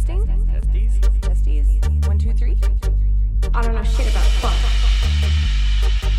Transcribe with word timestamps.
Testing. 0.00 0.26
Testing? 0.46 0.90
Testes? 1.20 1.20
Testes? 1.20 2.08
One, 2.08 2.18
two, 2.18 2.32
three? 2.32 2.56
I 3.52 3.60
don't 3.60 3.74
know 3.74 3.84
shit 3.84 4.10
about 4.10 4.24
fuck. 4.40 4.54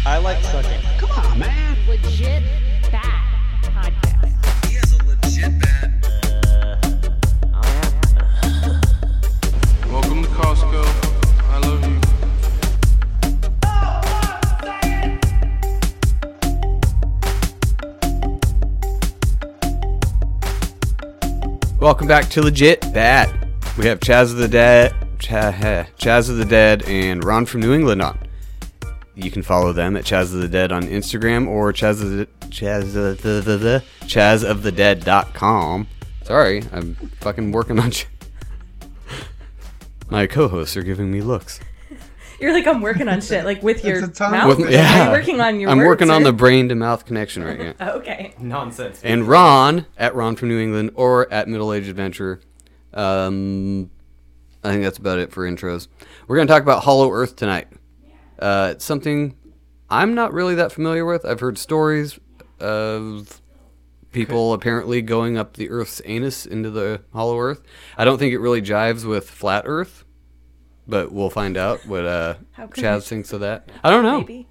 I 0.05 0.19
like 0.19 0.43
sucking. 0.43 0.81
Come 0.99 1.09
on, 1.09 1.39
man. 1.39 1.77
Legit 1.87 2.43
bad 2.91 3.63
podcast. 3.63 4.65
He 4.67 4.75
has 4.75 4.93
a 4.93 4.97
legit 5.03 5.59
bad. 5.59 5.89
Welcome 9.89 10.21
to 10.21 10.29
Costco. 10.29 10.83
I 11.49 11.57
love 11.57 11.83
you. 11.89 11.99
Welcome 21.79 22.07
back 22.07 22.29
to 22.29 22.43
Legit 22.43 22.81
Bad. 22.93 23.50
We 23.81 23.87
have 23.87 23.99
Chaz 23.99 24.29
of 24.31 24.37
the 24.37 24.47
Dead, 24.47 24.93
eh, 25.27 25.85
Chaz 25.97 26.29
of 26.29 26.37
the 26.37 26.45
Dead, 26.45 26.83
and 26.83 27.23
Ron 27.23 27.47
from 27.47 27.61
New 27.61 27.73
England 27.73 27.99
on. 28.03 28.15
You 29.15 29.31
can 29.31 29.41
follow 29.41 29.73
them 29.73 29.97
at 29.97 30.03
Chaz 30.05 30.35
of 30.35 30.39
the 30.39 30.47
Dead 30.47 30.71
on 30.71 30.83
Instagram 30.83 31.47
or 31.47 31.73
Chaz 31.73 31.99
of 32.03 32.11
the 32.11 32.27
Chaz 32.49 32.95
of 32.95 33.23
the, 33.23 33.41
the, 33.43 33.57
the 33.57 33.83
Chaz 34.01 34.47
of 34.47 34.61
the 34.61 34.71
Dead.com. 34.71 35.87
Sorry, 36.21 36.61
I'm 36.71 36.93
fucking 37.21 37.51
working 37.53 37.79
on. 37.79 37.89
Ch- 37.89 38.05
My 40.11 40.27
co-hosts 40.27 40.77
are 40.77 40.83
giving 40.83 41.11
me 41.11 41.21
looks. 41.21 41.59
You're 42.39 42.53
like, 42.53 42.67
I'm 42.67 42.81
working 42.81 43.07
on 43.07 43.19
shit, 43.19 43.45
like 43.45 43.63
with 43.63 43.83
your 43.83 44.05
tongue 44.09 44.31
mouth. 44.33 44.59
With- 44.59 44.67
Are 44.67 44.71
yeah. 44.71 45.05
you 45.05 45.11
working 45.11 45.41
on 45.41 45.59
your 45.59 45.71
I'm 45.71 45.79
words, 45.79 45.87
working 45.87 46.11
on 46.11 46.21
the 46.21 46.33
brain 46.33 46.69
to 46.69 46.75
mouth 46.75 47.03
connection 47.07 47.43
right 47.43 47.75
now. 47.79 47.93
Okay. 47.93 48.35
Nonsense. 48.39 49.01
And 49.03 49.27
Ron 49.27 49.87
at 49.97 50.13
Ron 50.13 50.35
from 50.35 50.49
New 50.49 50.59
England 50.59 50.91
or 50.93 51.31
at 51.33 51.47
Middle 51.47 51.73
Age 51.73 51.87
Adventure. 51.87 52.41
Um, 52.93 53.89
I 54.63 54.69
think 54.71 54.83
that's 54.83 54.97
about 54.97 55.19
it 55.19 55.31
for 55.31 55.49
intros. 55.49 55.87
We're 56.27 56.35
going 56.35 56.47
to 56.47 56.53
talk 56.53 56.63
about 56.63 56.83
Hollow 56.83 57.11
Earth 57.11 57.35
tonight. 57.35 57.67
Uh, 58.39 58.69
it's 58.73 58.85
something 58.85 59.35
I'm 59.89 60.13
not 60.15 60.33
really 60.33 60.55
that 60.55 60.71
familiar 60.71 61.05
with. 61.05 61.25
I've 61.25 61.39
heard 61.39 61.57
stories 61.57 62.19
of 62.59 63.41
people 64.11 64.53
apparently 64.53 65.01
going 65.01 65.37
up 65.37 65.53
the 65.53 65.69
Earth's 65.69 66.01
anus 66.05 66.45
into 66.45 66.69
the 66.69 67.01
Hollow 67.13 67.39
Earth. 67.39 67.61
I 67.97 68.05
don't 68.05 68.17
think 68.17 68.33
it 68.33 68.39
really 68.39 68.61
jives 68.61 69.05
with 69.05 69.29
flat 69.29 69.63
Earth, 69.65 70.05
but 70.87 71.11
we'll 71.11 71.29
find 71.29 71.57
out 71.57 71.85
what 71.87 72.05
uh, 72.05 72.35
Chaz 72.57 72.99
it? 72.99 73.03
thinks 73.05 73.33
of 73.33 73.39
that. 73.41 73.69
I 73.83 73.89
don't 73.89 74.03
know. 74.03 74.19
Maybe. 74.19 74.47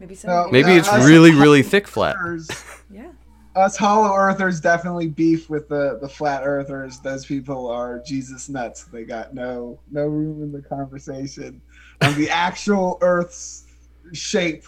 Maybe 0.00 0.14
so. 0.14 0.28
No. 0.28 0.48
Maybe 0.50 0.72
it's 0.72 0.88
us 0.88 1.06
really, 1.06 1.30
really 1.30 1.62
thick 1.62 1.86
flat. 1.88 2.16
Earthers- 2.18 2.50
Yeah. 2.90 3.12
Us 3.56 3.76
Hollow 3.76 4.14
Earthers 4.14 4.60
definitely 4.60 5.08
beef 5.08 5.48
with 5.48 5.68
the, 5.68 5.98
the 6.00 6.08
flat 6.08 6.42
Earthers. 6.44 7.00
Those 7.00 7.24
people 7.24 7.68
are 7.68 8.02
Jesus 8.04 8.50
nuts. 8.50 8.84
They 8.84 9.04
got 9.04 9.34
no 9.34 9.80
no 9.90 10.06
room 10.06 10.42
in 10.42 10.52
the 10.52 10.60
conversation 10.60 11.62
on 12.02 12.14
the 12.16 12.28
actual 12.28 12.98
Earth's 13.00 13.64
shape. 14.12 14.64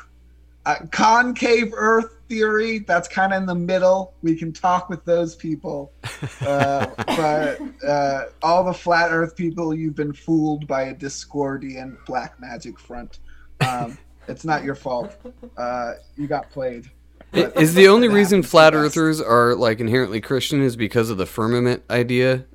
Uh, 0.65 0.77
concave 0.91 1.73
Earth 1.75 2.17
theory. 2.29 2.79
That's 2.81 3.09
kind 3.09 3.33
of 3.33 3.43
in 3.43 3.47
the 3.47 3.55
middle. 3.55 4.15
We 4.23 4.35
can 4.35 4.53
talk 4.53 4.89
with 4.89 5.05
those 5.05 5.35
people, 5.37 5.93
uh, 6.41 6.87
but 7.07 7.61
uh, 7.87 8.25
all 8.43 8.65
the 8.65 8.75
flat 8.75 9.11
Earth 9.11 9.37
people, 9.37 9.75
you've 9.75 9.95
been 9.95 10.13
fooled 10.13 10.67
by 10.67 10.85
a 10.85 10.95
Discordian 10.95 11.97
black 12.07 12.41
magic 12.41 12.79
front. 12.79 13.19
Um, 13.61 13.99
it's 14.29 14.45
not 14.45 14.65
your 14.65 14.75
fault. 14.75 15.17
Uh, 15.57 15.95
you 16.17 16.27
got 16.27 16.51
played. 16.51 16.91
I- 17.33 17.53
Is 17.57 17.75
the 17.75 17.89
only 17.89 18.09
reason 18.09 18.43
flat 18.43 18.75
earthers 18.75 19.21
are 19.21 19.55
like 19.55 19.81
inherently 19.81 20.21
Christian 20.21 20.63
is 20.63 20.77
because 20.77 21.11
of 21.11 21.19
the 21.19 21.27
firmament 21.27 21.83
idea? 21.91 22.47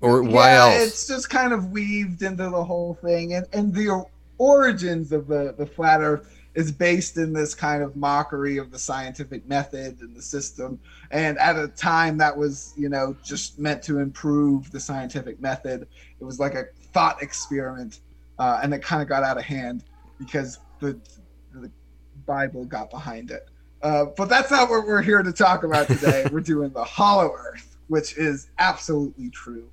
Or 0.00 0.22
why 0.22 0.52
yeah, 0.52 0.64
else? 0.64 0.86
It's 0.86 1.06
just 1.06 1.30
kind 1.30 1.52
of 1.52 1.70
weaved 1.70 2.22
into 2.22 2.44
the 2.44 2.64
whole 2.64 2.94
thing, 2.94 3.34
and 3.34 3.46
and 3.52 3.74
the 3.74 4.04
origins 4.38 5.12
of 5.12 5.26
the 5.26 5.54
the 5.56 5.66
flat 5.66 6.00
Earth 6.00 6.32
is 6.54 6.72
based 6.72 7.18
in 7.18 7.32
this 7.34 7.54
kind 7.54 7.82
of 7.82 7.96
mockery 7.96 8.56
of 8.56 8.70
the 8.70 8.78
scientific 8.78 9.46
method 9.46 10.00
and 10.00 10.16
the 10.16 10.22
system. 10.22 10.80
And 11.10 11.38
at 11.38 11.56
a 11.56 11.68
time 11.68 12.16
that 12.18 12.34
was, 12.34 12.72
you 12.78 12.88
know, 12.88 13.14
just 13.22 13.58
meant 13.58 13.82
to 13.84 13.98
improve 13.98 14.70
the 14.70 14.80
scientific 14.80 15.38
method. 15.38 15.86
It 16.18 16.24
was 16.24 16.40
like 16.40 16.54
a 16.54 16.64
thought 16.94 17.22
experiment, 17.22 18.00
uh, 18.38 18.60
and 18.62 18.72
it 18.72 18.82
kind 18.82 19.02
of 19.02 19.08
got 19.08 19.22
out 19.22 19.36
of 19.36 19.44
hand 19.44 19.84
because 20.18 20.58
the 20.80 20.92
the 20.92 21.25
Bible 22.26 22.64
got 22.64 22.90
behind 22.90 23.30
it. 23.30 23.48
Uh, 23.82 24.06
but 24.16 24.28
that's 24.28 24.50
not 24.50 24.68
what 24.68 24.86
we're 24.86 25.02
here 25.02 25.22
to 25.22 25.32
talk 25.32 25.64
about 25.64 25.86
today. 25.86 26.26
we're 26.32 26.40
doing 26.40 26.70
the 26.70 26.84
Hollow 26.84 27.32
Earth, 27.32 27.76
which 27.88 28.16
is 28.16 28.50
absolutely 28.58 29.30
true. 29.30 29.68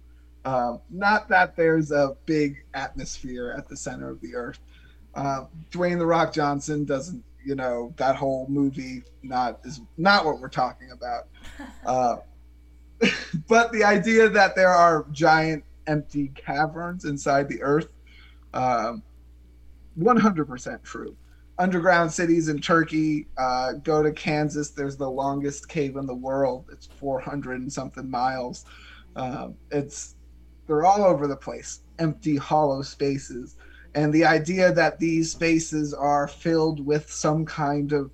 Um, 0.46 0.81
not 0.90 1.30
that 1.30 1.56
there's 1.56 1.91
a 1.91 2.16
big 2.25 2.64
atmosphere 2.74 3.56
at 3.58 3.68
the 3.68 3.78
center 3.78 4.09
of 4.09 4.19
the 4.22 4.36
Earth. 4.36 4.59
Uh, 5.16 5.46
Dwayne 5.72 5.97
the 5.97 6.06
Rock 6.06 6.34
Johnson 6.34 6.86
doesn't, 6.86 7.24
you 7.46 7.56
know, 7.56 7.94
that 7.97 8.16
whole 8.16 8.46
movie 8.50 9.03
not 9.22 9.59
is 9.64 9.81
not 9.97 10.25
what 10.25 10.40
we're 10.40 10.50
talking 10.50 10.91
about. 10.91 11.28
Uh, 11.85 12.16
but 13.50 13.72
the 13.74 13.84
idea 13.84 14.30
that 14.30 14.56
there 14.56 14.70
are 14.70 15.06
giant 15.12 15.64
empty 15.88 16.30
caverns 16.30 17.03
inside 17.03 17.50
the 17.50 17.62
Earth, 17.62 17.90
um, 18.53 19.03
100% 20.00 20.81
true 20.84 21.16
underground 21.58 22.12
cities 22.12 22.50
in 22.50 22.59
Turkey. 22.59 23.28
Uh, 23.38 23.74
go 23.74 24.02
to 24.02 24.12
Kansas. 24.12 24.72
There's 24.72 24.97
the 24.97 25.09
longest 25.09 25.69
cave 25.69 25.96
in 25.97 26.06
the 26.06 26.16
world. 26.16 26.66
It's 26.72 26.88
400 26.88 27.62
and 27.62 27.72
something 27.72 28.09
miles. 28.09 28.66
Um, 29.16 29.56
it's 29.72 30.16
they're 30.68 30.86
all 30.86 31.03
over 31.03 31.28
the 31.28 31.36
place. 31.36 31.81
Empty, 32.00 32.38
hollow 32.38 32.81
spaces, 32.81 33.58
and 33.94 34.12
the 34.12 34.25
idea 34.25 34.72
that 34.74 35.00
these 35.00 35.31
spaces 35.31 35.94
are 35.94 36.28
filled 36.28 36.86
with 36.86 37.12
some 37.12 37.46
kind 37.46 37.91
of 37.91 38.12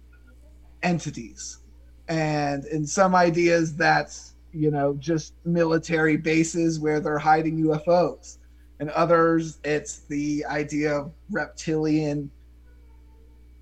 entities, 0.84 1.60
and 2.08 2.66
in 2.66 2.86
some 2.86 3.16
ideas 3.16 3.76
that's 3.76 4.36
you 4.52 4.72
know 4.72 4.96
just 4.96 5.34
military 5.46 6.18
bases 6.18 6.80
where 6.80 7.00
they're 7.00 7.20
hiding 7.20 7.64
UFOs. 7.64 8.38
And 8.82 8.90
others, 8.92 9.60
it's 9.66 10.00
the 10.08 10.46
idea 10.46 10.94
of 10.94 11.12
reptilian 11.30 12.32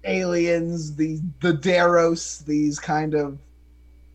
aliens, 0.03 0.95
the 0.95 1.19
the 1.41 1.53
Deros, 1.53 2.45
these 2.45 2.79
kind 2.79 3.13
of 3.13 3.39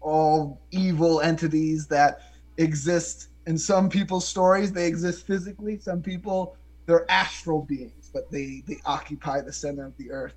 all 0.00 0.60
evil 0.70 1.20
entities 1.20 1.86
that 1.88 2.20
exist 2.56 3.28
in 3.46 3.58
some 3.58 3.88
people's 3.88 4.26
stories. 4.26 4.72
They 4.72 4.86
exist 4.86 5.26
physically. 5.26 5.78
Some 5.78 6.02
people 6.02 6.56
they're 6.86 7.10
astral 7.10 7.62
beings, 7.62 8.10
but 8.12 8.30
they 8.30 8.62
they 8.66 8.78
occupy 8.84 9.40
the 9.40 9.52
center 9.52 9.84
of 9.84 9.96
the 9.96 10.10
earth, 10.10 10.34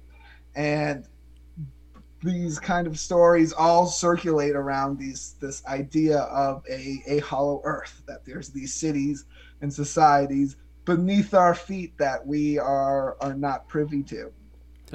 and 0.56 1.08
these 2.24 2.60
kind 2.60 2.88
of 2.88 2.98
stories 2.98 3.54
all 3.54 3.86
circulate 3.86 4.56
around 4.56 4.98
these 4.98 5.36
this 5.40 5.66
idea 5.66 6.20
of 6.20 6.64
a 6.70 7.04
a 7.08 7.20
hollow 7.20 7.62
earth 7.64 8.02
that 8.08 8.26
there's 8.26 8.50
these 8.50 8.74
cities 8.74 9.26
and 9.62 9.74
societies 9.74 10.56
beneath 10.86 11.34
our 11.34 11.54
feet 11.54 11.98
that 11.98 12.26
we 12.26 12.58
are 12.58 13.18
are 13.22 13.34
not 13.34 13.68
privy 13.68 14.04
to. 14.04 14.32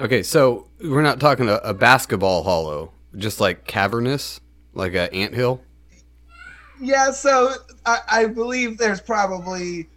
Okay, 0.00 0.22
so 0.22 0.66
we're 0.82 1.02
not 1.02 1.20
talking 1.20 1.50
a, 1.50 1.56
a 1.56 1.74
basketball 1.74 2.42
hollow, 2.42 2.92
just 3.16 3.38
like 3.38 3.66
cavernous, 3.66 4.40
like 4.72 4.94
a 4.94 5.12
anthill. 5.12 5.60
Yeah, 6.80 7.10
so 7.10 7.52
I, 7.84 7.98
I 8.10 8.26
believe 8.26 8.78
there's 8.78 9.02
probably 9.02 9.90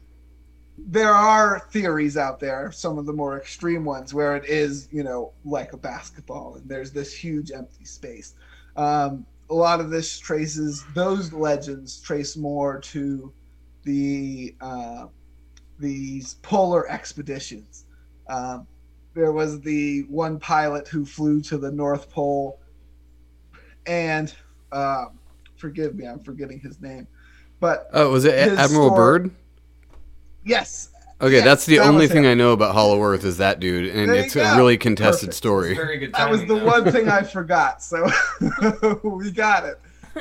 there 0.77 1.13
are 1.13 1.59
theories 1.71 2.17
out 2.17 2.41
there, 2.41 2.69
some 2.73 2.97
of 2.97 3.05
the 3.05 3.13
more 3.13 3.37
extreme 3.37 3.85
ones, 3.85 4.13
where 4.13 4.35
it 4.35 4.43
is, 4.45 4.89
you 4.91 5.03
know, 5.03 5.31
like 5.45 5.71
a 5.71 5.77
basketball, 5.77 6.55
and 6.55 6.67
there's 6.67 6.91
this 6.91 7.13
huge 7.15 7.51
empty 7.51 7.85
space. 7.85 8.33
Um, 8.75 9.25
a 9.49 9.53
lot 9.53 9.79
of 9.79 9.89
this 9.89 10.19
traces 10.19 10.83
those 10.93 11.31
legends 11.31 12.01
trace 12.01 12.35
more 12.35 12.79
to 12.79 13.31
the 13.83 14.53
uh, 14.59 15.05
these 15.79 16.33
polar 16.41 16.89
expeditions. 16.89 17.85
Um, 18.27 18.67
there 19.13 19.31
was 19.31 19.61
the 19.61 20.01
one 20.09 20.39
pilot 20.39 20.87
who 20.87 21.05
flew 21.05 21.41
to 21.41 21.57
the 21.57 21.71
North 21.71 22.09
Pole 22.09 22.59
and 23.85 24.33
um, 24.71 25.19
forgive 25.55 25.95
me, 25.95 26.05
I'm 26.07 26.19
forgetting 26.19 26.59
his 26.59 26.81
name, 26.81 27.07
but 27.59 27.89
Oh, 27.93 28.09
was 28.11 28.25
it 28.25 28.33
Admiral 28.35 28.87
story- 28.89 28.95
Byrd? 28.95 29.31
yes. 30.45 30.89
Okay, 31.21 31.35
yes, 31.35 31.43
that's 31.45 31.65
the 31.65 31.77
that 31.77 31.87
only 31.87 32.07
thing 32.07 32.25
him. 32.25 32.31
I 32.31 32.33
know 32.33 32.51
about 32.51 32.73
Hollow 32.73 33.01
Earth 33.01 33.23
is 33.23 33.37
that 33.37 33.61
dude, 33.61 33.95
and 33.95 34.09
There 34.09 34.15
it's 34.23 34.35
a 34.35 34.57
really 34.57 34.77
contested 34.77 35.27
Perfect. 35.27 35.35
story. 35.37 35.73
Very 35.75 35.97
good. 35.97 36.11
That 36.13 36.29
was 36.29 36.41
the 36.41 36.47
though. 36.55 36.65
one 36.65 36.91
thing 36.91 37.07
I 37.07 37.21
forgot. 37.23 37.81
So 37.81 38.09
we 39.03 39.31
got 39.31 39.63
it. 39.63 39.79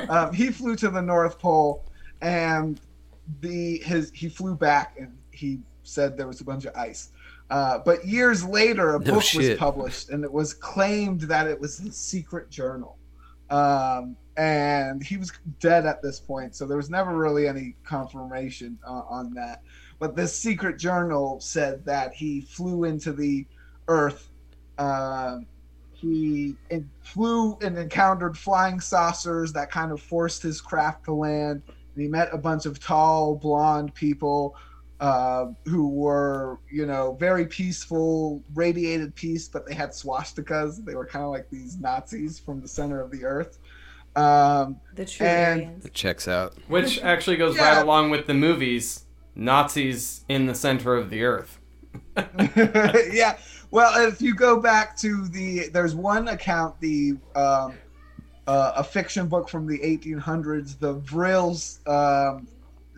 Um, 0.09 0.31
he 0.33 0.49
flew 0.49 0.77
to 0.77 0.89
the 0.89 1.01
North 1.01 1.39
Pole, 1.39 1.83
and 2.21 2.79
the 3.41 3.79
his 3.79 4.11
he 4.13 4.29
flew 4.29 4.55
back, 4.55 4.95
and 4.97 5.17
he 5.31 5.59
said 5.83 6.15
there 6.15 6.27
was 6.27 6.39
a 6.39 6.45
bunch 6.45 6.63
of 6.63 6.73
ice. 6.75 7.09
Uh, 7.49 7.79
but 7.79 8.05
years 8.05 8.43
later, 8.43 8.95
a 8.95 8.99
No 8.99 9.15
book 9.15 9.33
was 9.35 9.55
published, 9.57 10.09
and 10.09 10.23
it 10.23 10.31
was 10.31 10.53
claimed 10.53 11.21
that 11.21 11.47
it 11.47 11.59
was 11.59 11.77
his 11.77 11.95
secret 11.95 12.49
journal. 12.49 12.97
Um, 13.49 14.15
and 14.37 15.03
he 15.03 15.17
was 15.17 15.31
dead 15.59 15.85
at 15.85 16.01
this 16.01 16.19
point, 16.19 16.55
so 16.55 16.65
there 16.65 16.77
was 16.77 16.89
never 16.89 17.15
really 17.15 17.47
any 17.47 17.75
confirmation 17.83 18.79
uh, 18.87 19.03
on 19.07 19.33
that. 19.35 19.61
But 19.99 20.15
this 20.15 20.35
secret 20.35 20.79
journal 20.79 21.39
said 21.39 21.85
that 21.85 22.13
he 22.13 22.41
flew 22.41 22.85
into 22.85 23.13
the 23.13 23.45
Earth. 23.87 24.29
Um, 24.79 25.45
he 25.93 26.55
flew 27.01 27.57
and 27.61 27.77
encountered 27.77 28.37
flying 28.37 28.79
saucers 28.79 29.53
that 29.53 29.71
kind 29.71 29.91
of 29.91 30.01
forced 30.01 30.41
his 30.41 30.59
craft 30.59 31.05
to 31.05 31.13
land. 31.13 31.61
And 31.67 32.01
he 32.01 32.07
met 32.09 32.29
a 32.33 32.37
bunch 32.37 32.65
of 32.65 32.79
tall, 32.79 33.35
blonde 33.35 33.93
people 33.93 34.55
uh, 35.03 35.47
who 35.65 35.89
were, 35.89 36.57
you 36.71 36.85
know, 36.85 37.17
very 37.19 37.45
peaceful, 37.45 38.41
radiated 38.55 39.13
peace, 39.15 39.49
but 39.49 39.67
they 39.67 39.73
had 39.73 39.89
swastikas. 39.89 40.83
They 40.85 40.95
were 40.95 41.05
kind 41.05 41.25
of 41.25 41.31
like 41.31 41.49
these 41.49 41.77
Nazis 41.77 42.39
from 42.39 42.61
the 42.61 42.69
center 42.69 43.01
of 43.01 43.11
the 43.11 43.25
earth. 43.25 43.59
Um, 44.15 44.77
The 44.95 45.03
true 45.03 45.27
And- 45.27 45.61
Aryans. 45.61 45.85
It 45.85 45.93
checks 45.93 46.25
out. 46.29 46.53
Which 46.69 47.01
actually 47.03 47.35
goes 47.35 47.57
Yeah. 47.57 47.73
right 47.75 47.81
along 47.83 48.11
with 48.11 48.27
the 48.27 48.33
movies 48.33 49.03
Nazis 49.35 50.23
in 50.29 50.45
the 50.45 50.55
center 50.55 50.95
of 50.95 51.09
the 51.09 51.23
earth. 51.25 51.59
yeah. 53.11 53.35
Well, 53.71 54.07
if 54.07 54.21
you 54.21 54.33
go 54.35 54.61
back 54.61 54.95
to 54.99 55.27
the, 55.27 55.67
there's 55.73 55.95
one 55.95 56.29
account, 56.29 56.79
the 56.79 57.17
um, 57.35 57.73
uh, 58.47 58.71
a 58.77 58.83
fiction 58.85 59.27
book 59.27 59.49
from 59.49 59.67
the 59.67 59.79
1800s, 59.79 60.79
the 60.79 60.95
Vrils, 61.01 61.85
um, 61.89 62.47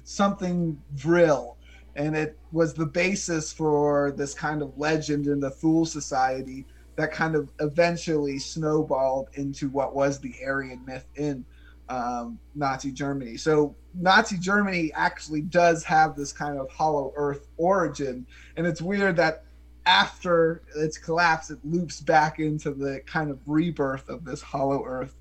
something 0.04 0.80
Vril, 0.94 1.56
and 1.96 2.16
it 2.16 2.38
was 2.52 2.74
the 2.74 2.86
basis 2.86 3.54
for 3.54 4.14
this 4.18 4.34
kind 4.34 4.62
of 4.62 4.78
legend 4.78 5.28
in 5.28 5.40
the 5.40 5.50
Thule 5.50 5.86
Society 5.86 6.66
that 6.96 7.12
kind 7.12 7.36
of 7.36 7.50
eventually 7.60 8.40
snowballed 8.40 9.30
into 9.34 9.70
what 9.70 9.96
was 9.96 10.20
the 10.20 10.34
Aryan 10.46 10.84
myth 10.86 11.06
in 11.16 11.46
um, 11.90 12.40
Nazi 12.56 12.92
Germany. 12.92 13.38
So 13.38 13.76
Nazi 13.94 14.38
Germany 14.38 14.92
actually 14.94 15.42
does 15.42 15.84
have 15.84 16.16
this 16.16 16.32
kind 16.32 16.58
of 16.58 16.70
hollow 16.70 17.14
earth 17.16 17.48
origin, 17.58 18.26
and 18.58 18.66
it's 18.66 18.82
weird 18.82 19.16
that 19.18 19.44
after 19.86 20.64
its 20.76 20.98
collapse, 20.98 21.52
it 21.52 21.60
loops 21.64 22.02
back 22.02 22.40
into 22.40 22.72
the 22.72 23.02
kind 23.06 23.30
of 23.30 23.40
rebirth 23.46 24.10
of 24.10 24.26
this 24.26 24.42
hollow 24.42 24.84
earth 24.84 25.16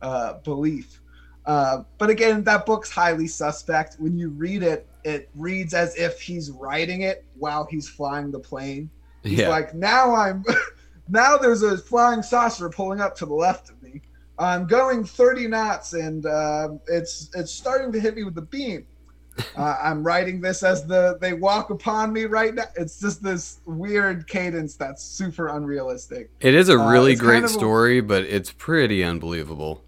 uh, 0.00 0.34
belief. 0.38 1.00
Uh, 1.46 1.82
but 1.98 2.10
again, 2.10 2.42
that 2.44 2.66
book's 2.66 2.90
highly 2.90 3.28
suspect. 3.28 3.96
When 3.98 4.18
you 4.18 4.30
read 4.30 4.62
it, 4.62 4.86
it 5.04 5.28
reads 5.36 5.74
as 5.74 5.94
if 5.96 6.20
he's 6.20 6.50
writing 6.50 7.02
it 7.02 7.24
while 7.38 7.64
he's 7.70 7.88
flying 7.88 8.30
the 8.32 8.40
plane. 8.40 8.90
He's 9.22 9.38
Yeah. 9.40 9.48
like, 9.48 9.74
now 9.74 10.14
I'm, 10.14 10.44
now 11.08 11.36
there's 11.36 11.62
a 11.62 11.78
flying 11.78 12.22
saucer 12.22 12.68
pulling 12.68 13.00
up 13.00 13.14
to 13.18 13.26
the 13.26 13.34
left 13.34 13.70
of 13.70 13.80
me. 13.82 14.02
I'm 14.38 14.66
going 14.66 15.04
30 15.04 15.46
knots, 15.48 15.92
and 15.94 16.26
um, 16.26 16.80
it's 16.88 17.30
it's 17.34 17.50
starting 17.50 17.90
to 17.92 17.98
hit 18.00 18.14
me 18.16 18.24
with 18.24 18.34
the 18.34 18.42
beam. 18.42 18.86
Uh, 19.54 19.76
I'm 19.82 20.02
writing 20.02 20.40
this 20.40 20.62
as 20.62 20.86
the 20.86 21.18
they 21.20 21.34
walk 21.34 21.68
upon 21.68 22.10
me 22.10 22.24
right 22.24 22.54
now. 22.54 22.64
It's 22.74 22.98
just 22.98 23.22
this 23.22 23.60
weird 23.66 24.26
cadence 24.26 24.76
that's 24.76 25.02
super 25.04 25.48
unrealistic. 25.48 26.30
It 26.40 26.54
is 26.54 26.70
a 26.70 26.78
Uh, 26.78 26.90
really 26.90 27.12
it's 27.12 27.20
great 27.20 27.44
of 27.44 27.50
a- 27.50 27.52
story, 27.52 28.00
but 28.00 28.24
it's 28.24 28.50
pretty 28.50 29.04
unbelievable. 29.04 29.82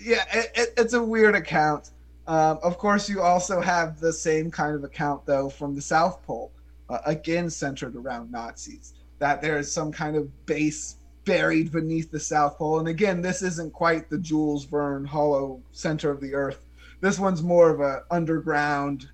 Yeah, 0.00 0.24
it, 0.32 0.50
it, 0.54 0.74
it's 0.76 0.94
a 0.94 1.02
weird 1.02 1.34
account. 1.34 1.90
Um, 2.26 2.58
of 2.62 2.78
course, 2.78 3.08
you 3.08 3.22
also 3.22 3.60
have 3.60 3.98
the 4.00 4.12
same 4.12 4.50
kind 4.50 4.74
of 4.74 4.84
account 4.84 5.26
though 5.26 5.48
from 5.48 5.74
the 5.74 5.82
South 5.82 6.22
Pole, 6.22 6.52
uh, 6.88 6.98
again 7.06 7.50
centered 7.50 7.96
around 7.96 8.30
Nazis. 8.30 8.94
That 9.18 9.42
there 9.42 9.58
is 9.58 9.72
some 9.72 9.92
kind 9.92 10.16
of 10.16 10.46
base 10.46 10.96
buried 11.24 11.70
beneath 11.70 12.10
the 12.10 12.20
South 12.20 12.56
Pole, 12.56 12.78
and 12.78 12.88
again, 12.88 13.20
this 13.20 13.42
isn't 13.42 13.72
quite 13.72 14.08
the 14.08 14.18
Jules 14.18 14.64
Verne 14.64 15.04
hollow 15.04 15.60
center 15.72 16.10
of 16.10 16.20
the 16.20 16.34
Earth. 16.34 16.60
This 17.00 17.18
one's 17.18 17.42
more 17.42 17.70
of 17.70 17.80
a 17.80 18.04
underground, 18.10 19.08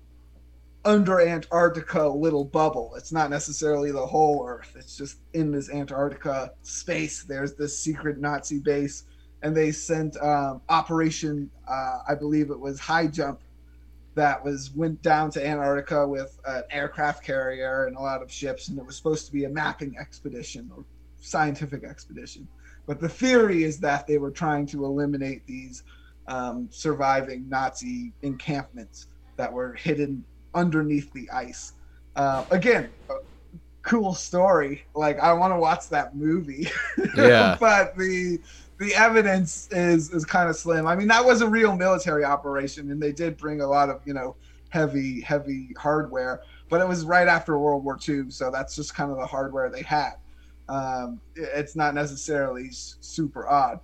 under 0.85 1.19
Antarctica 1.19 2.07
little 2.07 2.45
bubble. 2.45 2.93
It's 2.95 3.11
not 3.11 3.29
necessarily 3.29 3.91
the 3.91 4.05
whole 4.05 4.45
Earth. 4.47 4.73
It's 4.77 4.95
just 4.95 5.17
in 5.33 5.51
this 5.51 5.69
Antarctica 5.69 6.53
space. 6.61 7.23
There's 7.23 7.55
this 7.55 7.77
secret 7.77 8.19
Nazi 8.19 8.59
base 8.59 9.03
and 9.43 9.55
they 9.55 9.71
sent 9.71 10.17
um, 10.21 10.61
Operation, 10.69 11.49
uh, 11.67 11.99
I 12.07 12.15
believe 12.15 12.49
it 12.49 12.59
was 12.59 12.79
High 12.79 13.07
Jump, 13.07 13.39
that 14.15 14.43
was 14.43 14.71
went 14.71 15.01
down 15.03 15.29
to 15.31 15.45
Antarctica 15.45 16.07
with 16.07 16.39
an 16.45 16.63
aircraft 16.71 17.23
carrier 17.23 17.85
and 17.85 17.95
a 17.95 17.99
lot 17.99 18.23
of 18.23 18.31
ships, 18.31 18.67
and 18.67 18.79
it 18.79 18.85
was 18.85 18.97
supposed 18.97 19.27
to 19.27 19.31
be 19.31 19.43
a 19.43 19.49
mapping 19.49 19.95
expedition 19.99 20.71
or 20.75 20.83
scientific 21.21 21.83
expedition. 21.83 22.47
But 22.87 22.99
the 22.99 23.09
theory 23.09 23.63
is 23.63 23.79
that 23.81 24.07
they 24.07 24.17
were 24.17 24.31
trying 24.31 24.65
to 24.67 24.85
eliminate 24.85 25.45
these 25.45 25.83
um, 26.27 26.67
surviving 26.71 27.47
Nazi 27.47 28.11
encampments 28.23 29.07
that 29.35 29.53
were 29.53 29.73
hidden 29.73 30.23
underneath 30.55 31.13
the 31.13 31.29
ice. 31.29 31.73
Uh, 32.15 32.43
again, 32.49 32.89
cool 33.83 34.13
story. 34.13 34.83
Like 34.95 35.19
I 35.19 35.33
want 35.33 35.53
to 35.53 35.59
watch 35.59 35.89
that 35.89 36.15
movie. 36.15 36.67
Yeah. 37.15 37.57
but 37.59 37.97
the 37.97 38.39
the 38.79 38.93
evidence 38.93 39.67
is 39.71 40.11
is 40.11 40.25
kind 40.25 40.49
of 40.49 40.55
slim. 40.55 40.87
I 40.87 40.95
mean, 40.95 41.07
that 41.07 41.23
was 41.23 41.41
a 41.41 41.47
real 41.47 41.75
military 41.75 42.23
operation, 42.23 42.91
and 42.91 43.01
they 43.01 43.11
did 43.11 43.37
bring 43.37 43.61
a 43.61 43.67
lot 43.67 43.89
of 43.89 44.01
you 44.05 44.13
know 44.13 44.35
heavy 44.69 45.21
heavy 45.21 45.73
hardware. 45.77 46.41
But 46.69 46.81
it 46.81 46.87
was 46.87 47.05
right 47.05 47.27
after 47.27 47.57
World 47.57 47.83
War 47.83 47.97
II, 48.07 48.29
so 48.29 48.51
that's 48.51 48.75
just 48.75 48.93
kind 48.93 49.11
of 49.11 49.17
the 49.17 49.25
hardware 49.25 49.69
they 49.69 49.83
had. 49.83 50.13
Um, 50.69 51.21
it's 51.35 51.75
not 51.75 51.95
necessarily 51.95 52.69
super 52.71 53.47
odd. 53.47 53.79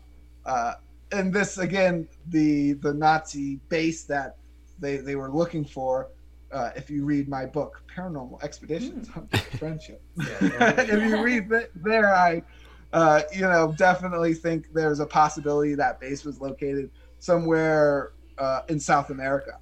Uh, 0.45 0.73
and 1.11 1.33
this 1.33 1.57
again, 1.57 2.07
the 2.27 2.73
the 2.73 2.93
Nazi 2.93 3.59
base 3.69 4.03
that 4.03 4.37
they 4.79 4.97
they 4.97 5.15
were 5.15 5.29
looking 5.29 5.65
for. 5.65 6.09
Uh, 6.51 6.69
if 6.75 6.87
you 6.87 7.03
read 7.03 7.27
my 7.27 7.47
book, 7.47 7.81
Paranormal 7.95 8.43
Expeditions, 8.43 9.09
for 9.09 9.25
Friendship, 9.57 10.03
if 10.17 11.03
you 11.03 11.23
read 11.23 11.49
th- 11.49 11.71
there, 11.73 12.13
I 12.13 12.43
uh, 12.93 13.23
you 13.33 13.41
know, 13.41 13.73
definitely 13.75 14.33
think 14.35 14.71
there's 14.71 14.99
a 14.99 15.05
possibility 15.05 15.73
that 15.75 15.99
base 15.99 16.23
was 16.23 16.39
located 16.39 16.91
somewhere 17.19 18.11
uh, 18.37 18.61
in 18.69 18.79
South 18.79 19.09
America, 19.09 19.57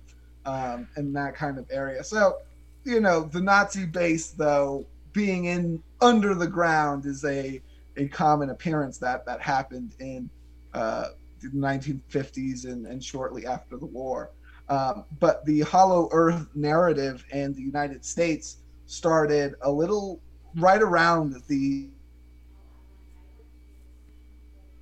um, 0.45 0.87
in 0.97 1.13
that 1.13 1.33
kind 1.33 1.57
of 1.57 1.65
area. 1.71 2.03
So, 2.03 2.39
you 2.83 2.99
know, 2.99 3.23
the 3.23 3.39
Nazi 3.39 3.85
base, 3.85 4.31
though, 4.31 4.85
being 5.13 5.45
in 5.45 5.81
under 6.01 6.35
the 6.35 6.47
ground 6.47 7.05
is 7.05 7.23
a 7.25 7.61
a 7.97 8.07
common 8.07 8.49
appearance 8.49 8.97
that 8.97 9.25
that 9.25 9.41
happened 9.41 9.95
in 9.99 10.29
uh, 10.73 11.07
the 11.41 11.49
1950s 11.49 12.65
and, 12.65 12.85
and 12.85 13.03
shortly 13.03 13.45
after 13.45 13.77
the 13.77 13.85
war. 13.85 14.31
Um, 14.69 15.03
but 15.19 15.45
the 15.45 15.61
Hollow 15.61 16.07
Earth 16.11 16.47
narrative 16.55 17.25
in 17.31 17.53
the 17.53 17.61
United 17.61 18.05
States 18.05 18.57
started 18.85 19.55
a 19.61 19.71
little 19.71 20.21
right 20.55 20.81
around 20.81 21.35
the 21.47 21.89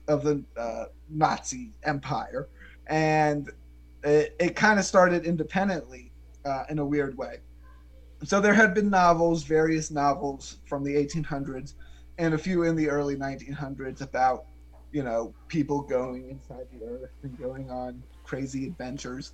of 0.09 0.23
the 0.23 0.43
uh, 0.57 0.85
Nazi 1.09 1.71
Empire, 1.83 2.49
and 2.87 3.49
it, 4.03 4.35
it 4.39 4.55
kind 4.55 4.79
of 4.79 4.85
started 4.85 5.25
independently 5.25 6.11
uh, 6.43 6.63
in 6.69 6.79
a 6.79 6.85
weird 6.85 7.17
way. 7.17 7.37
So 8.23 8.41
there 8.41 8.53
had 8.53 8.73
been 8.73 8.89
novels, 8.89 9.43
various 9.43 9.91
novels 9.91 10.57
from 10.65 10.83
the 10.83 10.93
1800s, 10.93 11.75
and 12.17 12.33
a 12.33 12.37
few 12.37 12.63
in 12.63 12.75
the 12.75 12.89
early 12.89 13.15
1900s 13.15 14.01
about, 14.01 14.45
you 14.91 15.03
know, 15.03 15.33
people 15.47 15.81
going 15.81 16.29
inside 16.29 16.67
the 16.73 16.85
earth 16.85 17.11
and 17.23 17.37
going 17.39 17.69
on 17.71 18.03
crazy 18.23 18.67
adventures. 18.67 19.33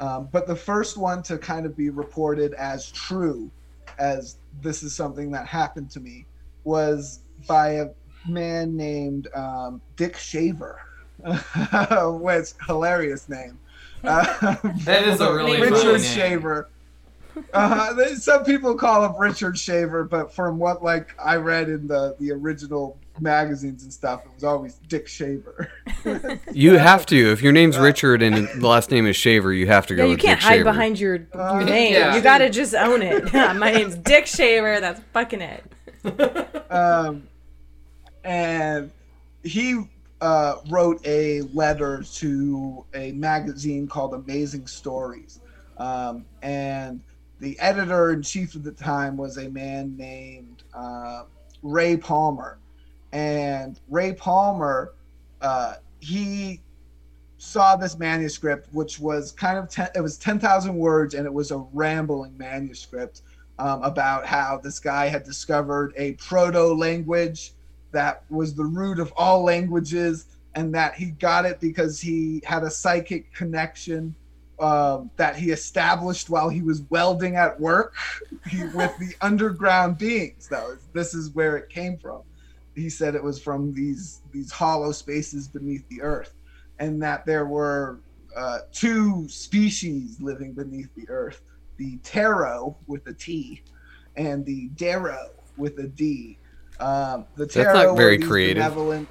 Um, 0.00 0.28
but 0.30 0.46
the 0.46 0.56
first 0.56 0.98
one 0.98 1.22
to 1.22 1.38
kind 1.38 1.64
of 1.64 1.74
be 1.74 1.88
reported 1.88 2.52
as 2.54 2.90
true, 2.90 3.50
as 3.98 4.36
this 4.60 4.82
is 4.82 4.94
something 4.94 5.30
that 5.30 5.46
happened 5.46 5.90
to 5.92 6.00
me, 6.00 6.26
was 6.64 7.20
by 7.46 7.68
a 7.70 7.86
man 8.28 8.76
named 8.76 9.28
um, 9.34 9.80
Dick 9.96 10.16
Shaver, 10.16 10.80
which 11.24 12.48
hilarious 12.66 13.28
name. 13.28 13.58
Uh, 14.04 14.54
That 14.84 15.08
is 15.08 15.20
a 15.20 15.32
really 15.34 15.60
Richard 15.60 15.78
funny 15.80 15.92
name. 15.94 16.00
Shaver. 16.02 16.68
Uh, 17.52 18.14
some 18.14 18.44
people 18.44 18.74
call 18.76 19.04
him 19.04 19.18
Richard 19.20 19.58
Shaver, 19.58 20.04
but 20.04 20.32
from 20.32 20.58
what 20.58 20.82
like 20.84 21.14
I 21.18 21.36
read 21.36 21.68
in 21.68 21.86
the 21.88 22.14
the 22.20 22.30
original 22.30 22.96
magazines 23.20 23.82
and 23.82 23.92
stuff, 23.92 24.22
it 24.24 24.30
was 24.34 24.44
always 24.44 24.74
Dick 24.88 25.08
Shaver. 25.08 25.70
You 26.52 26.78
have 26.78 27.04
to. 27.06 27.32
If 27.32 27.42
your 27.42 27.52
name's 27.52 27.78
Richard 27.78 28.22
and 28.22 28.48
the 28.48 28.66
last 28.68 28.90
name 28.92 29.06
is 29.06 29.16
Shaver, 29.16 29.52
you 29.52 29.66
have 29.66 29.86
to 29.88 29.94
go 29.96 30.02
Yeah, 30.04 30.06
you 30.06 30.12
with 30.12 30.20
can't 30.20 30.40
Dick 30.40 30.46
hide 30.48 30.52
Shaver. 30.58 30.64
behind 30.64 31.00
your 31.00 31.16
your 31.34 31.64
name. 31.64 31.92
yeah. 31.94 32.14
You 32.14 32.22
gotta 32.22 32.48
just 32.48 32.74
own 32.74 33.02
it. 33.02 33.32
My 33.32 33.72
name's 33.72 33.96
Dick 33.96 34.26
Shaver. 34.26 34.78
That's 34.80 35.00
fucking 35.12 35.40
it. 35.42 36.70
um, 36.70 37.26
and 38.26 38.90
he 39.44 39.80
uh, 40.20 40.56
wrote 40.68 41.00
a 41.06 41.42
letter 41.54 42.02
to 42.02 42.84
a 42.92 43.12
magazine 43.12 43.86
called 43.86 44.14
Amazing 44.14 44.66
Stories. 44.66 45.40
Um, 45.78 46.24
and 46.42 47.00
the 47.38 47.58
editor 47.60 48.12
in 48.12 48.22
chief 48.22 48.56
at 48.56 48.64
the 48.64 48.72
time 48.72 49.16
was 49.16 49.38
a 49.38 49.48
man 49.48 49.96
named 49.96 50.64
uh, 50.74 51.24
Ray 51.62 51.96
Palmer. 51.96 52.58
And 53.12 53.78
Ray 53.88 54.14
Palmer, 54.14 54.94
uh, 55.40 55.74
he 56.00 56.62
saw 57.38 57.76
this 57.76 57.96
manuscript, 57.96 58.68
which 58.72 58.98
was 58.98 59.32
kind 59.32 59.58
of 59.58 59.68
ten, 59.68 59.88
it 59.94 60.00
was 60.00 60.18
ten 60.18 60.40
thousand 60.40 60.74
words, 60.74 61.14
and 61.14 61.26
it 61.26 61.32
was 61.32 61.52
a 61.52 61.58
rambling 61.72 62.36
manuscript 62.36 63.22
um, 63.58 63.82
about 63.82 64.26
how 64.26 64.58
this 64.62 64.80
guy 64.80 65.06
had 65.06 65.22
discovered 65.22 65.92
a 65.96 66.14
proto 66.14 66.74
language 66.74 67.52
that 67.92 68.24
was 68.30 68.54
the 68.54 68.64
root 68.64 68.98
of 68.98 69.12
all 69.16 69.44
languages, 69.44 70.26
and 70.54 70.74
that 70.74 70.94
he 70.94 71.06
got 71.12 71.44
it 71.44 71.60
because 71.60 72.00
he 72.00 72.42
had 72.44 72.62
a 72.62 72.70
psychic 72.70 73.32
connection 73.34 74.14
um, 74.58 75.10
that 75.16 75.36
he 75.36 75.50
established 75.50 76.30
while 76.30 76.48
he 76.48 76.62
was 76.62 76.82
welding 76.88 77.36
at 77.36 77.58
work 77.60 77.94
he, 78.48 78.64
with 78.64 78.96
the 78.98 79.14
underground 79.20 79.98
beings. 79.98 80.48
Though 80.50 80.76
this 80.94 81.14
is 81.14 81.30
where 81.30 81.56
it 81.56 81.68
came 81.68 81.98
from. 81.98 82.22
He 82.74 82.90
said 82.90 83.14
it 83.14 83.22
was 83.22 83.40
from 83.40 83.72
these 83.74 84.20
these 84.32 84.50
hollow 84.50 84.92
spaces 84.92 85.48
beneath 85.48 85.86
the 85.88 86.02
earth, 86.02 86.34
and 86.78 87.02
that 87.02 87.24
there 87.26 87.46
were 87.46 88.00
uh, 88.36 88.58
two 88.72 89.28
species 89.28 90.20
living 90.20 90.52
beneath 90.52 90.90
the 90.94 91.08
earth: 91.08 91.40
the 91.78 91.98
Tero 91.98 92.76
with 92.86 93.06
a 93.06 93.14
T, 93.14 93.62
and 94.16 94.44
the 94.44 94.70
Dero 94.76 95.28
with 95.56 95.78
a 95.78 95.88
D. 95.88 96.38
Um, 96.80 97.24
the 97.36 97.44
That's 97.46 97.54
Tero 97.54 97.72
not 97.88 97.96
very 97.96 98.18
creative. 98.18 98.62
benevolent- 98.62 99.08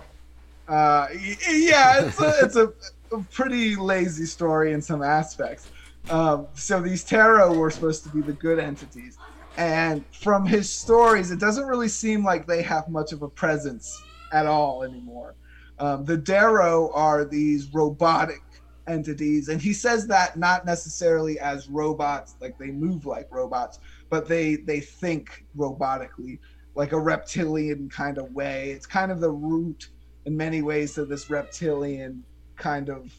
Uh, 0.67 1.07
yeah, 1.50 2.05
it's 2.05 2.19
a, 2.19 2.34
it's 2.41 2.55
a, 2.55 2.74
a 3.12 3.19
pretty 3.31 3.75
lazy 3.75 4.25
story 4.25 4.74
in 4.74 4.81
some 4.81 5.03
aspects. 5.03 5.69
Um, 6.10 6.48
so 6.53 6.81
these 6.81 7.03
Tero 7.03 7.53
were 7.55 7.69
supposed 7.72 8.03
to 8.03 8.10
be 8.10 8.22
the 8.22 8.34
good 8.34 8.60
entities, 8.60 9.17
and 9.57 10.03
from 10.13 10.45
his 10.45 10.69
stories, 10.69 11.31
it 11.31 11.39
doesn't 11.39 11.65
really 11.65 11.88
seem 11.88 12.24
like 12.24 12.45
they 12.48 12.62
have 12.62 12.88
much 12.89 13.12
of 13.12 13.22
a 13.24 13.29
presence 13.29 14.01
at 14.31 14.45
all 14.45 14.84
anymore. 14.84 15.36
Um, 15.79 16.05
the 16.05 16.17
Dero 16.17 16.91
are 16.95 17.25
these 17.25 17.74
robotic 17.74 18.41
entities, 18.88 19.50
and 19.50 19.60
he 19.62 19.74
says 19.74 20.05
that 20.07 20.38
not 20.38 20.65
necessarily 20.65 21.39
as 21.39 21.67
robots, 21.69 22.36
like 22.39 22.57
they 22.60 22.69
move 22.69 23.05
like 23.07 23.27
robots, 23.31 23.79
but 24.10 24.27
they 24.27 24.57
they 24.57 24.79
think 24.79 25.45
robotically, 25.57 26.38
like 26.75 26.91
a 26.91 27.00
reptilian 27.00 27.89
kind 27.89 28.17
of 28.17 28.32
way. 28.34 28.72
It's 28.72 28.86
kind 28.86 29.12
of 29.12 29.20
the 29.20 29.32
root 29.32 29.89
in 30.25 30.36
many 30.36 30.62
ways 30.62 30.98
of 30.98 31.08
this 31.10 31.29
reptilian 31.29 32.24
kind 32.55 32.89
of 32.89 33.13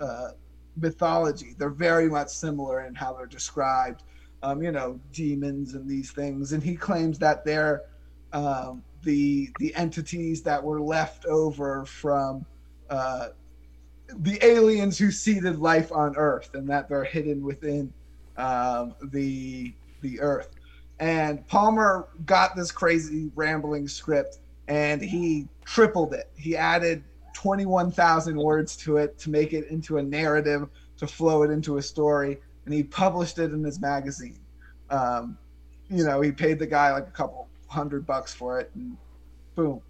uh, 0.00 0.30
mythology. 0.76 1.54
They're 1.58 1.70
very 1.70 2.08
much 2.08 2.28
similar 2.28 2.84
in 2.84 2.94
how 2.94 3.14
they're 3.14 3.26
described. 3.26 4.04
Um, 4.44 4.60
you 4.60 4.72
know, 4.72 4.98
demons 5.12 5.74
and 5.74 5.88
these 5.88 6.10
things, 6.10 6.52
and 6.52 6.60
he 6.60 6.74
claims 6.74 7.16
that 7.20 7.44
they're 7.44 7.82
um, 8.32 8.82
the 9.04 9.50
the 9.60 9.72
entities 9.76 10.42
that 10.42 10.62
were 10.62 10.80
left 10.80 11.26
over 11.26 11.84
from 11.84 12.44
uh, 12.90 13.28
the 14.08 14.44
aliens 14.44 14.98
who 14.98 15.12
seeded 15.12 15.60
life 15.60 15.92
on 15.92 16.16
Earth, 16.16 16.54
and 16.54 16.68
that 16.68 16.88
they're 16.88 17.04
hidden 17.04 17.44
within 17.44 17.92
um, 18.36 18.96
the 19.12 19.72
the 20.00 20.20
Earth. 20.20 20.50
And 21.02 21.44
Palmer 21.48 22.06
got 22.26 22.54
this 22.54 22.70
crazy 22.70 23.32
rambling 23.34 23.88
script, 23.88 24.38
and 24.68 25.02
he 25.02 25.48
tripled 25.64 26.14
it. 26.14 26.30
He 26.36 26.56
added 26.56 27.02
21,000 27.34 28.38
words 28.38 28.76
to 28.76 28.98
it 28.98 29.18
to 29.18 29.28
make 29.28 29.52
it 29.52 29.66
into 29.66 29.98
a 29.98 30.02
narrative, 30.02 30.68
to 30.98 31.08
flow 31.08 31.42
it 31.42 31.50
into 31.50 31.78
a 31.78 31.82
story, 31.82 32.38
and 32.66 32.72
he 32.72 32.84
published 32.84 33.40
it 33.40 33.50
in 33.50 33.64
his 33.64 33.80
magazine. 33.80 34.38
Um, 34.90 35.36
you 35.90 36.04
know, 36.04 36.20
he 36.20 36.30
paid 36.30 36.60
the 36.60 36.68
guy 36.68 36.92
like 36.92 37.08
a 37.08 37.10
couple 37.10 37.48
hundred 37.66 38.06
bucks 38.06 38.32
for 38.32 38.60
it, 38.60 38.70
and 38.76 38.96
boom. 39.56 39.80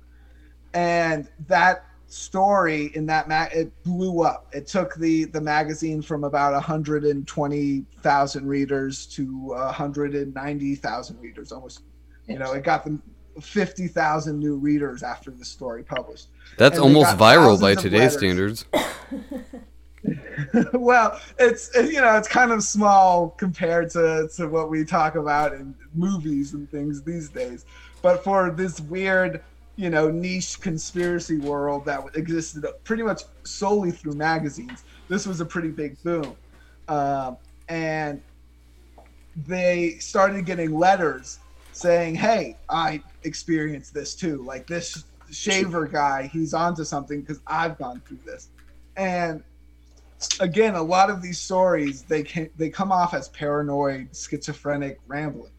And 0.73 1.29
that 1.47 1.85
story 2.13 2.91
in 2.95 3.07
that 3.07 3.29
mag 3.29 3.53
it 3.53 3.73
blew 3.83 4.23
up. 4.23 4.49
It 4.53 4.67
took 4.67 4.95
the 4.97 5.25
the 5.25 5.41
magazine 5.41 6.03
from 6.03 6.25
about 6.25 6.53
120,000 6.53 8.47
readers 8.47 9.07
to 9.07 9.25
190,000 9.25 11.21
readers, 11.21 11.53
almost. 11.53 11.83
You 12.29 12.39
know, 12.39 12.53
it 12.53 12.63
got 12.63 12.85
them 12.85 13.03
50,000 13.41 14.39
new 14.39 14.57
readers 14.57 15.03
after 15.03 15.31
the 15.31 15.45
story 15.45 15.83
published. 15.83 16.29
That's 16.57 16.77
And 16.77 16.85
almost 16.85 17.17
viral 17.17 17.61
by 17.61 17.75
today's 17.75 18.15
letters. 18.15 18.61
standards. 18.65 18.65
well, 20.73 21.21
it's 21.39 21.71
you 21.77 22.01
know 22.01 22.17
it's 22.17 22.29
kind 22.29 22.51
of 22.51 22.63
small 22.63 23.31
compared 23.31 23.91
to 23.91 24.29
to 24.37 24.49
what 24.49 24.69
we 24.69 24.85
talk 24.85 25.15
about 25.15 25.53
in 25.53 25.75
movies 25.95 26.55
and 26.55 26.71
things 26.71 27.03
these 27.03 27.29
days. 27.29 27.65
But 28.03 28.25
for 28.25 28.51
this 28.51 28.81
weird, 28.81 29.43
you 29.77 29.91
know, 29.91 30.11
niche 30.11 30.61
conspiracy 30.61 31.39
world 31.39 31.85
that 31.87 32.05
existed 32.15 32.65
pretty 32.85 33.03
much 33.03 33.23
solely 33.45 33.91
through 33.91 34.15
magazines, 34.15 34.85
this 35.09 35.27
was 35.27 35.41
a 35.41 35.45
pretty 35.45 35.71
big 35.71 36.03
boom. 36.03 36.37
Um, 36.89 37.39
and 37.69 38.21
they 39.47 39.93
started 39.99 40.45
getting 40.45 40.75
letters 40.75 41.39
saying, 41.73 42.15
"Hey, 42.15 42.59
I 42.69 43.03
experienced 43.25 43.95
this 43.95 44.15
too. 44.15 44.43
Like 44.43 44.67
this 44.67 45.05
shaver 45.31 45.87
guy, 45.87 46.27
he's 46.27 46.53
onto 46.53 46.85
something 46.85 47.21
because 47.21 47.41
I've 47.47 47.79
gone 47.79 48.03
through 48.07 48.21
this." 48.27 48.49
And 48.97 49.43
again, 50.41 50.75
a 50.75 50.83
lot 50.83 51.11
of 51.11 51.23
these 51.23 51.41
stories 51.41 52.03
they 52.03 52.23
can 52.23 52.51
they 52.57 52.69
come 52.69 52.93
off 52.93 53.15
as 53.15 53.29
paranoid, 53.31 54.15
schizophrenic 54.15 55.01
ramblings, 55.07 55.52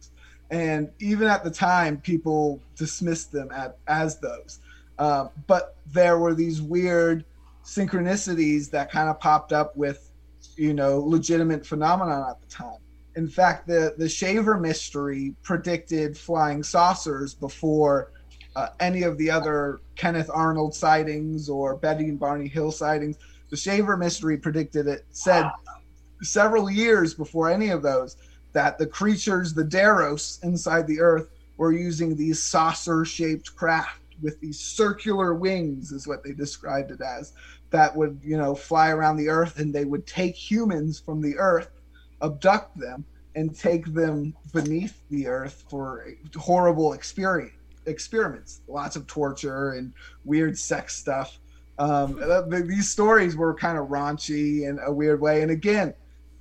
and 0.54 0.92
even 1.00 1.28
at 1.28 1.44
the 1.44 1.50
time, 1.50 1.98
people 1.98 2.62
dismissed 2.76 3.32
them 3.32 3.50
at, 3.52 3.76
as 3.88 4.20
those. 4.20 4.60
Uh, 5.00 5.30
but 5.48 5.76
there 5.92 6.20
were 6.20 6.36
these 6.36 6.62
weird 6.62 7.26
synchronicities 7.66 8.70
that 8.70 8.92
kind 8.92 9.10
of 9.10 9.20
popped 9.20 9.52
up 9.52 9.76
with, 9.76 10.12
you 10.56 10.76
know, 10.76 11.00
legitimate 11.00 11.66
phenomenon 11.66 12.30
at 12.30 12.40
the 12.40 12.46
time. 12.46 12.78
In 13.16 13.28
fact, 13.28 13.68
the 13.68 13.96
the 13.98 14.08
Shaver 14.08 14.60
mystery 14.60 15.36
predicted 15.42 16.16
flying 16.16 16.62
saucers 16.62 17.34
before 17.34 18.12
uh, 18.56 18.68
any 18.80 19.02
of 19.02 19.18
the 19.18 19.32
other 19.32 19.82
Kenneth 19.96 20.30
Arnold 20.32 20.76
sightings 20.76 21.50
or 21.50 21.78
Betty 21.78 22.10
and 22.10 22.20
Barney 22.20 22.48
Hill 22.48 22.72
sightings. 22.72 23.18
The 23.50 23.58
Shaver 23.58 23.98
mystery 23.98 24.38
predicted 24.38 24.86
it, 24.86 25.04
said 25.10 25.50
several 26.22 26.70
years 26.70 27.16
before 27.16 27.50
any 27.50 27.70
of 27.70 27.82
those 27.82 28.18
that 28.54 28.78
the 28.78 28.88
creatures, 28.88 29.54
the 29.54 29.64
Deros 29.64 30.44
inside 30.44 30.88
the 30.88 31.00
earth, 31.00 31.30
were 31.58 31.72
using 31.72 32.16
these 32.16 32.42
saucer 32.42 33.06
shaped 33.06 33.56
craft 33.56 34.02
with 34.22 34.40
these 34.40 34.60
circular 34.60 35.34
wings, 35.34 35.92
is 35.92 36.08
what 36.08 36.24
they 36.24 36.32
described 36.32 36.92
it 36.92 37.02
as, 37.02 37.34
that 37.72 37.96
would, 37.96 38.20
you 38.24 38.38
know, 38.38 38.56
fly 38.56 38.90
around 38.90 39.18
the 39.18 39.30
earth 39.30 39.60
and 39.60 39.74
they 39.74 39.86
would 39.86 40.08
take 40.08 40.36
humans 40.36 41.00
from 41.00 41.22
the 41.22 41.38
earth, 41.38 41.70
abduct 42.22 42.78
them, 42.78 43.04
and 43.36 43.56
take 43.58 43.92
them 43.94 44.36
beneath 44.54 45.02
the 45.10 45.28
earth 45.28 45.66
for 45.70 46.06
horrible 46.38 46.94
experience 46.94 47.54
experiments. 47.86 48.62
Lots 48.68 48.96
of 48.96 49.06
torture 49.08 49.72
and 49.72 49.92
weird 50.24 50.58
sex 50.58 50.96
stuff. 50.96 51.40
Um, 51.80 52.18
th- 52.18 52.66
these 52.66 52.90
stories 52.90 53.36
were 53.36 53.54
kind 53.54 53.78
of 53.78 53.88
raunchy 53.88 54.70
in 54.70 54.80
a 54.86 54.92
weird 54.92 55.20
way. 55.20 55.42
And 55.42 55.52
again 55.52 55.94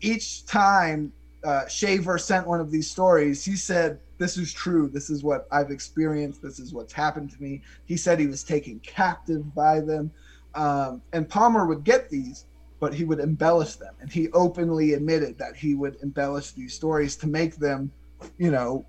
each 0.03 0.45
time 0.47 1.13
uh, 1.45 1.67
shaver 1.69 2.19
sent 2.19 2.47
one 2.47 2.61
of 2.61 2.71
these 2.71 2.91
stories. 2.91 3.45
He 3.45 3.57
said 3.57 3.99
this 4.19 4.37
is 4.37 4.53
true. 4.53 4.89
This 4.89 5.11
is 5.11 5.23
what 5.23 5.47
i've 5.51 5.71
experienced. 5.71 6.43
This 6.43 6.59
is 6.59 6.73
what's 6.73 6.93
happened 6.93 7.31
to 7.31 7.43
me. 7.43 7.63
He 7.85 7.97
said 7.97 8.19
he 8.19 8.27
was 8.27 8.45
taken 8.45 8.79
captive 8.81 9.55
by 9.55 9.81
them 9.81 10.11
um, 10.55 11.03
and 11.13 11.29
palmer 11.29 11.67
would 11.67 11.85
get 11.85 12.09
these 12.09 12.47
but 12.79 12.93
he 12.93 13.05
would 13.05 13.21
embellish 13.21 13.77
them. 13.77 13.95
And 14.01 14.11
he 14.11 14.29
openly 14.33 14.95
admitted 14.95 15.39
that 15.39 15.55
he 15.55 15.77
would 15.77 15.99
embellish 16.03 16.51
these 16.51 16.75
stories 16.75 17.15
to 17.17 17.29
make 17.29 17.57
them 17.57 17.93
you 18.39 18.51
know 18.51 18.85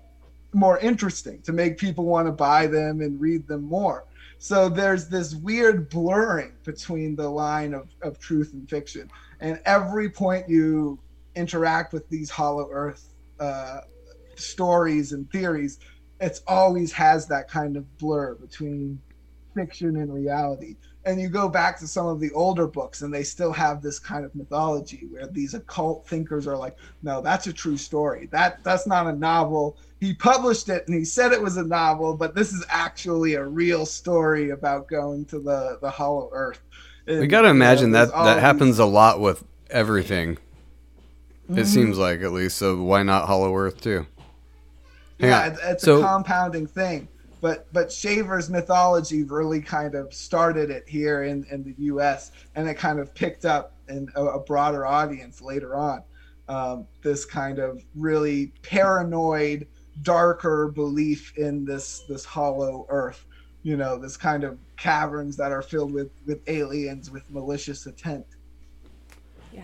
more 0.52 0.78
interesting 0.78 1.42
to 1.42 1.52
make 1.52 1.78
people 1.78 2.04
want 2.04 2.26
to 2.26 2.32
buy 2.32 2.66
them 2.66 3.00
and 3.00 3.20
read 3.20 3.46
them 3.46 3.62
more. 3.64 4.04
So 4.38 4.68
there's 4.68 5.08
this 5.08 5.34
weird 5.34 5.88
blurring 5.88 6.52
between 6.64 7.16
the 7.16 7.28
line 7.28 7.72
of, 7.74 7.88
of 8.02 8.18
truth 8.18 8.52
and 8.52 8.68
fiction. 8.68 9.10
And 9.40 9.60
every 9.64 10.10
point 10.10 10.48
you 10.48 10.98
interact 11.36 11.92
with 11.92 12.08
these 12.08 12.30
hollow 12.30 12.68
earth 12.70 13.14
uh, 13.40 13.80
stories 14.36 15.12
and 15.12 15.30
theories 15.30 15.78
it's 16.20 16.42
always 16.46 16.92
has 16.92 17.26
that 17.26 17.48
kind 17.48 17.76
of 17.76 17.98
blur 17.98 18.34
between 18.34 19.00
fiction 19.54 19.96
and 19.96 20.12
reality. 20.12 20.76
And 21.04 21.20
you 21.20 21.28
go 21.28 21.48
back 21.48 21.78
to 21.80 21.86
some 21.86 22.06
of 22.06 22.18
the 22.18 22.32
older 22.32 22.66
books, 22.66 23.02
and 23.02 23.12
they 23.12 23.22
still 23.22 23.52
have 23.52 23.82
this 23.82 23.98
kind 23.98 24.24
of 24.24 24.34
mythology 24.34 25.06
where 25.10 25.26
these 25.26 25.52
occult 25.52 26.08
thinkers 26.08 26.46
are 26.46 26.56
like, 26.56 26.76
"No, 27.02 27.20
that's 27.20 27.46
a 27.46 27.52
true 27.52 27.76
story. 27.76 28.26
That 28.32 28.64
that's 28.64 28.86
not 28.86 29.06
a 29.06 29.12
novel. 29.12 29.76
He 30.00 30.14
published 30.14 30.68
it 30.70 30.86
and 30.86 30.96
he 30.96 31.04
said 31.04 31.32
it 31.32 31.42
was 31.42 31.56
a 31.56 31.62
novel, 31.62 32.16
but 32.16 32.34
this 32.34 32.52
is 32.52 32.64
actually 32.70 33.34
a 33.34 33.44
real 33.44 33.84
story 33.84 34.50
about 34.50 34.88
going 34.88 35.26
to 35.26 35.38
the 35.38 35.78
the 35.82 35.90
Hollow 35.90 36.30
Earth." 36.32 36.60
We 37.06 37.26
got 37.26 37.42
to 37.42 37.48
you 37.48 37.52
know, 37.52 37.56
imagine 37.56 37.90
that 37.90 38.10
that 38.12 38.34
these- 38.34 38.42
happens 38.42 38.78
a 38.78 38.86
lot 38.86 39.20
with 39.20 39.44
everything. 39.68 40.38
It 41.48 41.52
Mhm. 41.56 41.66
seems 41.66 41.98
like 41.98 42.22
at 42.22 42.32
least. 42.32 42.56
So 42.56 42.82
why 42.82 43.02
not 43.02 43.26
Hollow 43.26 43.54
Earth 43.56 43.80
too? 43.80 44.06
Hang 45.20 45.30
yeah, 45.30 45.42
on. 45.42 45.52
it's, 45.52 45.60
it's 45.62 45.84
So- 45.84 45.98
a 45.98 46.02
compounding 46.02 46.66
thing. 46.66 47.08
But 47.40 47.70
but 47.74 47.92
Shaver's 47.92 48.48
mythology 48.48 49.22
really 49.22 49.60
kind 49.60 49.94
of 49.94 50.14
started 50.14 50.70
it 50.70 50.88
here 50.88 51.24
in, 51.24 51.44
in 51.50 51.62
the 51.62 51.74
U.S. 51.78 52.32
and 52.54 52.66
it 52.66 52.74
kind 52.78 52.98
of 52.98 53.14
picked 53.14 53.44
up 53.44 53.74
in 53.88 54.08
a, 54.16 54.24
a 54.24 54.40
broader 54.40 54.86
audience 54.86 55.42
later 55.42 55.76
on. 55.76 56.02
Um, 56.48 56.86
this 57.02 57.26
kind 57.26 57.58
of 57.58 57.82
really 57.94 58.54
paranoid, 58.62 59.66
darker 60.02 60.68
belief 60.68 61.36
in 61.36 61.66
this 61.66 62.04
this 62.08 62.24
hollow 62.24 62.86
Earth. 62.88 63.26
You 63.62 63.76
know, 63.76 63.98
this 63.98 64.16
kind 64.16 64.42
of 64.42 64.58
caverns 64.78 65.36
that 65.36 65.52
are 65.52 65.62
filled 65.62 65.92
with 65.92 66.08
with 66.24 66.40
aliens 66.48 67.10
with 67.10 67.24
malicious 67.30 67.84
intent. 67.84 68.24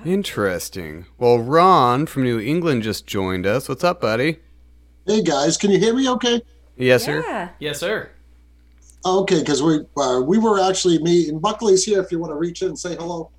Interesting. 0.04 1.06
Well, 1.18 1.40
Ron 1.40 2.06
from 2.06 2.23
New 2.23 2.38
England 2.38 2.82
just 2.82 3.06
joined 3.06 3.47
us. 3.47 3.68
What's 3.68 3.85
up, 3.85 4.00
buddy? 4.00 4.38
Hey 5.06 5.23
guys, 5.23 5.56
can 5.56 5.70
you 5.70 5.78
hear 5.78 5.94
me 5.94 6.09
okay? 6.11 6.40
Yes, 6.76 7.04
sir. 7.04 7.50
Yes, 7.59 7.80
sir. 7.80 8.11
Okay, 9.04 9.40
because 9.40 9.62
we 9.62 9.80
uh, 9.97 10.20
we 10.20 10.38
were 10.38 10.61
actually 10.61 11.02
meeting. 11.02 11.38
Buckley's 11.38 11.85
here 11.85 12.00
if 12.00 12.12
you 12.12 12.18
want 12.18 12.30
to 12.30 12.37
reach 12.37 12.62
in 12.62 12.68
and 12.68 12.78
say 12.78 12.94
hello. 12.97 13.30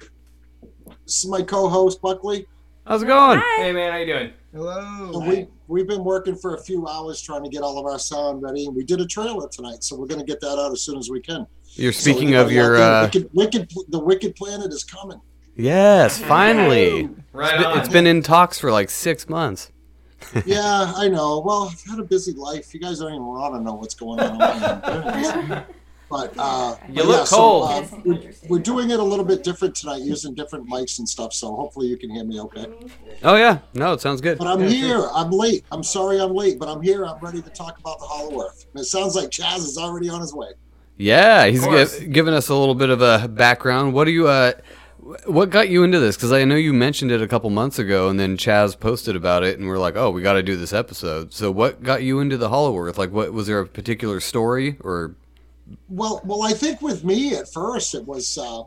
This 1.05 1.24
is 1.24 1.27
my 1.27 1.41
co-host 1.41 2.01
Buckley. 2.01 2.48
How's 2.86 3.03
it 3.03 3.08
going? 3.08 3.41
Hey, 3.58 3.72
man, 3.72 3.91
how 3.91 3.98
you 4.00 4.05
doing? 4.05 4.34
Hello. 4.53 5.12
So 5.13 5.20
we 5.20 5.48
we've 5.67 5.88
been 5.88 6.03
working 6.03 6.36
for 6.36 6.55
a 6.55 6.62
few 6.62 6.88
hours 6.88 7.22
trying 7.22 7.43
to 7.43 7.50
get 7.50 7.62
all 7.62 7.77
of 7.77 7.86
our 7.86 8.00
sound 8.00 8.41
ready, 8.41 8.65
and 8.65 8.75
we 8.75 8.84
did 8.84 9.00
a 9.01 9.05
trailer 9.05 9.48
tonight, 9.50 9.84
so 9.84 9.96
we're 9.96 10.08
going 10.08 10.20
to 10.20 10.25
get 10.25 10.41
that 10.41 10.60
out 10.60 10.72
as 10.72 10.81
soon 10.81 10.98
as 10.98 11.10
we 11.10 11.22
can. 11.22 11.46
You're 11.74 11.93
speaking 11.93 12.31
we 12.31 12.36
of 12.36 12.51
your. 12.51 12.77
Uh, 12.77 13.03
wicked, 13.03 13.29
wicked, 13.34 13.72
the 13.89 14.00
Wicked 14.00 14.36
Planet 14.36 14.74
is 14.74 14.84
coming. 14.84 15.22
Yes, 15.55 16.20
finally. 16.20 17.10
Right 17.34 17.53
It's 17.53 17.63
been- 17.63 17.72
on. 17.72 17.77
it's 17.79 17.89
been 17.89 18.08
in 18.08 18.24
talks 18.24 18.60
for 18.60 18.72
like 18.72 18.89
six 18.89 19.29
months. 19.29 19.72
yeah, 20.46 20.93
I 20.96 21.08
know. 21.08 21.39
Well, 21.39 21.72
I've 21.72 21.81
had 21.89 22.00
a 22.00 22.03
busy 22.03 22.34
life. 22.34 22.74
You 22.74 22.79
guys 22.79 23.00
don't 23.00 23.12
even 23.12 23.25
want 23.25 23.55
to 23.55 23.62
know 23.62 23.74
what's 23.74 23.96
going 23.96 24.20
on. 24.20 24.38
but 26.10 26.34
uh, 26.38 26.75
You 26.89 26.96
but 26.96 27.05
look 27.05 27.17
yeah, 27.20 27.24
so, 27.24 27.36
cold. 27.38 27.70
uh, 27.72 27.84
we're, 28.05 28.31
we're 28.50 28.60
doing 28.60 28.91
it 28.91 29.00
a 29.00 29.03
little 29.03 29.25
bit 29.25 29.43
different 29.43 29.74
tonight, 29.75 30.01
using 30.03 30.36
different 30.36 30.70
mics 30.70 31.00
and 31.00 31.10
stuff. 31.10 31.34
So 31.34 31.55
hopefully 31.55 31.88
you 31.88 31.98
can 31.98 32.10
hear 32.12 32.24
me 32.24 32.39
okay. 32.41 32.67
Oh 33.24 33.36
yeah, 33.36 33.60
no, 33.74 33.93
it 33.93 34.01
sounds 34.01 34.22
good. 34.22 34.38
But 34.38 34.48
I'm 34.48 34.60
Yeah, 34.62 34.67
here. 34.70 34.88
sure. 34.89 35.10
I'm 35.13 35.31
late. 35.31 35.65
I'm 35.72 35.84
sorry 35.84 36.20
I'm 36.22 36.36
late, 36.36 36.60
but 36.60 36.67
I'm 36.67 36.81
here. 36.81 37.05
I'm 37.05 37.20
ready 37.20 37.41
to 37.41 37.50
talk 37.50 37.79
about 37.79 38.00
the 38.00 38.05
Hollow 38.05 38.43
Earth. 38.46 38.67
And 38.74 38.81
it 38.81 38.86
sounds 38.86 39.15
like 39.15 39.29
Chaz 39.29 39.58
is 39.60 39.77
already 39.77 40.08
on 40.10 40.22
his 40.22 40.34
way. 40.34 40.50
Yeah, 40.98 41.48
he's 41.48 41.63
course. 41.63 42.00
giving 42.00 42.34
us 42.36 42.50
a 42.50 42.55
little 42.55 42.75
bit 42.75 42.89
of 42.91 43.01
a 43.01 43.27
background. 43.27 43.93
What 43.93 44.05
do 44.05 44.12
you? 44.12 44.27
Uh, 44.27 44.51
what 45.25 45.50
got 45.50 45.70
you 45.70 45.84
into 45.84 46.00
this? 46.00 46.15
Because 46.15 46.31
I 46.31 46.43
know 46.46 46.55
you 46.55 46.74
mentioned 46.74 47.12
it 47.12 47.22
a 47.22 47.27
couple 47.27 47.50
months 47.50 47.79
ago, 47.79 48.10
and 48.10 48.20
then 48.20 48.38
Chaz 48.38 48.79
posted 48.79 49.15
about 49.15 49.43
it, 49.43 49.58
and 49.58 49.67
we're 49.67 49.79
like, 49.79 49.96
"Oh, 49.96 50.12
we 50.12 50.22
got 50.22 50.34
to 50.34 50.43
do 50.43 50.55
this 50.55 50.74
episode." 50.74 51.34
So, 51.34 51.51
what 51.51 51.81
got 51.81 52.03
you 52.03 52.20
into 52.20 52.38
the 52.38 52.50
Hollow 52.50 52.77
Earth? 52.77 52.98
Like, 52.98 53.12
what 53.12 53.34
was 53.34 53.48
there 53.48 53.60
a 53.60 53.67
particular 53.67 54.20
story 54.20 54.77
or? 54.81 55.15
Well, 55.89 56.22
well, 56.25 56.43
I 56.43 56.53
think 56.53 56.81
with 56.81 57.03
me 57.03 57.36
at 57.36 57.51
first 57.51 57.96
it 57.96 58.05
was 58.05 58.38
uh, 58.38 58.63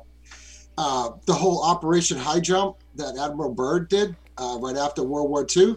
uh, 0.79 1.11
the 1.26 1.35
whole 1.35 1.62
Operation 1.62 2.17
High 2.19 2.41
Jump 2.41 2.76
that 2.97 3.17
Admiral 3.19 3.53
Byrd 3.53 3.88
did 3.88 4.17
uh, 4.38 4.59
right 4.61 4.76
after 4.76 5.03
World 5.03 5.31
War 5.31 5.47
II. 5.57 5.76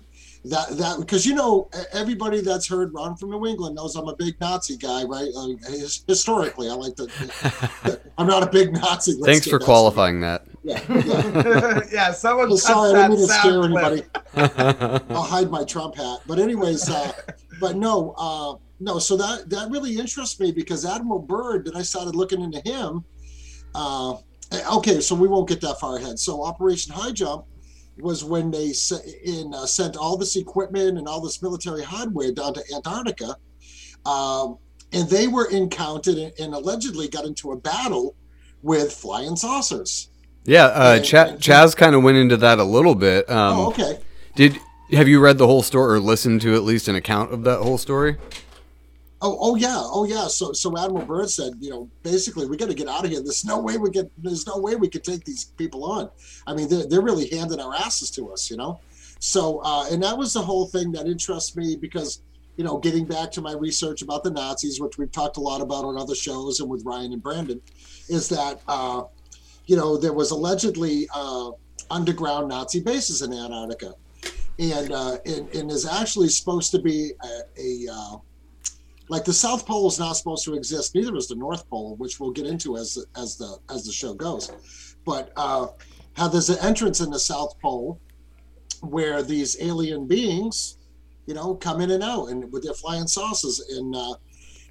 That 0.50 0.78
that 0.78 1.00
because 1.00 1.26
you 1.26 1.34
know 1.34 1.70
everybody 1.92 2.42
that's 2.42 2.68
heard 2.68 2.94
Ron 2.94 3.16
from 3.16 3.32
New 3.32 3.46
England 3.48 3.76
knows 3.76 3.96
I'm 3.96 4.08
a 4.08 4.16
big 4.16 4.40
Nazi 4.40 4.78
guy, 4.78 5.04
right? 5.04 5.30
Uh, 5.36 5.48
his, 5.68 6.04
historically, 6.08 6.70
I 6.70 6.74
like 6.74 6.96
to. 6.96 8.00
I'm 8.18 8.28
not 8.28 8.44
a 8.44 8.50
big 8.50 8.74
Nazi. 8.74 9.14
Let's 9.14 9.26
Thanks 9.26 9.48
for 9.48 9.60
qualifying 9.60 10.22
that. 10.22 10.46
Yeah, 10.64 10.82
yeah. 10.90 11.82
yeah, 11.92 12.12
someone 12.12 12.50
Well, 12.50 12.58
sorry, 12.58 12.92
I 12.92 12.94
that 12.94 13.08
didn't 13.10 13.20
mean 13.20 13.28
to 13.28 13.34
scare 13.34 13.62
clip. 13.62 14.04
anybody. 14.36 15.10
I'll 15.16 15.24
hide 15.24 15.50
my 15.50 15.64
Trump 15.64 15.96
hat. 15.96 16.20
But 16.28 16.40
anyways, 16.40 16.90
uh, 16.90 17.12
but 17.60 17.76
no, 17.76 18.14
uh, 18.18 18.56
no. 18.80 19.00
So 19.00 19.18
that 19.18 19.50
that 19.50 19.70
really 19.72 19.98
interests 19.98 20.40
me 20.40 20.52
because 20.52 20.86
Admiral 20.86 21.20
Byrd. 21.20 21.66
Then 21.66 21.76
I 21.76 21.82
started 21.82 22.16
looking 22.16 22.42
into 22.42 22.62
him. 22.62 23.04
Uh, 23.74 24.18
okay, 24.74 25.02
so 25.02 25.16
we 25.16 25.28
won't 25.28 25.50
get 25.50 25.62
that 25.62 25.80
far 25.80 25.98
ahead. 25.98 26.20
So 26.20 26.44
Operation 26.44 26.94
High 26.94 27.12
Jump 27.12 27.46
was 28.00 28.24
when 28.24 28.52
they 28.52 28.74
in 29.24 29.54
uh, 29.54 29.66
sent 29.66 29.98
all 29.98 30.18
this 30.18 30.36
equipment 30.36 30.98
and 30.98 31.08
all 31.08 31.22
this 31.22 31.42
military 31.42 31.84
hardware 31.84 32.32
down 32.32 32.54
to 32.54 32.64
Antarctica, 32.74 33.36
um, 34.06 34.58
and 34.94 35.10
they 35.10 35.28
were 35.28 35.50
encountered 35.50 36.18
and, 36.18 36.34
and 36.40 36.54
allegedly 36.54 37.08
got 37.08 37.26
into 37.26 37.52
a 37.52 37.58
battle 37.58 38.16
with 38.62 38.92
flying 38.92 39.36
saucers. 39.36 40.10
Yeah, 40.46 40.66
uh, 40.66 40.94
Yeah, 40.96 41.02
Ch- 41.02 41.14
yeah. 41.14 41.36
Chaz 41.36 41.76
kind 41.76 41.96
of 41.96 42.04
went 42.04 42.18
into 42.18 42.38
that 42.38 42.60
a 42.60 42.64
little 42.64 42.96
bit. 42.96 43.30
Um, 43.30 43.58
oh, 43.58 43.68
okay. 43.70 44.00
Did 44.36 44.60
have 44.92 45.08
you 45.08 45.20
read 45.20 45.38
the 45.38 45.48
whole 45.48 45.64
story 45.64 45.98
or 45.98 46.00
listened 46.00 46.42
to 46.42 46.56
at 46.56 46.64
least 46.64 46.88
an 46.88 46.96
account 46.96 47.34
of 47.34 47.44
that 47.44 47.60
whole 47.60 47.78
story? 47.78 48.18
Oh, 49.19 49.38
oh 49.41 49.56
yeah, 49.56 49.80
oh 49.80 50.06
yeah. 50.06 50.27
So, 50.27 50.53
so 50.53 50.77
Admiral 50.77 51.06
Byrd 51.06 51.30
said, 51.30 51.53
you 51.60 51.71
know, 51.71 51.89
basically, 52.03 52.45
we 52.45 52.56
got 52.56 52.69
to 52.69 52.75
get 52.75 52.88
out 52.88 53.03
of 53.03 53.10
here. 53.10 53.21
There's 53.21 53.45
no 53.45 53.60
way 53.60 53.77
we 53.77 53.89
can. 53.89 54.12
There's 54.19 54.45
no 54.45 54.58
way 54.58 54.75
we 54.75 54.89
could 54.89 55.03
take 55.03 55.25
these 55.25 55.45
people 55.45 55.86
on. 55.86 56.10
I 56.45 56.53
mean, 56.53 56.69
they're, 56.69 56.86
they're 56.86 57.01
really 57.01 57.27
handing 57.30 57.60
our 57.60 57.73
asses 57.73 58.12
to 58.12 58.32
us, 58.32 58.51
you 58.51 58.58
know. 58.58 58.80
So, 59.19 59.60
uh, 59.63 59.88
and 59.91 60.03
that 60.03 60.15
was 60.15 60.34
the 60.34 60.41
whole 60.41 60.67
thing 60.67 60.91
that 60.91 61.08
interests 61.08 61.56
me 61.56 61.75
because, 61.75 62.21
you 62.58 62.63
know, 62.63 62.77
getting 62.77 63.06
back 63.06 63.32
to 63.32 63.41
my 63.41 63.53
research 63.53 64.03
about 64.03 64.23
the 64.23 64.30
Nazis, 64.30 64.80
which 64.80 64.99
we've 64.99 65.12
talked 65.12 65.38
a 65.38 65.41
lot 65.41 65.62
about 65.62 65.84
on 65.84 65.97
other 65.97 66.13
shows 66.13 66.60
and 66.60 66.69
with 66.69 66.86
Ryan 66.86 67.13
and 67.13 67.23
Brandon, 67.23 67.60
is 68.10 68.30
that, 68.30 68.62
uh, 68.67 69.03
you 69.65 69.75
know, 69.75 69.97
there 69.97 70.13
was 70.13 70.30
allegedly 70.30 71.08
uh, 71.12 71.49
underground 71.89 72.49
Nazi 72.49 72.82
bases 72.82 73.23
in 73.23 73.34
Antarctica, 73.34 73.95
and 74.60 74.91
uh, 74.91 75.17
and, 75.25 75.49
and 75.56 75.71
is 75.71 75.88
actually 75.88 76.30
supposed 76.30 76.69
to 76.71 76.80
be 76.80 77.13
a, 77.23 77.60
a 77.60 77.88
uh, 77.91 78.17
like 79.10 79.24
the 79.24 79.34
South 79.34 79.65
Pole 79.65 79.88
is 79.88 80.00
not 80.00 80.13
supposed 80.13 80.43
to 80.46 80.54
exist. 80.54 80.93
Neither 80.96 81.15
is 81.15 81.28
the 81.28 81.36
North 81.36 81.67
Pole, 81.70 81.96
which 81.96 82.20
we'll 82.20 82.32
get 82.32 82.46
into 82.46 82.78
as 82.78 83.04
as 83.15 83.38
the 83.38 83.58
as 83.70 83.86
the 83.86 83.91
show 83.91 84.13
goes. 84.13 84.96
But 85.06 85.32
uh, 85.36 85.67
how 86.13 86.28
there's 86.28 86.50
an 86.50 86.58
entrance 86.62 87.00
in 87.00 87.10
the 87.10 87.20
South 87.20 87.58
Pole 87.62 88.00
where 88.82 89.24
these 89.24 89.58
alien 89.62 90.08
beings, 90.08 90.78
you 91.26 91.34
know, 91.34 91.56
come 91.56 91.82
in 91.82 91.91
and 91.91 92.04
out 92.04 92.28
and 92.28 92.52
with 92.52 92.63
their 92.63 92.74
flying 92.74 93.08
saucers 93.08 93.60
and 93.60 93.96
uh, 93.96 94.15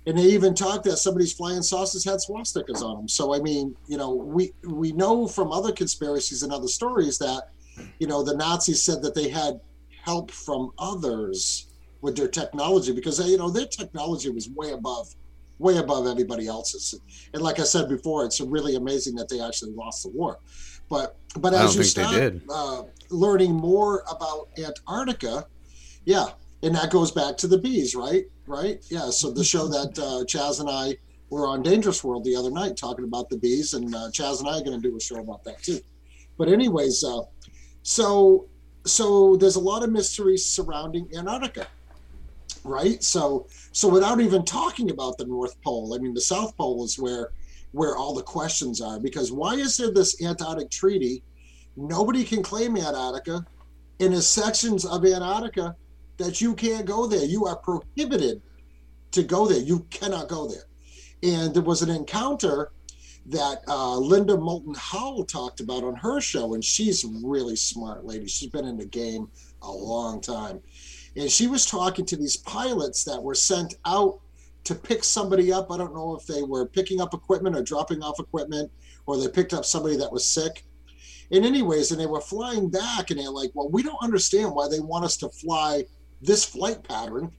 and 0.07 0.19
they 0.19 0.25
even 0.25 0.55
talk 0.55 0.83
that 0.85 0.99
somebody's 0.99 1.33
flying 1.33 1.63
saucers 1.63 2.05
had 2.05 2.19
swastikas 2.21 2.83
on 2.83 2.97
them. 2.97 3.09
So 3.09 3.35
I 3.35 3.41
mean, 3.41 3.75
you 3.89 3.97
know, 3.97 4.15
we 4.15 4.53
we 4.65 4.93
know 4.93 5.27
from 5.27 5.51
other 5.51 5.73
conspiracies 5.73 6.43
and 6.43 6.53
other 6.53 6.69
stories 6.69 7.19
that 7.19 7.51
you 7.99 8.07
know 8.07 8.23
the 8.23 8.37
Nazis 8.37 8.83
said 8.83 9.03
that 9.03 9.15
they 9.15 9.29
had 9.29 9.61
help 10.05 10.31
from 10.31 10.71
others 10.79 11.66
with 12.07 12.17
their 12.17 12.29
technology 12.29 12.93
because 12.93 13.19
you 13.29 13.37
know 13.37 13.51
their 13.51 13.67
technology 13.67 14.31
was 14.31 14.49
way 14.51 14.71
above 14.71 15.07
way 15.59 15.79
above 15.79 16.07
everybody 16.07 16.47
else's. 16.47 16.95
And 17.35 17.43
like 17.43 17.59
i 17.59 17.65
said 17.65 17.89
before 17.89 18.25
it's 18.25 18.41
really 18.41 18.77
amazing 18.77 19.15
that 19.17 19.29
they 19.29 19.41
actually 19.41 19.73
lost 19.73 20.05
the 20.05 20.11
war. 20.11 20.39
But 20.89 21.17
but 21.41 21.53
as 21.53 21.77
you 21.77 21.83
start. 21.83 22.41
Uh, 22.49 22.83
learning 23.11 23.53
more 23.55 24.03
about 24.11 24.49
antarctica 24.59 25.47
yeah 26.05 26.27
and 26.65 26.75
that 26.75 26.91
goes 26.91 27.13
back 27.13 27.37
to 27.37 27.47
the 27.47 27.59
bees 27.59 27.95
right? 27.95 28.25
Right? 28.47 28.79
Yeah 28.91 29.11
so 29.11 29.31
the 29.31 29.45
show 29.45 29.69
that 29.77 29.93
uh, 30.09 30.25
chaz 30.33 30.61
and 30.61 30.71
i 30.71 30.97
were 31.31 31.47
on 31.53 31.63
dangerous 31.63 32.03
world 32.05 32.25
the 32.25 32.37
other 32.41 32.51
night 32.51 32.77
talking 32.77 33.05
about 33.05 33.29
the 33.31 33.39
bees 33.39 33.75
and 33.75 33.95
uh, 33.95 34.09
chaz 34.17 34.41
and 34.41 34.49
i 34.49 34.59
are 34.59 34.65
going 34.67 34.81
to 34.81 34.89
do 34.89 34.97
a 34.97 35.01
show 35.01 35.19
about 35.27 35.43
that 35.45 35.63
too. 35.63 35.81
But 36.39 36.49
anyways 36.49 37.05
uh, 37.05 37.23
so 37.83 38.49
so 38.85 39.37
there's 39.37 39.59
a 39.63 39.67
lot 39.73 39.83
of 39.85 39.91
mysteries 39.91 40.45
surrounding 40.57 41.09
antarctica 41.17 41.67
right? 42.67 43.03
So 43.03 43.47
so 43.73 43.89
without 43.89 44.21
even 44.21 44.45
talking 44.45 44.91
about 44.91 45.19
the 45.19 45.27
north 45.27 45.61
pole 45.63 45.95
i 45.95 45.99
mean 45.99 46.15
the 46.15 46.21
south 46.21 46.57
pole 46.57 46.85
is 46.85 46.99
where 46.99 47.31
where 47.73 47.97
all 47.97 48.15
the 48.15 48.23
questions 48.23 48.81
are 48.81 48.99
because 48.99 49.31
why 49.31 49.55
is 49.55 49.77
there 49.77 49.91
this 49.91 50.23
antarctic 50.23 50.71
treaty? 50.71 51.23
Nobody 51.77 52.25
can 52.25 52.43
claim 52.43 52.77
antarctica 52.77 53.45
and 54.01 54.13
there's 54.13 54.27
sections 54.27 54.85
of 54.87 55.05
antarctica 55.05 55.77
that 56.17 56.41
you 56.41 56.55
can't 56.55 56.87
go 56.87 57.07
there. 57.07 57.25
You 57.25 57.47
are 57.47 57.57
prohibited 57.57 58.41
to 59.13 59.23
go 59.23 59.47
there. 59.47 59.61
You 59.61 59.81
cannot 59.91 60.29
go 60.29 60.49
there. 60.49 60.65
And 61.23 61.55
there 61.55 61.63
was 61.63 61.83
an 61.83 61.91
encounter 61.91 62.71
that 63.27 63.63
uh, 63.69 63.99
Linda 63.99 64.37
Moulton 64.37 64.75
Howe 64.77 65.25
talked 65.29 65.61
about 65.61 65.83
on 65.83 65.97
her 65.97 66.21
show, 66.21 66.55
and 66.55 66.65
she's 66.65 67.05
a 67.05 67.09
really 67.25 67.57
smart 67.57 68.05
lady. 68.05 68.29
She's 68.29 68.51
been 68.51 68.67
in 68.67 68.77
the 68.77 68.87
game 68.87 69.29
a 69.63 69.71
long 69.71 70.21
time, 70.21 70.61
and 71.17 71.31
she 71.31 71.47
was 71.47 71.65
talking 71.65 72.05
to 72.07 72.17
these 72.17 72.37
pilots 72.37 73.05
that 73.05 73.23
were 73.23 73.35
sent 73.35 73.75
out 73.87 74.21
to 74.65 74.75
pick 74.75 75.03
somebody 75.03 75.53
up. 75.53 75.71
I 75.71 75.79
don't 75.79 75.95
know 75.95 76.15
if 76.15 76.27
they 76.27 76.43
were 76.43 76.67
picking 76.67 77.01
up 77.01 77.15
equipment 77.15 77.57
or 77.57 77.63
dropping 77.63 78.03
off 78.03 78.21
equipment, 78.21 78.71
or 79.07 79.17
they 79.17 79.29
picked 79.29 79.55
up 79.55 79.65
somebody 79.65 79.97
that 79.97 80.13
was 80.13 80.29
sick. 80.29 80.65
And 81.31 81.45
anyways, 81.45 81.91
and 81.91 82.01
they 82.01 82.07
were 82.07 82.21
flying 82.21 82.69
back, 82.69 83.11
and 83.11 83.19
they're 83.19 83.31
like, 83.31 83.51
"Well, 83.55 83.69
we 83.69 83.83
don't 83.83 84.03
understand 84.03 84.55
why 84.55 84.69
they 84.69 84.81
want 84.81 85.05
us 85.05 85.17
to 85.19 85.29
fly 85.31 85.87
this 86.21 86.45
flight 86.45 86.83
pattern. 86.85 87.33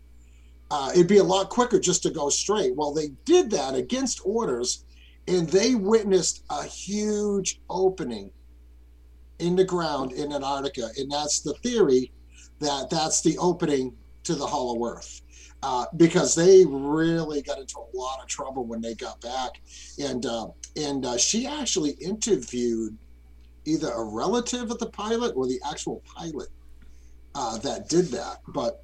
Uh, 0.72 0.92
it'd 0.94 1.08
be 1.08 1.18
a 1.18 1.24
lot 1.24 1.50
quicker 1.50 1.80
just 1.80 2.04
to 2.04 2.10
go 2.10 2.30
straight." 2.30 2.76
Well, 2.76 2.94
they 2.94 3.10
did 3.26 3.52
that 3.52 3.76
against 3.76 4.22
orders, 4.26 4.86
and 5.28 5.48
they 5.50 5.76
witnessed 5.76 6.44
a 6.50 6.64
huge 6.64 7.62
opening 7.70 8.32
in 9.40 9.56
the 9.56 9.64
ground 9.64 10.14
in 10.14 10.34
Antarctica, 10.34 10.90
and 10.98 11.12
that's 11.12 11.42
the 11.42 11.54
theory 11.56 12.12
that 12.60 12.90
that's 12.90 13.22
the 13.22 13.38
opening 13.38 13.96
to 14.24 14.36
the 14.36 14.46
Hollow 14.46 14.84
Earth. 14.86 15.22
Uh, 15.64 15.86
because 15.98 16.36
they 16.36 16.64
really 16.68 17.42
got 17.42 17.58
into 17.58 17.78
a 17.80 17.98
lot 17.98 18.22
of 18.22 18.28
trouble 18.28 18.64
when 18.64 18.80
they 18.80 18.94
got 18.94 19.20
back, 19.22 19.60
and 20.00 20.26
uh, 20.28 20.48
and 20.76 21.04
uh, 21.04 21.18
she 21.18 21.48
actually 21.48 21.92
interviewed 21.94 22.96
either 23.66 23.90
a 23.92 24.04
relative 24.04 24.70
of 24.70 24.78
the 24.78 24.86
pilot 24.86 25.34
or 25.36 25.48
the 25.48 25.60
actual 25.70 26.04
pilot 26.06 26.50
uh, 27.34 27.58
that 27.58 27.90
did 27.90 28.06
that. 28.06 28.38
But 28.50 28.84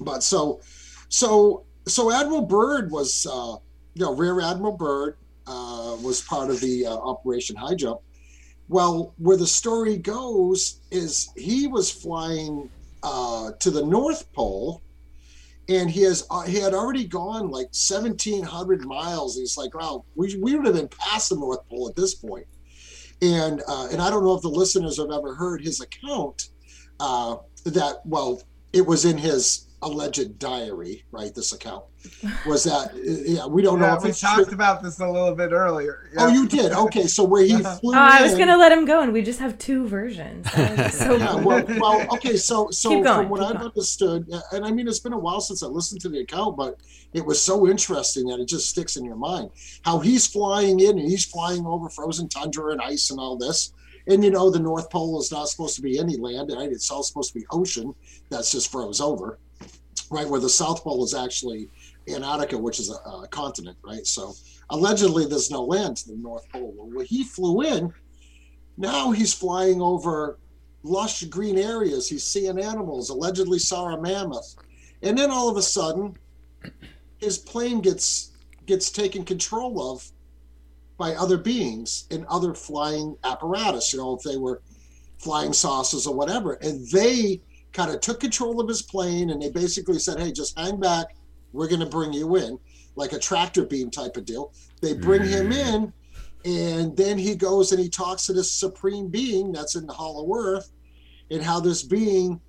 but 0.00 0.22
so 0.22 0.60
so 1.08 1.64
so 1.86 2.10
Admiral 2.10 2.42
Byrd 2.42 2.90
was 2.90 3.26
uh, 3.30 3.56
you 3.94 4.04
know 4.04 4.14
Rear 4.14 4.40
Admiral 4.40 4.76
Byrd 4.76 5.16
uh, 5.46 5.96
was 6.02 6.22
part 6.22 6.50
of 6.50 6.60
the 6.60 6.86
uh, 6.86 6.94
Operation 6.94 7.56
High 7.56 7.74
Jump. 7.74 8.00
Well, 8.68 9.14
where 9.18 9.36
the 9.36 9.46
story 9.46 9.96
goes 9.96 10.80
is 10.90 11.30
he 11.36 11.68
was 11.68 11.90
flying 11.90 12.68
uh, 13.06 13.52
to 13.60 13.70
the 13.70 13.86
North 13.86 14.30
Pole, 14.32 14.82
and 15.68 15.88
he 15.88 16.02
has 16.02 16.26
uh, 16.28 16.42
he 16.42 16.58
had 16.58 16.74
already 16.74 17.04
gone 17.04 17.50
like 17.50 17.68
seventeen 17.70 18.42
hundred 18.42 18.84
miles. 18.84 19.36
He's 19.36 19.56
like, 19.56 19.74
wow, 19.74 20.04
we, 20.16 20.36
we 20.38 20.56
would 20.56 20.66
have 20.66 20.74
been 20.74 20.88
past 20.88 21.30
the 21.30 21.36
North 21.36 21.66
Pole 21.68 21.88
at 21.88 21.94
this 21.94 22.16
point. 22.16 22.46
And 23.22 23.62
uh, 23.68 23.88
and 23.92 24.02
I 24.02 24.10
don't 24.10 24.24
know 24.24 24.34
if 24.34 24.42
the 24.42 24.48
listeners 24.48 24.98
have 24.98 25.12
ever 25.12 25.34
heard 25.36 25.62
his 25.62 25.80
account 25.80 26.48
uh, 26.98 27.36
that 27.64 28.00
well, 28.04 28.42
it 28.72 28.84
was 28.84 29.04
in 29.04 29.16
his 29.16 29.66
alleged 29.82 30.38
diary, 30.38 31.04
right? 31.12 31.34
This 31.34 31.52
account 31.52 31.84
was 32.46 32.64
that 32.64 32.92
yeah, 33.26 33.46
we 33.46 33.62
don't 33.62 33.78
know 33.78 33.94
if 33.94 34.02
we 34.02 34.10
it's 34.10 34.20
talked 34.20 34.44
true. 34.44 34.54
about 34.54 34.82
this 34.82 34.98
a 35.00 35.08
little 35.08 35.34
bit 35.34 35.52
earlier. 35.52 36.10
Oh, 36.18 36.28
you 36.28 36.48
did. 36.48 36.72
Okay, 36.72 37.06
so 37.06 37.22
where 37.24 37.42
he 37.42 37.50
Yeah. 37.50 37.76
flew 37.76 37.94
Oh, 37.94 37.98
I 37.98 38.22
was 38.22 38.32
in- 38.32 38.38
gonna 38.38 38.56
let 38.56 38.72
him 38.72 38.84
go, 38.86 39.00
and 39.02 39.12
we 39.12 39.22
just 39.22 39.38
have 39.40 39.58
two 39.58 39.86
versions. 39.86 40.50
So 40.50 40.60
yeah, 41.16 41.34
well, 41.34 41.64
well, 41.78 42.06
okay, 42.14 42.36
so 42.36 42.68
so 42.70 43.02
going, 43.02 43.04
from 43.04 43.28
what 43.28 43.40
I've 43.42 43.52
going. 43.54 43.66
understood, 43.66 44.28
and 44.52 44.64
I 44.64 44.70
mean 44.72 44.88
it's 44.88 45.00
been 45.00 45.12
a 45.12 45.18
while 45.18 45.40
since 45.40 45.62
I 45.62 45.66
listened 45.66 46.00
to 46.02 46.08
the 46.08 46.20
account, 46.20 46.56
but 46.56 46.78
it 47.12 47.24
was 47.24 47.40
so 47.42 47.68
interesting 47.68 48.26
that 48.28 48.40
it 48.40 48.48
just 48.48 48.68
sticks 48.70 48.96
in 48.96 49.04
your 49.04 49.16
mind. 49.16 49.50
How 49.82 49.98
he's 49.98 50.26
flying 50.26 50.80
in 50.80 50.98
and 50.98 51.08
he's 51.08 51.24
flying 51.24 51.66
over 51.66 51.88
frozen 51.90 52.28
tundra 52.28 52.72
and 52.72 52.80
ice 52.80 53.10
and 53.10 53.20
all 53.20 53.36
this. 53.36 53.72
And 54.08 54.22
you 54.22 54.30
know, 54.30 54.50
the 54.50 54.60
North 54.60 54.88
Pole 54.90 55.18
is 55.20 55.32
not 55.32 55.48
supposed 55.48 55.74
to 55.76 55.82
be 55.82 55.98
any 55.98 56.16
land, 56.16 56.50
right? 56.54 56.70
It's 56.70 56.90
all 56.90 57.02
supposed 57.02 57.32
to 57.32 57.38
be 57.40 57.46
ocean 57.50 57.92
that's 58.30 58.52
just 58.52 58.70
froze 58.70 59.00
over. 59.00 59.38
Right, 60.10 60.28
where 60.28 60.40
the 60.40 60.48
South 60.48 60.84
Pole 60.84 61.04
is 61.04 61.14
actually 61.14 61.68
Antarctica, 62.08 62.56
which 62.56 62.78
is 62.78 62.90
a, 62.90 63.10
a 63.10 63.28
continent, 63.28 63.76
right? 63.84 64.06
So 64.06 64.34
allegedly 64.70 65.26
there's 65.26 65.50
no 65.50 65.64
land 65.64 65.96
to 65.98 66.08
the 66.10 66.16
North 66.16 66.48
Pole. 66.50 66.72
Well, 66.76 66.90
when 66.90 67.06
he 67.06 67.24
flew 67.24 67.62
in, 67.62 67.92
now 68.76 69.10
he's 69.10 69.32
flying 69.32 69.82
over 69.82 70.38
lush 70.82 71.24
green 71.24 71.58
areas. 71.58 72.08
He's 72.08 72.24
seeing 72.24 72.60
animals, 72.60 73.10
allegedly 73.10 73.58
saw 73.58 73.86
a 73.94 74.00
mammoth. 74.00 74.54
And 75.02 75.18
then 75.18 75.30
all 75.30 75.48
of 75.48 75.56
a 75.56 75.62
sudden, 75.62 76.16
his 77.18 77.38
plane 77.38 77.80
gets 77.80 78.32
gets 78.66 78.90
taken 78.90 79.24
control 79.24 79.92
of 79.92 80.10
by 80.98 81.14
other 81.14 81.38
beings 81.38 82.06
and 82.10 82.26
other 82.26 82.54
flying 82.54 83.16
apparatus, 83.24 83.92
you 83.92 83.98
know, 83.98 84.16
if 84.16 84.22
they 84.22 84.36
were 84.36 84.62
flying 85.18 85.52
saucers 85.52 86.06
or 86.06 86.14
whatever. 86.14 86.54
And 86.54 86.86
they 86.90 87.42
kind 87.76 87.90
of 87.90 88.00
took 88.00 88.20
control 88.20 88.60
of 88.60 88.68
his 88.68 88.82
plane 88.82 89.30
and 89.30 89.40
they 89.40 89.50
basically 89.50 89.98
said, 89.98 90.18
Hey, 90.18 90.32
just 90.32 90.58
hang 90.58 90.80
back. 90.80 91.14
We're 91.52 91.68
gonna 91.68 91.86
bring 91.86 92.12
you 92.12 92.36
in, 92.36 92.58
like 92.96 93.12
a 93.12 93.18
tractor 93.18 93.64
beam 93.64 93.90
type 93.90 94.16
of 94.16 94.24
deal. 94.24 94.52
They 94.80 94.94
bring 94.94 95.24
him 95.24 95.52
in 95.52 95.92
and 96.46 96.96
then 96.96 97.18
he 97.18 97.34
goes 97.34 97.72
and 97.72 97.80
he 97.80 97.88
talks 97.88 98.24
to 98.26 98.32
this 98.32 98.50
supreme 98.50 99.08
being 99.08 99.52
that's 99.52 99.74
in 99.74 99.86
the 99.86 99.92
hollow 99.92 100.32
earth 100.34 100.70
and 101.30 101.42
how 101.42 101.58
this 101.58 101.82
being 101.82 102.40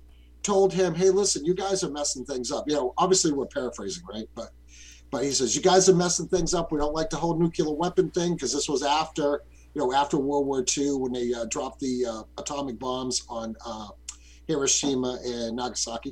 told 0.42 0.72
him 0.72 0.94
hey 0.94 1.10
listen 1.10 1.44
you 1.44 1.52
guys 1.52 1.82
are 1.82 1.90
messing 1.90 2.24
things 2.24 2.52
up 2.52 2.64
you 2.68 2.74
know 2.74 2.94
obviously 2.96 3.32
we're 3.32 3.46
paraphrasing 3.46 4.04
right 4.08 4.28
but 4.36 4.50
but 5.10 5.24
he 5.24 5.32
says 5.32 5.56
you 5.56 5.62
guys 5.62 5.88
are 5.88 5.94
messing 5.94 6.28
things 6.28 6.54
up 6.54 6.70
we 6.70 6.78
don't 6.78 6.94
like 6.94 7.10
the 7.10 7.16
whole 7.16 7.36
nuclear 7.36 7.72
weapon 7.72 8.08
thing 8.10 8.34
because 8.34 8.52
this 8.52 8.68
was 8.68 8.84
after 8.84 9.42
you 9.74 9.80
know 9.80 9.92
after 9.92 10.16
world 10.16 10.46
war 10.46 10.64
ii 10.76 10.92
when 10.92 11.12
they 11.12 11.34
uh, 11.34 11.44
dropped 11.46 11.80
the 11.80 12.06
uh, 12.06 12.22
atomic 12.40 12.78
bombs 12.78 13.24
on 13.28 13.56
uh, 13.66 13.88
hiroshima 14.48 15.20
and 15.24 15.56
nagasaki. 15.56 16.10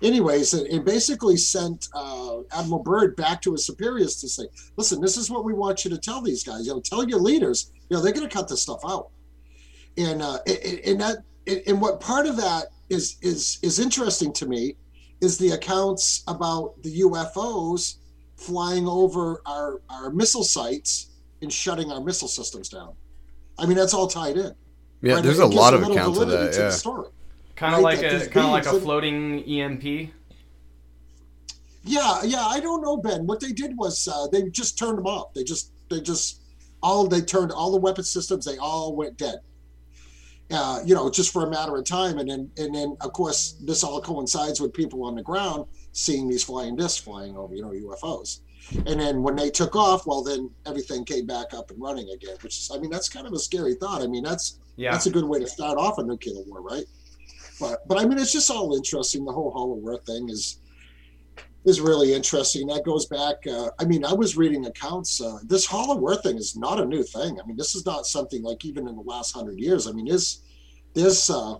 Anyways 0.00 0.54
it, 0.54 0.72
it 0.72 0.84
basically 0.84 1.36
sent 1.36 1.88
uh, 1.94 2.38
admiral 2.52 2.82
byrd 2.82 3.16
back 3.16 3.42
to 3.42 3.52
his 3.52 3.66
superiors 3.66 4.18
to 4.20 4.28
say 4.28 4.44
listen 4.78 5.00
this 5.00 5.18
is 5.18 5.30
what 5.30 5.44
we 5.44 5.52
want 5.52 5.84
you 5.84 5.90
to 5.90 5.98
tell 5.98 6.22
these 6.22 6.42
guys. 6.42 6.66
You 6.66 6.74
know 6.74 6.80
tell 6.80 7.06
your 7.06 7.20
leaders 7.20 7.72
you 7.90 7.96
know 7.96 8.02
they're 8.02 8.14
going 8.14 8.26
to 8.26 8.34
cut 8.34 8.48
this 8.48 8.62
stuff 8.62 8.80
out. 8.88 9.10
And 9.98 10.22
uh 10.22 10.38
and, 10.46 10.80
and 10.86 11.00
that 11.00 11.18
and 11.66 11.80
what 11.80 12.00
part 12.00 12.26
of 12.26 12.36
that 12.38 12.68
is 12.88 13.16
is 13.20 13.58
is 13.62 13.78
interesting 13.78 14.32
to 14.34 14.46
me 14.46 14.76
is 15.20 15.36
the 15.36 15.50
accounts 15.50 16.22
about 16.28 16.80
the 16.82 17.00
ufos 17.02 17.96
flying 18.36 18.86
over 18.88 19.42
our 19.44 19.82
our 19.90 20.10
missile 20.10 20.44
sites 20.44 21.10
and 21.42 21.52
shutting 21.52 21.90
our 21.90 22.00
missile 22.00 22.28
systems 22.28 22.68
down. 22.68 22.94
I 23.58 23.66
mean 23.66 23.76
that's 23.76 23.92
all 23.92 24.06
tied 24.06 24.36
in 24.38 24.54
Yeah, 25.02 25.14
right? 25.14 25.24
there's 25.24 25.38
It 25.38 25.42
a 25.42 25.46
gives 25.46 25.56
lot 25.56 25.74
of 25.74 25.82
accounts 25.82 26.18
of 26.18 26.28
validity 26.28 26.56
that. 26.58 26.72
to 26.72 26.88
Yeah. 26.88 27.02
Kind 27.56 27.74
of 27.74 27.82
Right, 27.82 27.98
like 27.98 28.00
that 28.00 28.26
a 28.26 28.30
kind 28.30 28.46
of 28.46 28.52
like 28.52 28.66
a 28.66 28.80
floating 28.80 29.42
EMP. 29.44 30.10
Yeah, 31.84 32.22
yeah, 32.24 32.44
I 32.46 32.60
don't 32.60 32.82
know, 32.82 32.96
Ben. 32.98 33.26
What 33.26 33.40
they 33.40 33.52
did 33.52 33.76
was 33.76 34.06
uh, 34.08 34.28
they 34.28 34.48
just 34.50 34.78
turned 34.78 34.98
them 34.98 35.06
off. 35.06 35.32
They 35.34 35.44
just, 35.44 35.72
they 35.88 36.00
just, 36.00 36.42
all 36.82 37.06
they 37.06 37.20
turned 37.20 37.52
all 37.52 37.70
the 37.70 37.78
weapon 37.78 38.04
systems. 38.04 38.44
They 38.44 38.58
all 38.58 38.94
went 38.94 39.16
dead. 39.16 39.36
Uh, 40.50 40.80
you 40.84 40.94
know, 40.94 41.08
just 41.10 41.32
for 41.32 41.46
a 41.46 41.50
matter 41.50 41.76
of 41.76 41.84
time, 41.84 42.18
and 42.18 42.28
then, 42.28 42.50
and 42.58 42.74
then, 42.74 42.96
of 43.02 43.12
course, 43.12 43.52
this 43.64 43.84
all 43.84 44.00
coincides 44.00 44.60
with 44.60 44.72
people 44.74 45.04
on 45.04 45.14
the 45.14 45.22
ground 45.22 45.64
seeing 45.92 46.28
these 46.28 46.42
flying 46.42 46.76
discs 46.76 46.98
flying 46.98 47.36
over, 47.36 47.54
you 47.54 47.62
know, 47.62 47.70
UFOs. 47.70 48.40
And 48.86 49.00
then 49.00 49.22
when 49.22 49.36
they 49.36 49.50
took 49.50 49.74
off, 49.74 50.06
well, 50.06 50.22
then 50.22 50.50
everything 50.66 51.04
came 51.04 51.26
back 51.26 51.52
up 51.54 51.70
and 51.70 51.80
running 51.80 52.08
again. 52.10 52.36
Which 52.42 52.56
is, 52.58 52.70
I 52.72 52.78
mean, 52.78 52.90
that's 52.90 53.08
kind 53.08 53.26
of 53.26 53.32
a 53.32 53.38
scary 53.38 53.74
thought. 53.74 54.02
I 54.02 54.06
mean, 54.06 54.22
that's 54.22 54.58
Yeah. 54.76 54.92
that's 54.92 55.06
a 55.06 55.10
good 55.10 55.24
way 55.24 55.40
to 55.40 55.46
start 55.46 55.76
off 55.78 55.98
a 55.98 56.02
nuclear 56.02 56.42
war, 56.46 56.60
right? 56.62 56.84
But 57.58 57.86
but 57.88 57.98
I 57.98 58.04
mean, 58.06 58.18
it's 58.18 58.32
just 58.32 58.50
all 58.50 58.74
interesting. 58.76 59.24
The 59.24 59.32
whole 59.32 59.50
Hollow 59.50 59.80
Earth 59.86 60.06
thing 60.06 60.28
is 60.28 60.58
is 61.64 61.80
really 61.80 62.14
interesting. 62.14 62.66
That 62.68 62.84
goes 62.84 63.04
back. 63.06 63.36
Uh, 63.46 63.68
I 63.78 63.84
mean, 63.84 64.02
I 64.04 64.14
was 64.14 64.36
reading 64.36 64.64
accounts. 64.66 65.20
Uh, 65.20 65.38
this 65.44 65.66
Hollow 65.66 66.08
Earth 66.08 66.22
thing 66.22 66.38
is 66.38 66.56
not 66.56 66.80
a 66.80 66.86
new 66.86 67.02
thing. 67.02 67.38
I 67.38 67.46
mean, 67.46 67.56
this 67.56 67.74
is 67.74 67.84
not 67.84 68.06
something 68.06 68.42
like 68.42 68.64
even 68.64 68.88
in 68.88 68.94
the 68.96 69.02
last 69.02 69.32
hundred 69.32 69.58
years. 69.58 69.86
I 69.86 69.92
mean, 69.92 70.06
there's 70.06 70.42
there's 70.94 71.28
uh, 71.28 71.56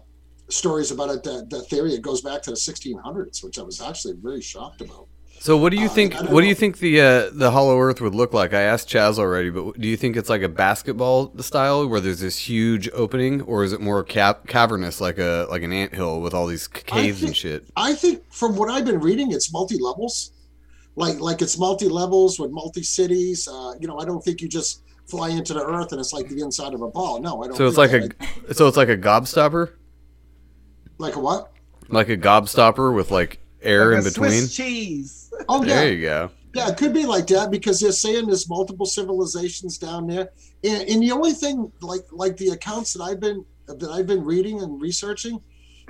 stories 0.49 0.91
about 0.91 1.11
it. 1.11 1.23
That, 1.25 1.51
that 1.51 1.69
theory 1.69 1.93
it 1.93 2.03
goes 2.03 2.23
back 2.23 2.41
to 2.43 2.51
the 2.51 2.57
1600s, 2.57 3.45
which 3.45 3.59
I 3.59 3.63
was 3.63 3.81
actually 3.81 4.15
really 4.23 4.41
shocked 4.43 4.81
about. 4.81 5.07
So 5.43 5.57
what 5.57 5.71
do 5.71 5.79
you 5.79 5.87
Uh, 5.87 5.89
think? 5.89 6.15
I 6.15 6.19
don't 6.19 6.33
What 6.33 6.43
do 6.43 6.49
you 6.49 6.55
think 6.55 6.79
the 6.81 7.01
uh, 7.01 7.31
the 7.33 7.51
Hollow 7.51 7.79
Earth 7.81 7.99
would 8.03 8.15
look 8.15 8.35
like? 8.35 8.53
I 8.53 8.61
asked 8.61 8.91
Chaz 8.91 9.19
already, 9.19 9.49
but 9.49 9.81
do 9.81 9.89
you 9.89 9.97
think 9.97 10.15
it's 10.17 10.29
like 10.29 10.43
a 10.43 10.51
basketball 10.51 11.33
style 11.41 11.89
where 11.89 11.99
there's 11.99 12.21
this 12.21 12.37
huge 12.37 12.91
opening, 12.93 13.41
or 13.43 13.65
is 13.65 13.73
it 13.73 13.81
more 13.81 14.05
cap- 14.05 14.47
cavernous, 14.47 15.01
like 15.01 15.17
a 15.19 15.47
like 15.51 15.63
an 15.63 15.73
anthill 15.73 16.21
with 16.21 16.35
all 16.35 16.47
these 16.47 16.65
c- 16.65 16.83
caves 16.85 17.23
and 17.23 17.35
shit? 17.35 17.65
I 17.75 17.95
think 17.95 18.23
from 18.31 18.55
what 18.55 18.69
I've 18.69 18.85
been 18.85 19.01
reading, 19.01 19.33
it's 19.33 19.51
multi 19.51 19.79
levels. 19.79 20.33
Like 20.95 21.21
like 21.21 21.41
it's 21.41 21.59
multi 21.59 21.89
levels 21.89 22.39
with 22.39 22.51
multi 22.51 22.83
cities. 22.83 23.49
Uh, 23.49 23.73
you 23.81 23.89
know, 23.89 23.99
I 23.99 24.05
don't 24.05 24.23
think 24.23 24.43
you 24.43 24.49
just 24.49 24.83
fly 25.09 25.31
into 25.31 25.55
the 25.55 25.65
earth 25.65 25.91
and 25.93 26.01
it's 26.01 26.13
like 26.13 26.29
the 26.29 26.43
inside 26.43 26.75
of 26.75 26.83
a 26.83 26.89
ball. 26.91 27.19
No, 27.19 27.43
I 27.43 27.47
don't. 27.47 27.57
So 27.57 27.67
it's 27.67 27.79
like 27.79 27.93
that. 27.93 28.15
a 28.47 28.53
so 28.53 28.69
it's 28.69 28.77
like 28.77 28.91
a 28.91 28.97
gobstopper, 28.99 29.71
like 30.99 31.17
a 31.17 31.21
what? 31.21 31.51
like 31.89 32.11
a 32.11 32.17
gobstopper 32.19 32.95
with 32.95 33.11
like 33.11 33.41
air 33.63 33.93
Like 33.93 34.01
in 34.03 34.07
a 34.07 34.11
between. 34.11 34.31
Swiss 34.33 34.55
cheese. 34.55 35.20
Oh 35.49 35.65
yeah, 35.65 35.83
you 35.85 36.03
go. 36.03 36.31
Yeah, 36.55 36.69
it 36.69 36.77
could 36.77 36.93
be 36.93 37.07
like 37.07 37.27
that 37.29 37.51
because 37.51 37.81
they're 37.81 37.93
saying 37.93 38.27
there's 38.27 38.49
multiple 38.49 38.87
civilizations 38.87 39.79
down 39.79 40.07
there, 40.07 40.31
and, 40.65 40.89
and 40.89 41.03
the 41.03 41.13
only 41.13 41.33
thing 41.33 41.71
like 41.81 42.03
like 42.13 42.37
the 42.37 42.49
accounts 42.51 42.93
that 42.95 43.03
I've 43.03 43.21
been 43.21 43.45
that 43.67 43.91
I've 43.91 44.07
been 44.07 44.25
reading 44.25 44.61
and 44.63 44.81
researching, 44.81 45.41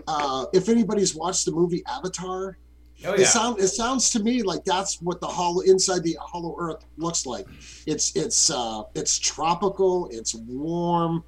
uh, 0.07 0.47
if 0.53 0.69
anybody's 0.69 1.15
watched 1.15 1.47
the 1.47 1.53
movie 1.53 1.83
Avatar, 1.87 2.59
Oh 3.05 3.15
it 3.15 3.21
yeah. 3.21 3.27
sound 3.27 3.61
it 3.61 3.69
sounds 3.69 4.11
to 4.11 4.23
me 4.23 4.43
like 4.43 4.65
that's 4.65 5.01
what 5.01 5.21
the 5.21 5.27
hollow 5.27 5.61
inside 5.61 6.03
the 6.03 6.19
hollow 6.21 6.55
earth 6.59 6.85
looks 6.99 7.25
like. 7.25 7.47
It's 7.87 8.15
it's 8.15 8.51
uh, 8.51 8.83
it's 8.95 9.19
tropical, 9.19 10.09
it's 10.11 10.35
warm. 10.35 11.25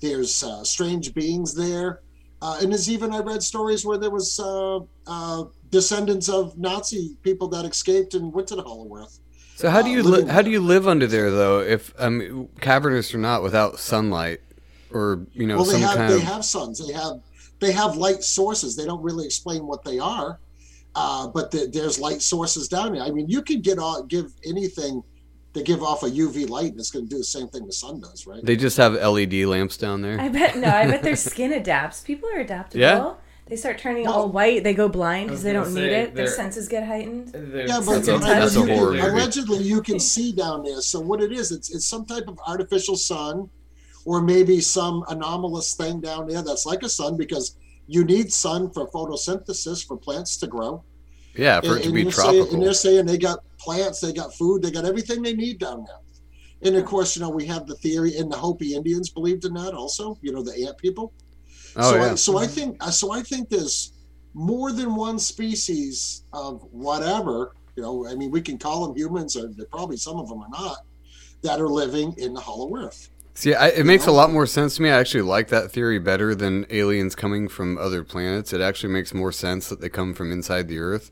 There's 0.00 0.42
uh, 0.42 0.64
strange 0.64 1.14
beings 1.14 1.54
there, 1.54 2.00
uh, 2.42 2.58
and 2.60 2.72
there's 2.72 2.90
even 2.90 3.12
I 3.12 3.20
read 3.20 3.42
stories 3.42 3.86
where 3.86 3.96
there 3.96 4.10
was 4.10 4.40
uh, 4.40 4.80
uh, 5.06 5.44
descendants 5.74 6.28
of 6.28 6.56
Nazi 6.56 7.16
people 7.22 7.48
that 7.48 7.64
escaped 7.64 8.14
and 8.14 8.32
went 8.32 8.46
to 8.48 8.54
the 8.54 8.62
Hollow 8.62 8.96
Earth. 8.96 9.18
So 9.56 9.68
how 9.70 9.82
do 9.82 9.88
uh, 9.88 9.94
you 9.94 10.02
living 10.04 10.26
li- 10.26 10.32
how 10.32 10.40
do 10.40 10.50
you 10.50 10.60
live 10.60 10.86
under 10.86 11.06
there 11.06 11.30
though? 11.30 11.60
If 11.60 11.92
um 11.98 12.48
cavernous 12.60 13.12
or 13.12 13.18
not, 13.18 13.42
without 13.42 13.80
sunlight, 13.80 14.40
or 14.92 15.26
you 15.32 15.46
know 15.46 15.56
well, 15.56 15.64
they 15.64 15.72
some 15.72 15.82
have 15.82 15.96
kind 15.96 16.12
they 16.12 16.16
of 16.16 16.22
have 16.22 16.44
suns. 16.44 16.86
They 16.86 16.92
have 16.94 17.20
they 17.60 17.72
have 17.72 17.96
light 17.96 18.22
sources. 18.22 18.76
They 18.76 18.84
don't 18.84 19.02
really 19.02 19.26
explain 19.26 19.66
what 19.66 19.84
they 19.84 19.98
are, 19.98 20.38
uh, 20.94 21.26
but 21.28 21.50
the, 21.50 21.68
there's 21.72 21.98
light 21.98 22.22
sources 22.22 22.68
down 22.68 22.92
there. 22.92 23.02
I 23.02 23.10
mean, 23.10 23.28
you 23.28 23.42
can 23.42 23.60
get 23.60 23.78
off, 23.78 24.06
give 24.08 24.32
anything 24.46 25.02
to 25.54 25.62
give 25.62 25.82
off 25.82 26.02
a 26.04 26.10
UV 26.10 26.48
light, 26.48 26.70
and 26.72 26.80
it's 26.80 26.90
going 26.90 27.06
to 27.06 27.10
do 27.10 27.18
the 27.18 27.24
same 27.24 27.48
thing 27.48 27.66
the 27.66 27.72
sun 27.72 28.00
does, 28.00 28.26
right? 28.26 28.44
they 28.44 28.56
just 28.56 28.76
have 28.76 28.94
LED 28.94 29.34
lamps 29.44 29.76
down 29.76 30.02
there. 30.02 30.20
I 30.20 30.28
bet 30.28 30.56
no. 30.56 30.68
I 30.68 30.86
bet 30.86 31.02
their 31.02 31.16
skin 31.30 31.52
adapts. 31.52 32.00
People 32.00 32.28
are 32.28 32.40
adaptable. 32.40 32.80
Yeah. 32.80 33.14
They 33.46 33.56
start 33.56 33.78
turning 33.78 34.04
Well- 34.04 34.14
all 34.14 34.28
white. 34.30 34.64
They 34.64 34.72
go 34.72 34.88
blind 34.88 35.28
because 35.28 35.42
they 35.42 35.52
don't 35.52 35.74
need 35.74 35.84
it. 35.92 36.14
Their 36.14 36.26
senses 36.28 36.66
get 36.68 36.86
heightened. 36.86 37.30
Yeah, 37.34 37.80
but 37.84 38.02
That's 38.04 38.24
that's 38.24 38.56
a 38.56 38.60
horror 38.60 38.92
movie. 38.92 39.00
allegedly 39.00 39.58
you 39.62 39.82
can 39.82 40.00
see 40.00 40.32
down 40.32 40.62
there. 40.64 40.80
So 40.80 40.98
what 41.00 41.22
it 41.22 41.30
is, 41.32 41.52
it's 41.52 41.74
it's 41.74 41.86
some 41.86 42.06
type 42.06 42.24
of 42.26 42.38
artificial 42.46 42.96
sun, 42.96 43.50
or 44.06 44.22
maybe 44.22 44.60
some 44.60 45.04
anomalous 45.08 45.74
thing 45.74 46.00
down 46.00 46.26
there 46.28 46.42
that's 46.42 46.64
like 46.64 46.82
a 46.82 46.88
sun 46.88 47.16
because 47.18 47.56
you 47.86 48.02
need 48.04 48.32
sun 48.32 48.70
for 48.70 48.88
photosynthesis 48.90 49.86
for 49.86 49.96
plants 49.98 50.38
to 50.38 50.46
grow. 50.46 50.82
yeah, 51.36 51.60
for 51.60 51.76
it 51.76 51.80
to 51.80 51.84
and, 51.86 51.94
be 51.94 52.02
they're 52.04 52.12
saying, 52.12 52.34
tropical. 52.36 52.54
and 52.54 52.62
they're 52.62 52.72
saying 52.74 53.04
they 53.06 53.18
got 53.18 53.40
plants, 53.58 54.00
they 54.00 54.12
got 54.12 54.32
food, 54.34 54.62
they 54.62 54.70
got 54.70 54.86
everything 54.86 55.20
they 55.22 55.34
need 55.34 55.58
down 55.58 55.84
there. 55.84 55.96
And 56.62 56.76
of 56.76 56.86
course, 56.86 57.14
you 57.14 57.20
know, 57.20 57.28
we 57.28 57.44
have 57.44 57.66
the 57.66 57.74
theory, 57.74 58.16
and 58.16 58.32
the 58.32 58.36
Hopi 58.38 58.74
Indians 58.74 59.10
believed 59.10 59.44
in 59.44 59.52
that 59.54 59.74
also. 59.74 60.16
You 60.22 60.32
know, 60.32 60.42
the 60.42 60.66
ant 60.66 60.78
people. 60.78 61.12
Oh 61.76 61.90
so, 61.90 61.96
yeah. 61.96 62.12
I, 62.12 62.14
so 62.14 62.38
I 62.38 62.46
think, 62.46 62.76
uh, 62.80 62.90
so 62.90 63.12
I 63.12 63.22
think 63.22 63.48
there's 63.48 63.92
more 64.34 64.72
than 64.72 64.94
one 64.94 65.18
species 65.18 66.24
of 66.32 66.62
whatever. 66.70 67.54
You 67.76 67.82
know, 67.82 68.06
I 68.06 68.14
mean, 68.14 68.30
we 68.30 68.40
can 68.40 68.58
call 68.58 68.86
them 68.86 68.96
humans, 68.96 69.36
or 69.36 69.50
probably 69.70 69.96
some 69.96 70.16
of 70.16 70.28
them 70.28 70.40
are 70.40 70.50
not, 70.50 70.78
that 71.42 71.60
are 71.60 71.68
living 71.68 72.14
in 72.18 72.34
the 72.34 72.40
Hollow 72.40 72.76
Earth. 72.76 73.10
See, 73.34 73.52
I, 73.52 73.68
it 73.68 73.84
makes 73.84 74.06
a 74.06 74.12
lot 74.12 74.30
more 74.30 74.46
sense 74.46 74.76
to 74.76 74.82
me. 74.82 74.90
I 74.90 74.98
actually 75.00 75.22
like 75.22 75.48
that 75.48 75.72
theory 75.72 75.98
better 75.98 76.36
than 76.36 76.66
aliens 76.70 77.16
coming 77.16 77.48
from 77.48 77.76
other 77.78 78.04
planets. 78.04 78.52
It 78.52 78.60
actually 78.60 78.92
makes 78.92 79.12
more 79.12 79.32
sense 79.32 79.68
that 79.68 79.80
they 79.80 79.88
come 79.88 80.14
from 80.14 80.30
inside 80.30 80.68
the 80.68 80.78
Earth. 80.78 81.10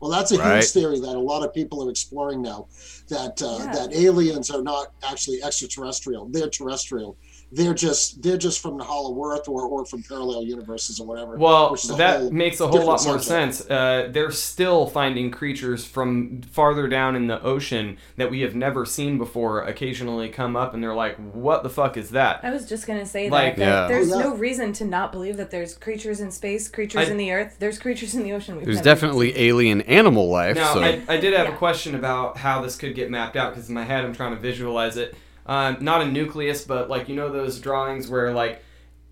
Well, 0.00 0.10
that's 0.10 0.30
a 0.30 0.38
Right. 0.38 0.56
huge 0.56 0.70
theory 0.70 1.00
that 1.00 1.16
a 1.16 1.18
lot 1.18 1.42
of 1.44 1.52
people 1.54 1.82
are 1.86 1.90
exploring 1.90 2.42
now. 2.42 2.68
That 3.08 3.40
uh, 3.42 3.56
Yeah. 3.60 3.72
that 3.72 3.94
aliens 3.94 4.50
are 4.50 4.62
not 4.62 4.88
actually 5.02 5.42
extraterrestrial; 5.42 6.28
they're 6.30 6.50
terrestrial. 6.50 7.16
They're 7.50 7.72
just 7.72 8.22
they're 8.22 8.36
just 8.36 8.60
from 8.60 8.76
the 8.76 8.84
Hollow 8.84 9.18
Earth 9.24 9.48
or, 9.48 9.62
or 9.62 9.86
from 9.86 10.02
parallel 10.02 10.42
universes 10.44 11.00
or 11.00 11.06
whatever. 11.06 11.36
Well, 11.38 11.70
which 11.72 11.84
is 11.84 11.90
a 11.90 11.94
that 11.94 12.20
whole 12.20 12.30
makes 12.30 12.60
a 12.60 12.68
whole 12.68 12.80
lot 12.84 13.02
more 13.06 13.18
subject. 13.18 13.24
sense. 13.24 13.70
Uh, 13.70 14.08
they're 14.12 14.30
still 14.30 14.86
finding 14.86 15.30
creatures 15.30 15.82
from 15.86 16.42
farther 16.42 16.88
down 16.88 17.16
in 17.16 17.26
the 17.26 17.42
ocean 17.42 17.96
that 18.16 18.30
we 18.30 18.42
have 18.42 18.54
never 18.54 18.84
seen 18.84 19.16
before 19.16 19.62
occasionally 19.62 20.28
come 20.28 20.56
up, 20.56 20.74
and 20.74 20.82
they're 20.82 20.94
like, 20.94 21.16
"What 21.32 21.62
the 21.62 21.70
fuck 21.70 21.96
is 21.96 22.10
that?" 22.10 22.40
I 22.42 22.50
was 22.50 22.68
just 22.68 22.86
gonna 22.86 23.06
say 23.06 23.30
Like- 23.30 23.56
that, 23.56 23.64
that 23.64 23.88
there's 23.88 24.12
Oh, 24.12 24.18
yeah. 24.18 24.24
no 24.24 24.34
reason 24.36 24.74
to 24.74 24.84
not 24.84 25.10
believe 25.10 25.38
that 25.38 25.50
there's 25.50 25.74
creatures 25.74 26.20
in 26.20 26.30
space, 26.30 26.68
creatures 26.68 27.08
I- 27.08 27.10
in 27.10 27.16
the 27.16 27.32
earth. 27.32 27.56
There's 27.58 27.78
creatures 27.78 28.14
in 28.14 28.24
the 28.24 28.32
ocean. 28.34 28.56
We've 28.56 28.66
There's 28.66 28.76
never 28.76 28.84
definitely 28.84 29.38
alien 29.40 29.80
animal 29.82 30.28
life. 30.28 30.56
Now, 30.56 30.74
so 30.74 30.82
I, 30.82 31.00
I 31.08 31.16
did 31.16 31.32
have 31.32 31.46
Yeah. 31.48 31.54
a 31.54 31.56
question 31.56 31.94
about 31.94 32.36
how 32.36 32.60
this 32.60 32.76
could 32.76 32.94
get 32.94 33.10
mapped 33.10 33.36
out 33.36 33.54
because 33.54 33.70
in 33.70 33.74
my 33.74 33.84
head 33.84 34.04
I'm 34.04 34.12
trying 34.14 34.34
to 34.34 34.40
visualize 34.40 34.98
it. 34.98 35.14
Um, 35.48 35.78
not 35.80 36.02
a 36.02 36.06
nucleus, 36.06 36.64
but 36.64 36.88
like 36.90 37.08
you 37.08 37.16
know 37.16 37.30
those 37.32 37.58
drawings 37.60 38.08
where 38.08 38.32
like 38.32 38.62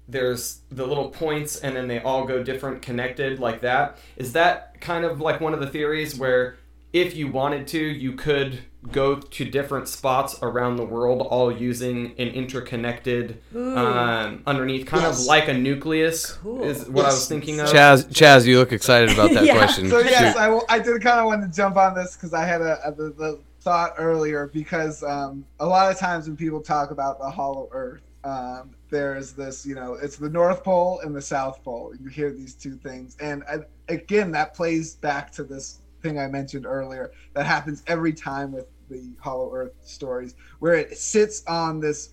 there's 0.08 0.60
the 0.70 0.86
little 0.86 1.08
points 1.08 1.56
and 1.56 1.74
then 1.74 1.88
they 1.88 2.00
all 2.00 2.24
go 2.26 2.42
different 2.42 2.82
connected 2.82 3.40
like 3.40 3.62
that. 3.62 3.98
Is 4.16 4.32
that 4.34 4.80
kind 4.80 5.04
of 5.04 5.20
like 5.20 5.40
one 5.40 5.52
of 5.54 5.60
the 5.60 5.66
theories 5.66 6.16
where 6.16 6.58
if 6.92 7.16
you 7.16 7.26
wanted 7.28 7.66
to, 7.68 7.78
you 7.78 8.12
could 8.12 8.60
go 8.92 9.16
to 9.16 9.44
different 9.44 9.88
spots 9.88 10.38
around 10.42 10.76
the 10.76 10.84
world 10.84 11.20
all 11.22 11.50
using 11.50 12.12
an 12.18 12.28
interconnected 12.28 13.42
um, 13.54 14.42
underneath, 14.46 14.86
kind 14.86 15.02
Yes. 15.02 15.20
of 15.22 15.26
like 15.26 15.48
a 15.48 15.54
nucleus 15.54 16.32
Cool. 16.34 16.62
is 16.62 16.88
what 16.88 17.04
I 17.04 17.08
was 17.08 17.26
thinking 17.28 17.58
of. 17.58 17.68
Chaz, 17.68 18.04
Chaz, 18.10 18.46
you 18.46 18.58
look 18.58 18.72
excited 18.72 19.10
about 19.10 19.32
that 19.32 19.44
Yeah. 19.46 19.56
question. 19.56 19.90
So 19.90 19.98
yes, 19.98 20.34
Shoot. 20.34 20.40
I, 20.40 20.60
I 20.68 20.78
did 20.78 21.02
kind 21.02 21.18
of 21.18 21.26
want 21.26 21.42
to 21.42 21.48
jump 21.54 21.76
on 21.76 21.94
this 21.94 22.14
because 22.14 22.32
I 22.32 22.44
had 22.44 22.60
a, 22.60 22.78
a 22.88 22.92
the, 22.92 23.10
the 23.10 23.40
thought 23.66 23.94
earlier 23.98 24.46
because 24.54 25.02
um, 25.02 25.44
a 25.58 25.66
lot 25.66 25.90
of 25.90 25.98
times 25.98 26.28
when 26.28 26.36
people 26.36 26.60
talk 26.60 26.92
about 26.92 27.18
the 27.18 27.28
Hollow 27.28 27.68
Earth, 27.72 28.02
um, 28.22 28.70
there's 28.90 29.32
this 29.32 29.66
you 29.66 29.74
know 29.74 29.94
it's 29.94 30.16
the 30.16 30.30
North 30.30 30.62
Pole 30.62 31.00
and 31.00 31.16
the 31.16 31.20
South 31.20 31.64
Pole. 31.64 31.92
You 32.00 32.08
hear 32.08 32.30
these 32.30 32.54
two 32.54 32.76
things, 32.76 33.16
and 33.20 33.42
I, 33.50 33.58
again 33.92 34.30
that 34.30 34.54
plays 34.54 34.94
back 34.94 35.32
to 35.32 35.42
this 35.42 35.80
thing 36.00 36.16
I 36.16 36.28
mentioned 36.28 36.64
earlier 36.64 37.10
that 37.34 37.44
happens 37.44 37.82
every 37.88 38.12
time 38.12 38.52
with 38.52 38.66
the 38.88 39.10
Hollow 39.18 39.52
Earth 39.52 39.72
stories, 39.82 40.36
where 40.60 40.74
it 40.74 40.96
sits 40.96 41.42
on 41.48 41.80
this 41.80 42.10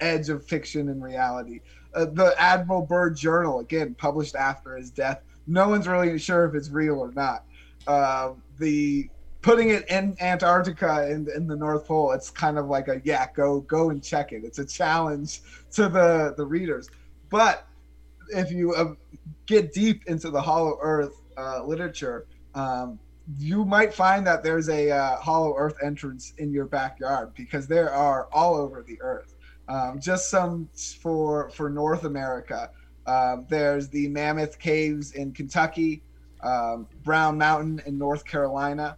edge 0.00 0.30
of 0.30 0.46
fiction 0.46 0.88
and 0.88 1.02
reality. 1.02 1.60
Uh, 1.94 2.06
the 2.06 2.34
Admiral 2.38 2.80
Byrd 2.80 3.18
Journal, 3.18 3.60
again, 3.60 3.94
published 3.98 4.34
after 4.34 4.78
his 4.78 4.88
death. 4.88 5.20
No 5.46 5.68
one's 5.68 5.86
really 5.86 6.18
sure 6.18 6.46
if 6.46 6.54
it's 6.54 6.70
real 6.70 6.98
or 6.98 7.12
not. 7.12 7.44
Uh, 7.86 8.30
the 8.58 9.10
putting 9.46 9.70
it 9.70 9.88
in 9.88 10.16
Antarctica 10.20 11.08
in, 11.08 11.28
in 11.36 11.46
the 11.46 11.54
North 11.54 11.86
Pole, 11.86 12.10
it's 12.10 12.30
kind 12.30 12.58
of 12.58 12.66
like 12.66 12.88
a 12.88 13.00
yeah, 13.04 13.28
go 13.32 13.60
go 13.60 13.90
and 13.90 14.02
check 14.02 14.32
it. 14.32 14.42
It's 14.42 14.58
a 14.58 14.66
challenge 14.66 15.40
to 15.70 15.88
the 15.88 16.34
the 16.36 16.44
readers. 16.44 16.90
But 17.30 17.64
if 18.30 18.50
you 18.50 18.74
uh, 18.74 18.94
get 19.46 19.72
deep 19.72 20.02
into 20.08 20.30
the 20.30 20.40
Hollow 20.42 20.78
Earth 20.82 21.22
uh, 21.38 21.62
literature, 21.64 22.26
um, 22.56 22.98
you 23.38 23.64
might 23.64 23.94
find 23.94 24.26
that 24.26 24.42
there's 24.42 24.68
a 24.68 24.90
uh, 24.90 25.16
Hollow 25.18 25.54
Earth 25.56 25.76
entrance 25.80 26.34
in 26.38 26.50
your 26.50 26.64
backyard 26.64 27.32
because 27.36 27.68
there 27.68 27.92
are 27.92 28.28
all 28.32 28.56
over 28.56 28.82
the 28.82 29.00
Earth. 29.00 29.36
Um, 29.68 30.00
just 30.00 30.28
some 30.28 30.68
for 31.00 31.50
for 31.50 31.70
North 31.70 32.02
America. 32.02 32.70
Um, 33.06 33.46
there's 33.48 33.88
the 33.90 34.08
Mammoth 34.08 34.58
Caves 34.58 35.12
in 35.12 35.30
Kentucky, 35.30 36.02
um, 36.42 36.88
Brown 37.04 37.38
Mountain 37.38 37.80
in 37.86 37.96
North 37.96 38.24
Carolina. 38.24 38.96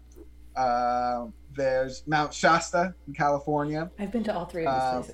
Uh, 0.58 1.28
there's 1.54 2.02
Mount 2.06 2.34
Shasta 2.34 2.92
in 3.06 3.14
California. 3.14 3.90
I've 3.98 4.10
been 4.10 4.24
to 4.24 4.34
all 4.34 4.44
three 4.44 4.66
of 4.66 4.74
these 4.74 5.12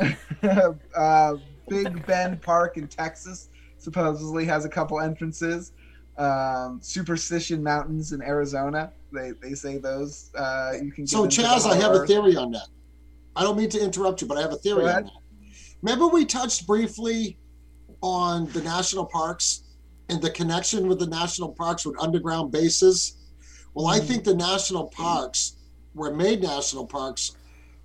Um, 0.00 0.08
places. 0.50 0.78
uh, 0.96 1.34
Big 1.68 2.04
Bend 2.06 2.42
Park 2.42 2.76
in 2.76 2.88
Texas 2.88 3.50
supposedly 3.78 4.44
has 4.46 4.64
a 4.64 4.68
couple 4.68 5.00
entrances. 5.00 5.72
Um, 6.18 6.80
Superstition 6.82 7.62
Mountains 7.62 8.12
in 8.12 8.20
Arizona. 8.22 8.92
They, 9.12 9.32
they 9.40 9.54
say 9.54 9.78
those 9.78 10.30
uh, 10.36 10.72
you 10.82 10.90
can. 10.90 11.06
So, 11.06 11.26
Chaz, 11.26 11.66
I 11.70 11.74
have 11.74 11.82
Hollow 11.92 12.02
a 12.02 12.06
theory 12.06 12.36
on 12.36 12.50
that. 12.52 12.66
I 13.36 13.42
don't 13.42 13.56
mean 13.56 13.70
to 13.70 13.80
interrupt 13.82 14.22
you, 14.22 14.26
but 14.26 14.38
I 14.38 14.42
have 14.42 14.52
a 14.52 14.56
theory 14.56 14.82
Go 14.82 14.88
on 14.88 15.04
that. 15.04 15.12
Remember, 15.82 16.08
we 16.08 16.24
touched 16.24 16.66
briefly 16.66 17.36
on 18.00 18.46
the 18.52 18.62
national 18.62 19.06
parks 19.06 19.62
and 20.08 20.20
the 20.20 20.30
connection 20.30 20.88
with 20.88 20.98
the 20.98 21.06
national 21.06 21.52
parks 21.52 21.86
with 21.86 22.00
underground 22.00 22.50
bases. 22.50 23.16
Well, 23.74 23.86
Mm. 23.86 23.92
I 23.96 24.00
think 24.00 24.24
the 24.24 24.34
national 24.34 24.84
parks 24.84 25.54
were 25.94 26.12
made 26.12 26.42
national 26.42 26.86
parks 26.86 27.32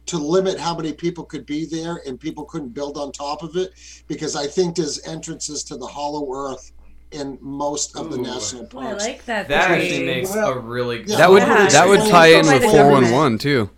to 0.08 0.18
limit 0.18 0.60
how 0.60 0.76
many 0.76 0.92
people 0.94 1.24
could 1.24 1.46
be 1.46 1.66
there 1.66 2.02
and 2.08 2.20
people 2.20 2.46
couldn't 2.46 2.70
build 2.74 2.98
on 2.98 3.12
top 3.12 3.44
of 3.44 3.56
it 3.56 3.74
because 4.08 4.36
I 4.36 4.48
think 4.48 4.76
there's 4.76 5.00
entrances 5.08 5.64
to 5.66 5.78
the 5.78 5.86
hollow 5.86 6.32
earth 6.34 6.72
in 7.12 7.38
most 7.42 7.96
of 7.96 8.12
the 8.12 8.18
Ooh. 8.18 8.22
national 8.24 8.64
Oh, 8.74 8.80
I 8.80 8.84
parks. 8.86 9.04
like 9.06 9.26
that. 9.26 9.48
That 9.48 9.68
theory. 9.70 9.82
actually 9.84 10.06
makes 10.06 10.30
Well, 10.32 10.50
a 10.54 10.60
really 10.60 11.00
good 11.00 11.10
Yeah, 11.10 11.18
that 11.18 11.30
would 11.32 11.42
Yeah. 11.44 11.68
that 11.70 11.88
would 11.88 12.00
tie 12.10 12.28
in 12.28 12.46
with 12.48 12.62
the 12.62 12.70
four 12.70 12.78
one 12.86 13.04
government. 13.04 13.14
one 13.14 13.38
too. 13.40 13.70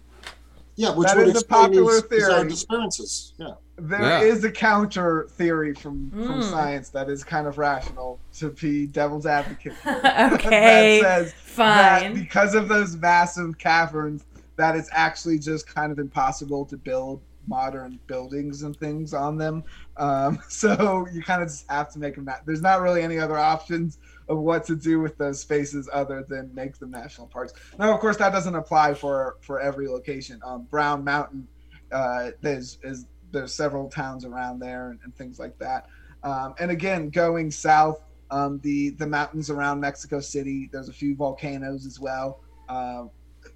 yeah, 0.76 0.96
which 0.96 1.08
That 1.08 1.18
would 1.18 1.28
is 1.28 1.34
the 1.34 1.40
explain 1.40 1.62
popular 1.64 1.94
these 1.94 2.02
bizarre 2.04 2.38
theory. 2.40 2.50
disappearances. 2.50 3.34
Yeah. 3.38 3.48
There 3.88 4.26
is 4.26 4.44
Yeah. 4.44 4.50
a 4.50 4.52
counter 4.52 5.28
theory 5.32 5.74
from, 5.74 6.12
from 6.12 6.42
Mm. 6.42 6.50
science 6.50 6.90
that 6.90 7.10
is 7.10 7.24
kind 7.24 7.48
of 7.48 7.58
rational 7.58 8.20
to 8.36 8.52
be 8.52 8.86
devil's 8.88 9.26
advocate. 9.26 9.74
Okay, 9.86 11.02
that 11.02 11.26
says 11.32 11.34
that 11.56 12.02
Fine. 12.02 12.14
because 12.14 12.54
of 12.54 12.68
those 12.68 12.96
massive 12.96 13.58
caverns, 13.58 14.26
that 14.58 14.76
it's 14.76 14.90
actually 14.92 15.40
just 15.40 15.66
kind 15.68 15.92
of 15.92 15.98
impossible 16.00 16.64
to 16.66 16.78
build 16.78 17.22
modern 17.48 18.00
buildings 18.06 18.62
and 18.62 18.78
things 18.78 19.16
on 19.16 19.36
them. 19.38 19.64
Um, 19.98 20.38
so 20.48 21.08
you 21.12 21.24
kind 21.24 21.42
of 21.42 21.48
just 21.48 21.66
have 21.70 21.92
to 21.94 22.00
make 22.00 22.16
them. 22.16 22.26
Na- 22.26 22.36
There's 22.46 22.62
not 22.62 22.82
really 22.82 23.02
any 23.02 23.18
other 23.18 23.38
options 23.38 23.98
of 24.30 24.38
what 24.38 24.64
to 24.66 24.76
do 24.76 25.00
with 25.00 25.18
those 25.18 25.40
spaces 25.42 25.90
other 25.92 26.24
than 26.30 26.54
make 26.54 26.78
them 26.78 26.92
national 26.92 27.28
parks. 27.28 27.54
Now, 27.80 27.92
of 27.94 28.00
course, 28.00 28.18
that 28.18 28.32
doesn't 28.32 28.56
apply 28.56 28.94
for 28.94 29.38
for 29.42 29.60
every 29.60 29.88
location. 29.88 30.40
Um, 30.46 30.68
Brown 30.70 31.04
Mountain, 31.04 31.48
uh, 31.92 32.30
there's 32.42 32.78
is 32.84 33.08
there's 33.32 33.54
several 33.56 33.90
towns 33.90 34.26
around 34.26 34.60
there 34.60 34.92
and, 34.92 35.00
and 35.04 35.16
things 35.16 35.40
like 35.40 35.58
that. 35.60 35.88
Um, 36.24 36.56
and 36.60 36.72
again, 36.72 37.10
going 37.10 37.52
south, 37.52 38.02
um, 38.32 38.60
the 38.64 38.92
the 38.92 39.08
mountains 39.08 39.50
around 39.50 39.80
Mexico 39.82 40.20
City. 40.22 40.70
There's 40.72 40.90
a 40.90 40.94
few 40.94 41.16
volcanoes 41.16 41.86
as 41.86 42.00
well. 42.00 42.40
Um, 42.70 43.12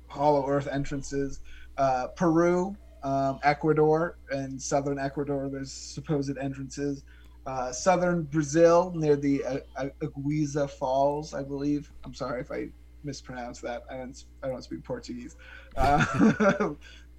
hollow 0.07 0.47
Earth 0.47 0.67
entrances. 0.71 1.41
Uh, 1.77 2.07
Peru, 2.17 2.77
um, 3.03 3.39
Ecuador, 3.43 4.17
and 4.31 4.61
southern 4.61 4.99
Ecuador. 4.99 5.49
There's 5.49 5.73
supposed 5.73 6.38
entrances. 6.38 7.03
uh, 7.45 7.71
southern 7.71 8.23
Brazil 8.23 8.93
near 8.95 9.15
the 9.15 9.43
uh, 9.45 9.59
uh, 9.77 9.88
Aguiza 10.03 10.69
Falls, 10.69 11.33
I 11.33 11.43
believe. 11.43 11.91
I'm 12.05 12.13
sorry 12.13 12.41
if 12.41 12.51
I 12.51 12.69
mispronounced 13.03 13.61
that. 13.63 13.83
I 13.91 13.97
don't 13.97 14.23
I 14.43 14.47
don't 14.49 14.63
speak 14.63 14.83
Portuguese. 14.83 15.35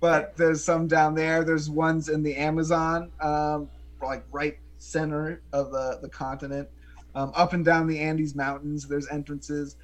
But 0.01 0.37
there's 0.37 0.63
some 0.63 0.87
down 0.87 1.15
there. 1.15 1.43
There's 1.45 1.71
ones 1.71 2.09
in 2.09 2.23
the 2.23 2.37
Amazon, 2.37 3.11
um, 3.21 3.69
like 4.03 4.25
right 4.31 4.59
center 4.79 5.41
of 5.53 5.71
the, 5.71 5.99
the 6.03 6.09
continent. 6.09 6.69
Um, 7.15 7.33
up 7.35 7.55
and 7.55 7.65
down 7.65 7.87
the 7.87 7.99
Andes 7.99 8.35
Mountains, 8.35 8.87
there's 8.87 9.09
entrances. 9.09 9.77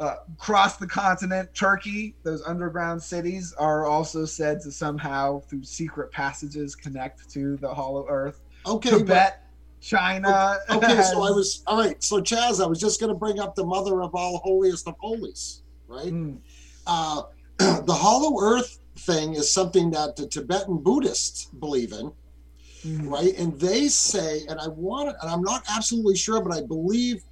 Uh, 0.00 0.14
across 0.38 0.76
the 0.76 0.86
continent, 0.86 1.52
Turkey, 1.54 2.14
those 2.22 2.42
underground 2.46 3.02
cities 3.02 3.52
are 3.58 3.84
also 3.84 4.24
said 4.24 4.60
to 4.62 4.70
somehow, 4.70 5.40
through 5.40 5.64
secret 5.64 6.10
passages, 6.12 6.74
connect 6.76 7.28
to 7.30 7.56
the 7.56 7.68
Hollow 7.72 8.06
Earth. 8.08 8.40
Okay, 8.64 8.90
but- 8.90 8.98
Tibet, 9.00 9.44
China. 9.80 10.58
Okay, 10.70 11.02
so 11.02 11.22
I 11.22 11.30
was 11.30 11.62
all 11.66 11.78
right. 11.78 12.02
So 12.02 12.20
Chaz, 12.20 12.62
I 12.62 12.66
was 12.66 12.80
just 12.80 13.00
going 13.00 13.12
to 13.12 13.18
bring 13.18 13.38
up 13.38 13.54
the 13.54 13.64
mother 13.64 14.02
of 14.02 14.14
all 14.14 14.38
holiest 14.38 14.88
of 14.88 14.94
holies, 14.98 15.62
right? 15.88 16.06
Mm, 16.12 16.38
Uh, 16.86 17.22
the 17.58 17.92
Hollow 17.92 18.40
Earth 18.40 18.78
thing 18.98 19.34
is 19.34 19.52
something 19.52 19.90
that 19.92 20.16
the 20.16 20.26
Tibetan 20.26 20.78
Buddhists 20.78 21.46
believe 21.46 21.92
in, 21.92 22.12
mm, 22.84 23.10
right? 23.10 23.36
And 23.38 23.58
they 23.58 23.88
say, 23.88 24.42
and 24.48 24.60
I 24.60 24.68
want, 24.68 25.16
and 25.20 25.30
I'm 25.30 25.42
not 25.42 25.64
absolutely 25.74 26.16
sure, 26.16 26.42
but 26.42 26.52
I 26.52 26.62
believe 26.62 27.22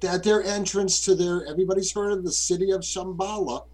that 0.00 0.22
their 0.22 0.42
entrance 0.42 1.04
to 1.04 1.14
their 1.14 1.46
everybody's 1.46 1.92
heard 1.92 2.12
of 2.12 2.24
the 2.24 2.32
city 2.32 2.72
of 2.72 2.82
Shambhala, 2.82 3.64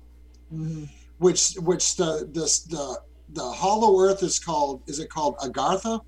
mhm. 0.52 0.88
which 1.18 1.54
which 1.54 1.96
the 1.96 2.28
the 2.32 2.44
the, 2.68 3.00
the 3.30 3.44
Hollow 3.44 4.00
Earth 4.00 4.22
is 4.22 4.38
called. 4.38 4.82
Is 4.86 4.98
it 4.98 5.10
called 5.10 5.36
Agartha? 5.38 6.00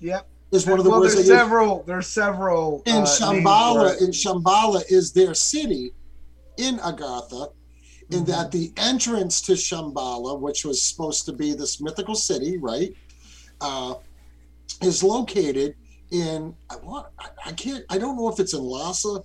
Yep. 0.00 0.28
Is 0.52 0.66
one 0.66 0.78
of 0.78 0.84
the 0.84 0.90
well, 0.90 1.00
words 1.00 1.14
there's 1.14 1.26
use. 1.26 1.36
several. 1.36 1.82
There's 1.82 2.06
several. 2.06 2.82
in 2.86 2.96
uh, 2.96 3.06
Shambhala, 3.06 4.00
in 4.00 4.10
Shambhala 4.10 4.82
is 4.88 5.12
their 5.12 5.34
city 5.34 5.92
in 6.58 6.78
Agartha, 6.78 7.52
in 8.14 8.20
Mm-hmm. 8.22 8.30
that 8.30 8.50
the 8.52 8.72
entrance 8.76 9.40
to 9.42 9.52
Shambhala, 9.52 10.38
which 10.40 10.64
was 10.64 10.80
supposed 10.82 11.26
to 11.26 11.32
be 11.32 11.52
this 11.52 11.80
mythical 11.80 12.14
city, 12.14 12.58
right, 12.58 12.94
uh, 13.60 13.94
is 14.82 15.02
located 15.02 15.74
in 16.10 16.54
I 16.70 16.76
want 16.76 17.06
I, 17.44 17.52
can't 17.52 17.84
I 17.90 17.98
don't 17.98 18.16
know 18.16 18.28
if 18.28 18.38
it's 18.38 18.54
in 18.54 18.60
Lhasa 18.62 19.20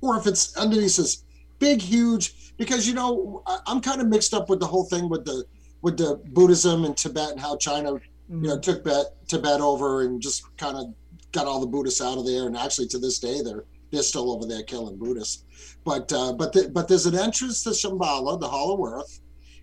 or 0.00 0.16
if 0.16 0.26
it's 0.26 0.56
underneath 0.56 0.96
this 0.96 1.24
big 1.58 1.82
huge 1.82 2.54
because 2.56 2.88
you 2.88 2.94
know 2.94 3.42
I'm 3.66 3.80
kind 3.80 4.00
of 4.00 4.08
mixed 4.08 4.32
up 4.32 4.48
with 4.48 4.60
the 4.60 4.66
whole 4.66 4.84
thing 4.84 5.08
with 5.08 5.24
the 5.24 5.44
with 5.82 5.98
the 5.98 6.20
Buddhism 6.32 6.84
and 6.84 6.96
Tibet 6.96 7.32
and 7.32 7.40
how 7.40 7.56
China 7.56 7.94
you 7.94 8.00
know 8.28 8.58
took 8.58 8.84
Tibet 8.84 9.06
Tibet 9.28 9.60
over 9.60 10.02
and 10.02 10.22
just 10.22 10.44
kind 10.56 10.76
of 10.76 10.94
got 11.32 11.46
all 11.46 11.60
the 11.60 11.66
Buddhists 11.66 12.00
out 12.00 12.18
of 12.18 12.26
there 12.26 12.46
and 12.46 12.56
actually 12.56 12.88
to 12.88 12.98
this 12.98 13.18
day 13.18 13.42
they're 13.42 13.64
they're 13.90 14.02
still 14.02 14.32
over 14.32 14.46
there 14.46 14.62
killing 14.62 14.96
Buddhists 14.96 15.44
but 15.84 16.12
uh, 16.12 16.32
but 16.32 16.52
the, 16.52 16.68
but 16.72 16.88
there's 16.88 17.06
an 17.06 17.16
entrance 17.16 17.62
to 17.64 17.70
Shambhala 17.70 18.38
the 18.40 18.48
Hollow 18.48 18.84
Earth 18.86 19.20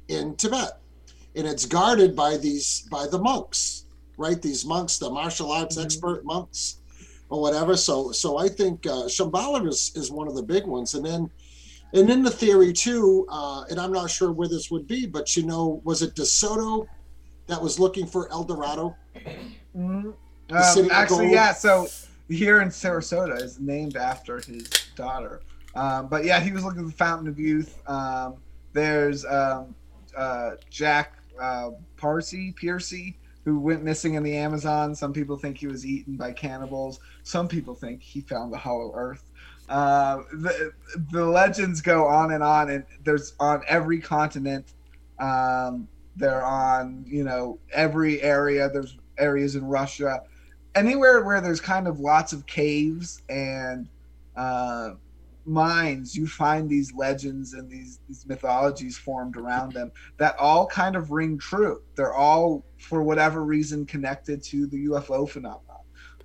in 0.08 0.36
Tibet 0.36 0.80
and 1.36 1.48
it's 1.48 1.66
guarded 1.66 2.16
by 2.16 2.38
these 2.38 2.88
by 2.92 3.08
the 3.08 3.20
monks 3.20 3.86
right 4.18 4.42
these 4.42 4.66
monks 4.66 4.98
the 4.98 5.10
martial 5.10 5.52
arts 5.52 5.78
expert 5.78 6.26
monks 6.26 6.80
or 7.30 7.42
whatever 7.42 7.76
so 7.76 8.12
so 8.12 8.38
I 8.38 8.48
think 8.48 8.86
uh, 8.86 9.06
Shambhala 9.08 9.68
is 9.68 9.92
is 9.96 10.12
one 10.12 10.28
of 10.28 10.36
the 10.36 10.44
big 10.44 10.66
ones 10.66 10.94
and 10.94 11.06
then 11.06 11.30
and 11.94 12.10
in 12.10 12.22
the 12.24 12.32
theory 12.32 12.74
too 12.74 13.26
uh, 13.30 13.63
and 13.70 13.80
I'm 13.80 13.92
not 13.92 14.10
sure 14.10 14.32
where 14.32 14.48
this 14.48 14.72
would 14.72 14.88
be 14.88 15.06
but 15.06 15.36
you 15.36 15.44
know 15.44 15.82
was 15.84 16.02
it 16.02 16.16
DeSoto 16.16 16.88
that 17.48 17.62
was 17.62 17.80
looking 17.80 18.06
for 18.06 18.32
El 18.32 18.44
Dorado. 18.44 18.96
Mhm. 19.76 20.13
Um, 20.50 20.92
actually, 20.92 21.32
yeah. 21.32 21.54
So 21.54 21.88
here 22.30 22.62
in 22.62 22.70
Sarasota 22.70 23.42
is 23.42 23.60
named 23.60 23.96
after 23.96 24.40
his 24.40 24.68
daughter. 24.96 25.42
Um, 25.76 26.08
but 26.08 26.26
yeah, 26.26 26.40
he 26.40 26.52
was 26.52 26.63
looking 26.63 26.82
at 26.82 26.88
the 26.88 26.94
Fountain 26.94 27.28
of 27.28 27.40
Youth. 27.40 27.82
Um, 27.88 28.36
there's 28.74 29.26
um, 29.26 29.76
uh, 30.16 30.52
Jack 30.70 31.13
uh, 31.40 31.72
Parsi, 31.98 32.52
Piercy, 32.52 33.18
who 33.46 33.60
went 33.60 33.84
missing 33.84 34.16
in 34.16 34.24
the 34.24 34.36
Amazon. 34.36 34.94
Some 34.96 35.13
people 35.13 35.38
think 35.38 35.58
he 35.58 35.68
was 35.68 35.86
eaten 35.86 36.16
by 36.16 36.32
cannibals. 36.32 37.00
Some 37.24 37.48
people 37.48 37.76
think 37.76 38.02
he 38.02 38.22
found 38.22 38.52
the 38.52 38.58
Hollow 38.58 38.92
Earth. 38.94 39.24
Uh, 39.70 40.18
the, 40.34 40.74
the 41.12 41.26
legends 41.26 41.82
go 41.82 42.08
on 42.08 42.32
and 42.32 42.44
on, 42.44 42.70
and 42.70 42.84
there's 43.04 43.34
on 43.40 43.62
every 43.68 44.00
continent. 44.00 44.74
Um, 45.20 45.88
they're 46.16 46.44
on, 46.44 47.04
you 47.08 47.24
know, 47.24 47.60
every 47.72 48.22
area. 48.22 48.70
There's 48.70 48.98
areas 49.18 49.56
in 49.56 49.66
Russia, 49.66 50.24
anywhere 50.75 51.23
where 51.23 51.41
there's 51.41 51.62
kind 51.62 51.88
of 51.88 51.99
lots 51.99 52.34
of 52.34 52.45
caves 52.45 53.21
and 53.30 53.88
uh, 54.36 54.91
mines. 55.45 56.15
You 56.15 56.27
find 56.27 56.69
these 56.69 56.93
legends 56.93 57.53
and 57.53 57.69
these 57.69 57.99
these 58.08 58.25
mythologies 58.27 58.97
formed 58.97 59.38
around 59.38 59.73
them 59.73 59.91
that 60.17 60.38
all 60.38 60.67
kind 60.67 60.95
of 60.95 61.12
ring 61.12 61.38
true. 61.38 61.82
They're 61.95 62.13
all, 62.13 62.65
for 62.77 63.01
whatever 63.01 63.43
reason, 63.43 63.86
connected 63.86 64.43
to 64.43 64.67
the 64.67 64.86
UFO 64.88 65.27
phenomenon. 65.27 65.63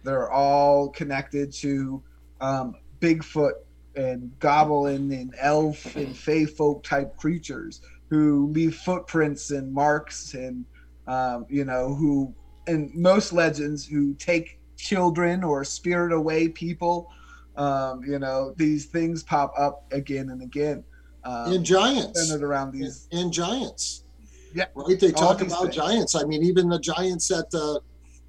They're 0.05 0.31
all 0.31 0.89
connected 0.91 1.53
to 1.55 2.03
um, 2.41 2.75
Bigfoot 3.01 3.53
and 3.95 4.37
goblin 4.39 5.13
and 5.13 5.35
elf 5.39 5.97
and 5.97 6.17
fey 6.17 6.47
folk 6.47 6.83
type 6.83 7.17
creatures 7.17 7.81
who 8.09 8.49
leave 8.49 8.75
footprints 8.75 9.51
and 9.51 9.73
marks 9.73 10.35
and 10.35 10.65
um, 11.07 11.47
you 11.49 11.65
know 11.65 11.95
who 11.95 12.35
in 12.67 12.91
most 12.95 13.33
legends 13.33 13.85
who 13.87 14.15
take 14.15 14.59
children 14.77 15.45
or 15.45 15.65
spirit 15.65 16.13
away 16.13 16.49
people 16.49 17.11
um, 17.57 18.03
you 18.05 18.19
know 18.19 18.55
these 18.57 18.87
things 18.87 19.23
pop 19.23 19.53
up 19.59 19.85
again 19.93 20.31
and 20.31 20.43
again 20.43 20.83
um, 21.25 21.53
in 21.53 21.65
giants. 21.65 22.29
centered 22.29 22.45
around 22.45 22.73
these 22.73 23.09
In 23.11 23.31
giants. 23.31 24.05
Yeah. 24.55 24.67
Right? 24.75 24.99
They 24.99 25.13
talk 25.13 25.41
about 25.41 25.63
things. 25.63 25.77
giants. 25.77 26.15
I 26.15 26.25
mean, 26.25 26.43
even 26.43 26.69
the 26.69 26.79
giants 26.79 27.29
that 27.29 27.51
the 27.51 27.81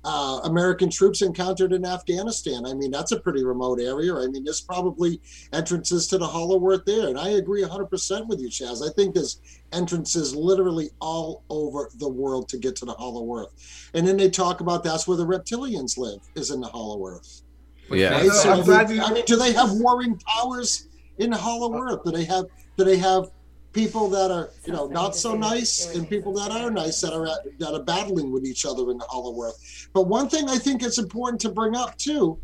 uh, 0.05 0.41
American 0.43 0.89
troops 0.89 1.21
encountered 1.21 1.71
in 1.71 1.85
Afghanistan. 1.85 2.65
I 2.65 2.73
mean, 2.73 2.91
that's 2.91 3.11
a 3.11 3.19
pretty 3.19 3.43
remote 3.43 3.79
area. 3.79 4.13
I 4.15 4.27
mean, 4.27 4.43
there's 4.43 4.61
probably 4.61 5.21
entrances 5.53 6.07
to 6.07 6.17
the 6.17 6.27
Hollow 6.27 6.65
Earth 6.69 6.83
there. 6.85 7.07
And 7.07 7.17
I 7.17 7.29
agree 7.29 7.63
100% 7.63 8.27
with 8.27 8.39
you, 8.39 8.49
Chaz. 8.49 8.87
I 8.87 8.91
think 8.93 9.15
there's 9.15 9.39
entrances 9.71 10.35
literally 10.35 10.89
all 10.99 11.43
over 11.49 11.89
the 11.99 12.09
world 12.09 12.49
to 12.49 12.57
get 12.57 12.75
to 12.77 12.85
the 12.85 12.93
Hollow 12.93 13.33
Earth. 13.39 13.89
And 13.93 14.07
then 14.07 14.17
they 14.17 14.29
talk 14.29 14.59
about 14.61 14.83
that's 14.83 15.07
where 15.07 15.17
the 15.17 15.25
reptilians 15.25 15.97
live, 15.97 16.19
is 16.35 16.51
in 16.51 16.59
the 16.61 16.67
Hollow 16.67 17.05
Earth. 17.07 17.41
Yeah. 17.89 18.11
Right? 18.13 18.25
So 18.27 18.33
So, 18.33 18.51
I'm 18.53 18.63
glad 18.63 18.89
mean, 18.89 18.97
you- 18.97 19.03
I 19.03 19.13
mean, 19.13 19.25
do 19.25 19.35
they 19.35 19.53
have 19.53 19.71
warring 19.73 20.17
powers 20.17 20.87
in 21.17 21.31
Hollow 21.31 21.73
Earth? 21.77 22.03
Do 22.03 22.11
they 22.11 22.25
have 22.25 22.45
do 22.75 22.83
they 22.83 22.97
have 22.97 23.29
people 23.73 24.07
that 24.09 24.31
are 24.31 24.51
you 24.65 24.73
know 24.73 24.87
not 24.87 25.15
so 25.15 25.35
nice 25.35 25.93
and 25.95 26.07
people 26.07 26.33
that 26.33 26.51
are 26.51 26.71
nice 26.71 27.01
that 27.01 27.13
are 27.13 27.27
at, 27.27 27.59
that 27.59 27.73
are 27.73 27.83
battling 27.83 28.31
with 28.31 28.45
each 28.45 28.65
other 28.65 28.89
in 28.91 28.97
the 28.97 29.05
Hollow 29.05 29.39
Earth? 29.43 29.89
But 29.93 30.03
one 30.03 30.29
thing 30.29 30.49
I 30.49 30.57
think 30.57 30.83
it's 30.83 30.97
important 30.97 31.41
to 31.41 31.49
bring 31.49 31.75
up 31.75 31.97
too, 31.97 32.39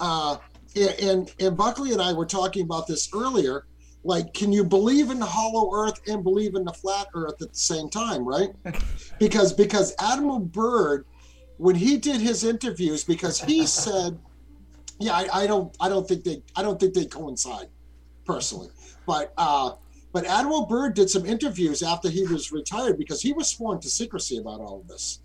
uh, 0.00 0.38
and 0.74 1.32
and 1.38 1.56
Buckley 1.56 1.92
and 1.92 2.02
I 2.02 2.12
were 2.12 2.26
talking 2.26 2.64
about 2.64 2.86
this 2.86 3.08
earlier. 3.14 3.66
Like, 4.06 4.34
can 4.34 4.52
you 4.52 4.64
believe 4.64 5.10
in 5.10 5.18
the 5.18 5.26
Hollow 5.26 5.74
Earth 5.74 5.98
and 6.08 6.22
believe 6.22 6.56
in 6.56 6.64
the 6.64 6.74
flat 6.74 7.06
Earth 7.14 7.40
at 7.40 7.48
the 7.48 7.54
same 7.54 7.88
time, 7.88 8.26
right? 8.26 8.50
Because 9.18 9.52
because 9.52 9.94
Admiral 10.00 10.40
Byrd, 10.40 11.06
when 11.56 11.76
he 11.76 11.98
did 11.98 12.20
his 12.20 12.42
interviews, 12.42 13.04
because 13.04 13.40
he 13.40 13.64
said 13.84 14.18
yeah, 14.98 15.12
I, 15.12 15.42
I 15.42 15.46
don't 15.46 15.74
I 15.80 15.88
don't 15.88 16.06
think 16.06 16.24
they 16.24 16.42
I 16.56 16.62
don't 16.62 16.78
think 16.78 16.94
they 16.94 17.06
coincide 17.06 17.68
personally. 18.24 18.68
But 19.06 19.32
uh 19.36 19.72
but 20.14 20.26
Admiral 20.26 20.66
Byrd 20.66 20.94
did 20.94 21.10
some 21.10 21.26
interviews 21.26 21.82
after 21.82 22.08
he 22.08 22.22
was 22.22 22.52
retired 22.52 22.96
because 22.96 23.20
he 23.20 23.32
was 23.32 23.48
sworn 23.48 23.80
to 23.80 23.90
secrecy 23.90 24.38
about 24.38 24.60
all 24.60 24.80
of 24.80 24.86
this. 24.86 25.18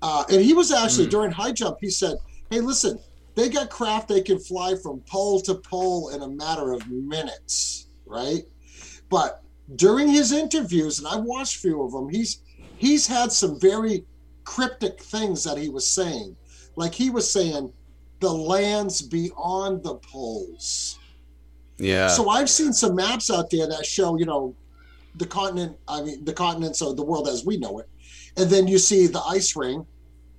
Uh, 0.00 0.22
and 0.30 0.40
he 0.40 0.54
was 0.54 0.70
actually 0.70 1.08
during 1.08 1.32
high 1.32 1.50
jump, 1.50 1.78
he 1.80 1.90
said, 1.90 2.16
Hey, 2.48 2.60
listen, 2.60 3.00
they 3.34 3.48
got 3.48 3.70
craft 3.70 4.06
they 4.06 4.20
can 4.20 4.38
fly 4.38 4.76
from 4.76 5.00
pole 5.00 5.40
to 5.42 5.56
pole 5.56 6.10
in 6.10 6.22
a 6.22 6.28
matter 6.28 6.72
of 6.72 6.88
minutes, 6.88 7.88
right? 8.06 8.44
But 9.08 9.42
during 9.74 10.06
his 10.06 10.30
interviews, 10.30 11.00
and 11.00 11.08
I 11.08 11.16
watched 11.16 11.56
a 11.56 11.60
few 11.60 11.82
of 11.82 11.90
them, 11.90 12.08
he's 12.08 12.40
he's 12.76 13.08
had 13.08 13.32
some 13.32 13.58
very 13.58 14.04
cryptic 14.44 15.02
things 15.02 15.42
that 15.42 15.58
he 15.58 15.68
was 15.68 15.90
saying. 15.90 16.36
Like 16.76 16.94
he 16.94 17.10
was 17.10 17.30
saying, 17.30 17.72
the 18.20 18.32
lands 18.32 19.02
beyond 19.02 19.82
the 19.82 19.96
poles. 19.96 21.00
Yeah. 21.80 22.08
So 22.08 22.28
I've 22.28 22.50
seen 22.50 22.72
some 22.72 22.94
maps 22.94 23.30
out 23.30 23.50
there 23.50 23.66
that 23.68 23.86
show, 23.86 24.16
you 24.18 24.26
know, 24.26 24.54
the 25.16 25.26
continent, 25.26 25.76
I 25.88 26.02
mean, 26.02 26.24
the 26.24 26.32
continents 26.32 26.80
of 26.82 26.96
the 26.96 27.02
world 27.02 27.26
as 27.28 27.44
we 27.44 27.56
know 27.56 27.78
it. 27.78 27.88
And 28.36 28.48
then 28.48 28.68
you 28.68 28.78
see 28.78 29.06
the 29.06 29.20
ice 29.22 29.56
ring, 29.56 29.84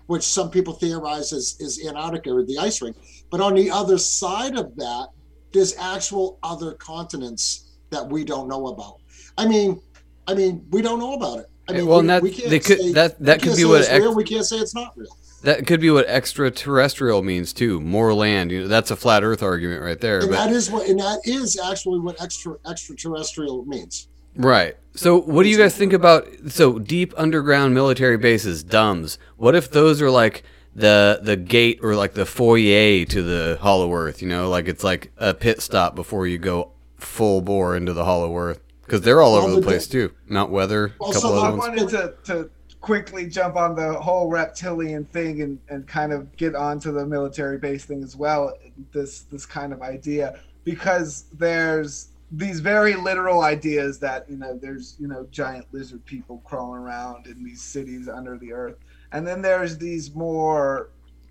which 0.08 0.24
some 0.24 0.50
people 0.50 0.74
theorize 0.74 1.32
is, 1.34 1.58
is 1.60 1.86
Antarctica 1.86 2.32
or 2.32 2.44
the 2.46 2.58
ice 2.58 2.82
ring. 2.82 2.96
But 3.30 3.42
on 3.42 3.56
the 3.56 3.70
other 3.70 3.98
side 3.98 4.58
of 4.58 4.76
that, 4.78 5.08
there's 5.52 5.76
actual 5.78 6.40
other 6.44 6.74
continents 6.74 7.72
that 7.90 8.08
we 8.08 8.24
don't 8.24 8.48
know 8.48 8.68
about. 8.68 8.96
I 9.38 9.46
mean, 9.48 9.82
I 10.28 10.34
mean, 10.34 10.66
we 10.70 10.82
don't 10.82 11.00
know 11.00 11.14
about 11.14 11.40
it. 11.40 11.46
I 11.68 11.74
mean, 11.74 11.86
well, 11.86 12.02
we, 12.02 12.08
that 12.08 12.24
we 12.24 12.32
can't 12.32 12.50
they 12.50 12.60
could 12.60 12.80
say- 12.80 12.92
that 12.94 13.20
that 13.20 13.42
could 13.42 13.56
be 13.56 13.66
what 13.66 13.82
ex- 13.82 14.00
real. 14.00 14.16
We 14.16 14.24
can't 14.24 14.46
say 14.46 14.58
it's 14.58 14.76
not 14.76 14.94
real. 14.98 15.16
That 15.44 15.66
could 15.66 15.82
be 15.82 15.90
what 15.90 16.06
extraterrestrial 16.08 17.24
means 17.24 17.54
too. 17.54 17.80
More 17.82 18.14
land. 18.14 18.52
You 18.52 18.62
know, 18.62 18.68
that's 18.68 18.92
a 18.92 18.96
flat 18.96 19.24
Earth 19.24 19.42
argument 19.42 19.82
right 19.82 20.00
there. 20.00 20.20
And 20.20 20.30
but- 20.30 20.36
that 20.36 20.52
is 20.52 20.70
what, 20.70 20.88
and 20.88 21.00
that 21.00 21.22
is 21.26 21.60
actually 21.60 22.00
what 22.00 22.22
extra 22.22 22.56
extraterrestrial 22.68 23.66
means. 23.66 24.08
Right. 24.36 24.78
So, 24.94 25.20
what 25.20 25.44
do 25.44 25.50
you 25.50 25.58
guys 25.58 25.76
think 25.76 25.94
about 25.94 26.28
so 26.48 26.80
deep 26.80 27.14
underground 27.18 27.74
military 27.74 28.18
bases, 28.18 28.64
DUMBs? 28.64 29.18
What 29.38 29.56
if 29.56 29.72
those 29.72 30.02
are 30.02 30.12
like 30.12 30.44
the 30.76 31.20
the 31.22 31.36
gate 31.36 31.80
or 31.84 31.96
like 31.96 32.14
the 32.14 32.26
foyer 32.26 33.04
to 33.06 33.22
the 33.24 33.58
Hollow 33.62 33.94
Earth? 33.94 34.22
You 34.22 34.30
know, 34.30 34.50
like 34.50 34.68
it's 34.68 34.84
like 34.84 35.12
a 35.18 35.34
pit 35.34 35.62
stop 35.62 35.96
before 35.96 36.28
you 36.28 36.38
go 36.38 36.72
full 36.98 37.42
bore 37.42 37.76
into 37.76 37.94
the 37.94 38.06
Hollow 38.06 38.38
Earth 38.38 38.62
because 38.84 39.02
they're 39.02 39.22
all 39.22 39.34
Well, 39.34 39.44
over 39.48 39.56
the 39.56 39.62
place 39.62 39.88
too. 39.88 40.12
Mount 40.28 40.52
Weather, 40.52 40.86
a 40.86 40.92
Well, 41.00 41.12
couple 41.14 41.30
so 41.32 41.40
I 41.40 41.50
wanted 41.50 41.90
to, 41.90 42.14
to 42.26 42.50
quickly 42.82 43.28
jump 43.28 43.56
on 43.56 43.76
the 43.76 43.94
whole 43.94 44.28
reptilian 44.28 45.06
thing 45.06 45.42
and, 45.42 45.60
and 45.70 45.88
kind 45.88 46.12
of 46.12 46.36
get 46.36 46.56
onto 46.56 46.92
the 46.92 47.06
military 47.06 47.58
base 47.58 47.86
thing 47.86 48.04
as 48.04 48.16
well. 48.16 48.54
This 48.92 49.22
this 49.22 49.46
kind 49.46 49.72
of 49.72 49.82
idea 49.82 50.40
because 50.64 51.26
there's 51.34 52.10
these 52.32 52.60
very 52.60 52.96
literal 52.96 53.42
ideas 53.42 54.00
that 54.00 54.30
you 54.30 54.38
know 54.38 54.58
there's 54.58 54.96
you 55.00 55.08
know 55.08 55.28
giant 55.32 55.66
lizard 55.72 56.04
people 56.06 56.42
crawling 56.44 56.82
around 56.82 57.28
in 57.28 57.44
these 57.44 57.62
cities 57.62 58.10
under 58.10 58.38
the 58.38 58.52
earth, 58.52 58.78
and 59.12 59.26
then 59.28 59.42
there's 59.42 59.78
these 59.78 60.14
more 60.16 60.90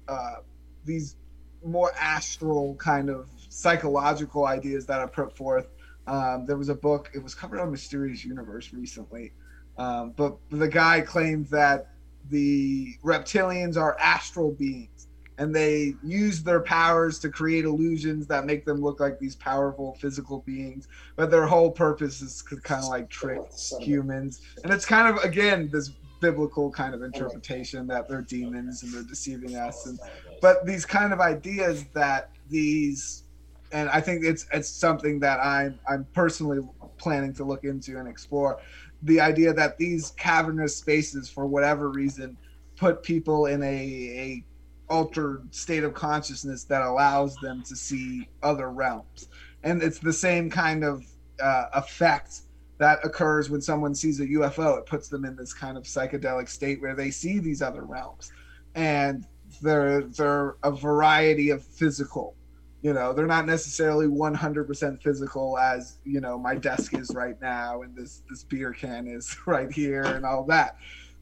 uh, 0.08 0.36
these 0.84 1.16
more 1.64 1.92
astral 1.98 2.74
kind 2.76 3.10
of 3.10 3.26
psychological 3.48 4.46
ideas 4.46 4.86
that 4.86 5.00
are 5.00 5.08
put 5.08 5.36
forth. 5.36 5.68
Um, 6.06 6.46
there 6.46 6.56
was 6.56 6.68
a 6.68 6.74
book; 6.74 7.10
it 7.14 7.22
was 7.22 7.34
covered 7.34 7.60
on 7.60 7.70
Mysterious 7.70 8.24
Universe 8.24 8.72
recently, 8.72 9.32
um, 9.80 10.12
but 10.14 10.36
the 10.50 10.68
guy 10.68 11.00
claimed 11.00 11.46
that 11.46 11.88
the 12.28 12.94
reptilians 13.02 13.78
are 13.78 13.96
astral 13.98 14.52
beings, 14.52 15.08
and 15.38 15.56
they 15.56 15.94
use 16.04 16.42
their 16.42 16.60
powers 16.60 17.18
to 17.20 17.30
create 17.30 17.64
illusions 17.64 18.26
that 18.26 18.44
make 18.44 18.66
them 18.66 18.82
look 18.82 19.00
like 19.00 19.18
these 19.18 19.36
powerful 19.36 19.96
physical 19.98 20.40
beings. 20.40 20.86
But 21.16 21.30
their 21.30 21.46
whole 21.46 21.70
purpose 21.70 22.20
is 22.20 22.44
to 22.50 22.56
kind 22.56 22.82
of 22.84 22.90
like 22.90 23.08
trick 23.08 23.40
humans, 23.80 24.42
and 24.62 24.70
it's 24.70 24.84
kind 24.84 25.08
of 25.08 25.24
again 25.24 25.70
this 25.72 25.92
biblical 26.20 26.70
kind 26.70 26.94
of 26.94 27.02
interpretation 27.02 27.86
that 27.86 28.06
they're 28.06 28.20
demons 28.20 28.82
and 28.82 28.92
they're 28.92 29.02
deceiving 29.02 29.56
us 29.56 29.86
and 29.86 29.98
but 30.42 30.66
these 30.66 30.84
kind 30.84 31.14
of 31.14 31.20
ideas 31.20 31.86
that 31.94 32.28
these 32.50 33.24
and 33.72 33.88
I 33.88 34.02
think 34.02 34.24
it's 34.24 34.46
it's 34.52 34.68
something 34.68 35.20
that 35.20 35.40
I'm 35.40 35.78
I'm 35.88 36.06
personally 36.12 36.60
planning 36.98 37.32
to 37.34 37.44
look 37.44 37.64
into 37.64 37.98
and 37.98 38.06
explore 38.08 38.60
the 39.02 39.20
idea 39.20 39.52
that 39.52 39.78
these 39.78 40.12
cavernous 40.12 40.76
spaces 40.76 41.28
for 41.28 41.46
whatever 41.46 41.90
reason 41.90 42.36
put 42.76 43.02
people 43.02 43.46
in 43.46 43.62
a, 43.62 43.66
a 43.66 44.44
altered 44.88 45.54
state 45.54 45.84
of 45.84 45.94
consciousness 45.94 46.64
that 46.64 46.82
allows 46.82 47.36
them 47.36 47.62
to 47.62 47.76
see 47.76 48.28
other 48.42 48.70
realms. 48.70 49.28
And 49.62 49.82
it's 49.82 49.98
the 49.98 50.12
same 50.12 50.50
kind 50.50 50.84
of 50.84 51.04
uh, 51.40 51.66
effect 51.74 52.42
that 52.78 52.98
occurs 53.04 53.50
when 53.50 53.60
someone 53.60 53.94
sees 53.94 54.20
a 54.20 54.26
UFO 54.26 54.78
it 54.78 54.86
puts 54.86 55.08
them 55.08 55.24
in 55.24 55.36
this 55.36 55.52
kind 55.52 55.76
of 55.76 55.84
psychedelic 55.84 56.48
state 56.48 56.80
where 56.80 56.94
they 56.94 57.10
see 57.10 57.38
these 57.38 57.62
other 57.62 57.82
realms. 57.82 58.32
And 58.74 59.26
they're 59.62 60.02
they're 60.02 60.56
a 60.62 60.70
variety 60.70 61.50
of 61.50 61.62
physical 61.62 62.34
you 62.82 62.92
know 62.92 63.12
they're 63.12 63.26
not 63.26 63.46
necessarily 63.46 64.06
100% 64.06 65.02
physical 65.02 65.58
as 65.58 65.98
you 66.04 66.20
know 66.20 66.38
my 66.38 66.54
desk 66.54 66.94
is 66.94 67.10
right 67.14 67.40
now 67.40 67.82
and 67.82 67.94
this 67.94 68.22
this 68.28 68.44
beer 68.44 68.72
can 68.72 69.06
is 69.06 69.36
right 69.46 69.70
here 69.72 70.02
and 70.02 70.24
all 70.24 70.44
that 70.44 70.76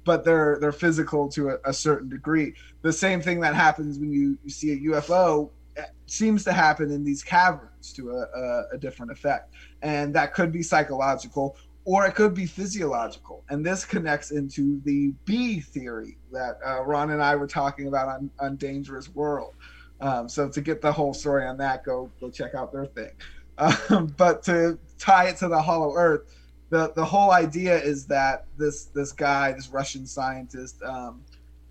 but 0.09 0.25
they're 0.25 0.57
they're 0.59 0.73
physical 0.73 1.29
to 1.29 1.51
a, 1.51 1.59
a 1.67 1.73
certain 1.73 2.09
degree. 2.09 2.55
The 2.81 2.95
same 2.95 3.21
thing 3.21 3.41
that 3.41 3.55
happens 3.55 3.99
when 3.99 4.11
you, 4.11 4.39
you 4.43 4.49
see 4.49 4.73
a 4.73 4.79
ufo 4.93 5.51
eh, 5.77 5.83
seems 6.07 6.45
to 6.45 6.53
happen 6.55 6.91
in 6.91 7.05
these 7.05 7.23
caverns 7.23 7.93
to 7.93 8.13
a, 8.13 8.23
a, 8.23 8.65
a 8.73 8.79
different 8.79 9.13
effect. 9.13 9.53
And 9.83 10.15
that 10.15 10.33
could 10.33 10.51
be 10.51 10.63
psychological 10.63 11.59
or 11.85 12.07
it 12.07 12.15
could 12.15 12.33
be 12.33 12.47
physiological. 12.47 13.45
And 13.51 13.65
this 13.65 13.85
connects 13.85 14.31
into 14.31 14.81
the 14.87 15.13
b 15.27 15.61
theory 15.61 16.17
that 16.33 16.59
uh, 16.67 16.83
ron 16.85 17.11
and 17.11 17.23
i 17.23 17.37
were 17.37 17.47
talking 17.47 17.87
about 17.87 18.09
on, 18.09 18.31
on 18.41 18.57
dangerous 18.57 19.15
world 19.15 19.57
um, 20.01 20.29
so 20.29 20.49
to 20.49 20.61
get 20.61 20.81
the 20.81 20.93
whole 20.93 21.15
story 21.15 21.47
on 21.47 21.57
that, 21.59 21.85
go 21.85 22.11
go 22.21 22.31
check 22.31 22.55
out 22.55 22.73
their 22.73 22.87
thing. 22.87 23.11
Um, 23.59 24.15
but 24.17 24.43
to 24.45 24.79
tie 24.99 25.29
it 25.29 25.37
to 25.39 25.49
the 25.49 25.61
Hollow 25.61 25.95
Earth, 25.95 26.35
the 26.71 26.93
the 26.95 27.05
whole 27.05 27.31
idea 27.31 27.81
is 27.81 28.07
that 28.07 28.47
this 28.57 28.87
this 28.87 29.13
guy, 29.13 29.53
this 29.53 29.69
Russian 29.69 30.07
scientist, 30.07 30.83
um, 30.83 31.23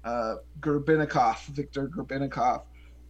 uh, 0.04 0.36
Gurbinikov, 0.60 1.46
Viktor 1.48 1.88
Gurbinikov, 1.88 2.64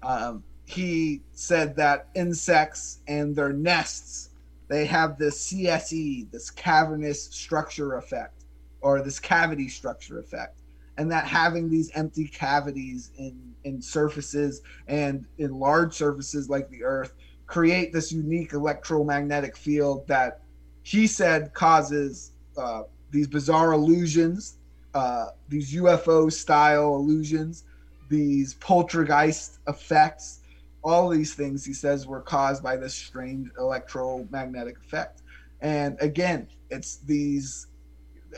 um, 0.03 0.43
he 0.65 1.21
said 1.31 1.75
that 1.77 2.09
insects 2.15 2.99
and 3.07 3.35
their 3.35 3.53
nests 3.53 4.29
they 4.67 4.85
have 4.85 5.17
this 5.17 5.47
CSE, 5.51 6.29
this 6.31 6.49
cavernous 6.49 7.23
structure 7.23 7.95
effect, 7.95 8.43
or 8.81 9.01
this 9.01 9.19
cavity 9.19 9.69
structure 9.69 10.19
effect 10.19 10.56
and 10.97 11.11
that 11.11 11.25
having 11.25 11.69
these 11.69 11.91
empty 11.95 12.27
cavities 12.27 13.11
in 13.17 13.39
in 13.63 13.81
surfaces 13.81 14.61
and 14.87 15.25
in 15.37 15.59
large 15.59 15.93
surfaces 15.93 16.49
like 16.49 16.69
the 16.69 16.83
earth 16.83 17.13
create 17.47 17.91
this 17.93 18.11
unique 18.11 18.53
electromagnetic 18.53 19.55
field 19.57 20.07
that 20.07 20.41
he 20.83 21.07
said 21.07 21.53
causes 21.53 22.31
uh, 22.57 22.83
these 23.11 23.27
bizarre 23.27 23.73
illusions 23.73 24.57
uh, 24.93 25.27
these 25.49 25.73
ufo 25.73 26.31
style 26.31 26.95
illusions 26.95 27.63
these 28.09 28.53
poltergeist 28.55 29.59
effects. 29.67 30.41
All 30.83 31.09
these 31.09 31.33
things 31.33 31.65
he 31.65 31.73
says 31.73 32.07
were 32.07 32.21
caused 32.21 32.63
by 32.63 32.77
this 32.77 32.93
strange 32.93 33.49
electromagnetic 33.57 34.77
effect. 34.77 35.21
And 35.61 35.97
again 35.99 36.47
it's 36.69 36.97
these 36.97 37.67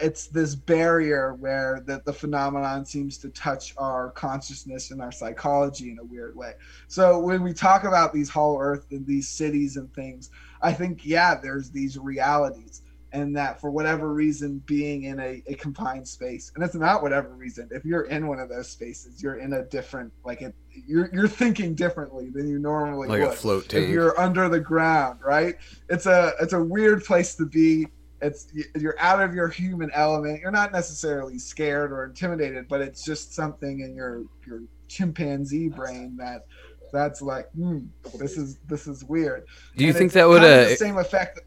it's 0.02 0.28
this 0.28 0.56
barrier 0.56 1.34
where 1.36 1.82
the, 1.86 2.02
the 2.06 2.14
phenomenon 2.14 2.86
seems 2.86 3.18
to 3.20 3.30
touch 3.30 3.74
our 3.78 4.12
consciousness 4.12 4.92
and 4.92 5.02
our 5.02 5.12
psychology 5.12 5.92
in 5.92 6.00
a 6.00 6.04
weird 6.04 6.36
way. 6.36 6.54
So 6.88 7.20
when 7.20 7.44
we 7.44 7.54
talk 7.54 7.84
about 7.84 8.14
these 8.14 8.30
hollow 8.30 8.60
earth 8.60 8.88
and 8.92 9.06
these 9.06 9.28
cities 9.28 9.78
and 9.78 9.94
things, 9.94 10.30
I 10.62 10.74
think 10.74 11.06
yeah, 11.06 11.36
there's 11.36 11.70
these 11.72 11.98
realities. 11.98 12.82
And 13.12 13.36
that 13.38 13.60
for 13.60 13.72
whatever 13.72 14.14
reason, 14.14 14.62
being 14.68 15.06
in 15.06 15.20
a, 15.20 15.42
a 15.48 15.56
confined 15.56 16.08
space, 16.08 16.52
and 16.54 16.64
it's 16.64 16.76
not 16.76 17.02
whatever 17.02 17.30
reason. 17.30 17.68
If 17.72 17.84
you're 17.84 18.04
in 18.04 18.28
one 18.28 18.38
of 18.40 18.50
those 18.50 18.70
spaces, 18.70 19.24
you're 19.24 19.38
in 19.40 19.54
a 19.54 19.64
different, 19.64 20.14
like 20.24 20.44
it, 20.44 20.54
you're 20.86 21.10
you're 21.12 21.28
thinking 21.28 21.74
differently 21.74 22.30
than 22.30 22.48
you 22.48 22.60
normally 22.60 23.08
Like 23.08 23.22
a 23.24 23.30
would. 23.30 23.34
float 23.36 23.64
If 23.64 23.70
tank. 23.70 23.90
you're 23.90 24.20
under 24.20 24.48
the 24.48 24.60
ground, 24.60 25.22
right? 25.26 25.56
It's 25.90 26.06
a 26.06 26.34
it's 26.40 26.54
a 26.54 26.62
weird 26.64 27.04
place 27.04 27.34
to 27.38 27.48
be 27.48 27.88
it's 28.22 28.48
you're 28.76 29.00
out 29.00 29.22
of 29.22 29.34
your 29.34 29.48
human 29.48 29.90
element 29.94 30.42
you're 30.42 30.52
not 30.52 30.72
necessarily 30.72 31.40
scared 31.40 31.92
or 31.92 32.06
intimidated 32.06 32.68
but 32.68 32.82
it's 32.82 33.04
just 33.04 33.34
something 33.34 33.82
in 33.82 33.96
your 33.96 34.24
your 34.46 34.62
chimpanzee 34.88 35.70
brain 35.70 36.16
that 36.18 36.46
that's 36.92 37.22
like 37.22 37.50
hmm, 37.52 37.80
this 38.18 38.38
is 38.38 38.58
this 38.68 38.88
is 38.88 39.04
weird 39.04 39.46
Do 39.78 39.84
you 39.84 39.90
And 39.90 39.98
think 39.98 40.12
that 40.14 40.28
would, 40.28 40.42
kind 40.42 40.54
uh, 40.54 40.70
the 40.70 40.76
same 40.76 40.98
effect 40.98 41.40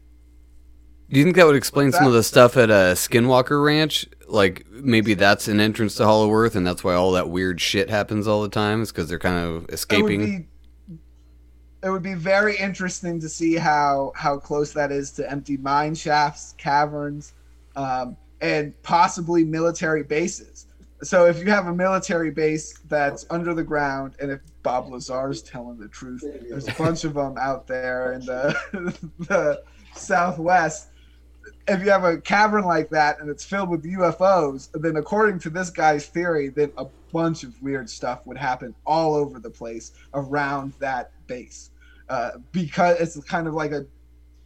Do 1.09 1.19
you 1.19 1.25
think 1.25 1.35
that 1.35 1.45
would 1.45 1.55
explain 1.55 1.91
some 1.91 2.07
of 2.07 2.13
the 2.13 2.23
stuff 2.23 2.57
at 2.57 2.71
uh, 2.71 2.95
Skinwalker 2.95 3.63
Ranch? 3.63 4.07
Like 4.27 4.65
maybe 4.71 5.13
that's 5.13 5.47
an 5.47 5.59
entrance 5.59 5.95
to 5.95 6.05
Hollow 6.05 6.31
Earth, 6.33 6.55
and 6.55 6.65
that's 6.65 6.83
why 6.83 6.95
all 6.95 7.11
that 7.11 7.29
weird 7.29 7.61
shit 7.61 7.89
happens 7.89 8.25
all 8.25 8.41
the 8.41 8.49
time. 8.49 8.81
Is 8.81 8.91
because 8.91 9.09
they're 9.09 9.19
kind 9.19 9.37
of 9.37 9.67
it 9.89 10.01
would 10.01 10.13
escaping. 10.17 10.47
It 11.83 11.89
would 11.89 12.03
be 12.03 12.13
very 12.13 12.55
interesting 12.57 13.19
to 13.19 13.29
see 13.29 13.55
how 13.55 14.13
how 14.15 14.37
close 14.37 14.71
that 14.73 14.91
is 14.91 15.11
to 15.11 15.29
empty 15.29 15.57
mine 15.57 15.93
shafts 15.95 16.55
caverns 16.57 17.33
um, 17.75 18.15
and 18.41 18.73
possibly 18.83 19.43
military 19.43 20.03
bases. 20.03 20.67
So 21.01 21.25
if 21.25 21.39
you 21.39 21.51
have 21.51 21.67
a 21.67 21.73
military 21.73 22.31
base 22.31 22.79
that's 22.87 23.25
under 23.29 23.53
the 23.53 23.63
ground 23.63 24.15
and 24.21 24.31
if 24.31 24.39
bob 24.63 24.89
lazar's 24.89 25.41
telling 25.41 25.77
the 25.77 25.89
truth 25.89 26.23
there's 26.47 26.69
a 26.69 26.73
bunch 26.73 27.03
of 27.03 27.15
them 27.15 27.37
out 27.37 27.67
there 27.67 28.13
in 28.13 28.21
the, 28.21 28.55
the 29.19 29.63
southwest. 29.93 30.87
If 31.67 31.83
you 31.83 31.91
have 31.91 32.05
a 32.05 32.17
cavern 32.17 32.63
like 32.63 32.89
that 32.89 33.19
and 33.19 33.29
it's 33.29 33.43
filled 33.43 33.69
with 33.69 33.83
UFOs, 33.83 34.69
then 34.73 34.97
according 34.97 35.39
to 35.39 35.49
this 35.49 35.69
guy's 35.69 36.05
theory, 36.07 36.49
then 36.49 36.71
a 36.77 36.85
bunch 37.11 37.43
of 37.43 37.61
weird 37.61 37.89
stuff 37.89 38.25
would 38.25 38.37
happen 38.37 38.73
all 38.85 39.15
over 39.15 39.39
the 39.39 39.49
place 39.49 39.91
around 40.13 40.73
that 40.79 41.11
base, 41.27 41.71
uh, 42.09 42.31
because 42.51 42.99
it's 42.99 43.25
kind 43.27 43.47
of 43.47 43.53
like 43.53 43.71
a, 43.71 43.85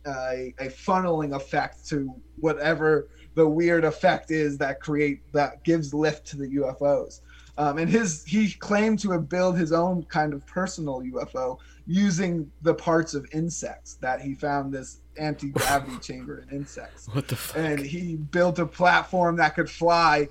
a 0.06 0.54
a 0.60 0.68
funneling 0.68 1.36
effect 1.36 1.88
to 1.90 2.14
whatever 2.40 3.10
the 3.36 3.48
weird 3.48 3.84
effect 3.86 4.32
is 4.32 4.58
that 4.58 4.80
create 4.80 5.22
that 5.34 5.64
gives 5.64 5.94
lift 5.94 6.26
to 6.28 6.38
the 6.38 6.48
UFOs. 6.56 7.22
Um, 7.60 7.80
and 7.80 7.90
his 7.90 8.24
he 8.24 8.52
claimed 8.54 9.00
to 9.00 9.12
have 9.12 9.28
built 9.30 9.58
his 9.58 9.72
own 9.72 10.04
kind 10.04 10.34
of 10.34 10.46
personal 10.46 11.02
UFO 11.02 11.58
using 11.88 12.52
the 12.62 12.74
parts 12.74 13.14
of 13.16 13.26
insects 13.34 13.96
that 13.96 14.22
he 14.22 14.36
found 14.36 14.72
this 14.74 15.02
anti-gravity 15.18 15.98
chamber 16.02 16.46
in 16.50 16.58
insects 16.58 17.08
What 17.14 17.28
the 17.28 17.36
fuck? 17.36 17.58
and 17.58 17.80
he 17.80 18.16
built 18.16 18.60
a 18.60 18.66
platform 18.66 19.38
that 19.38 19.56
could 19.56 19.70
fly 19.70 20.30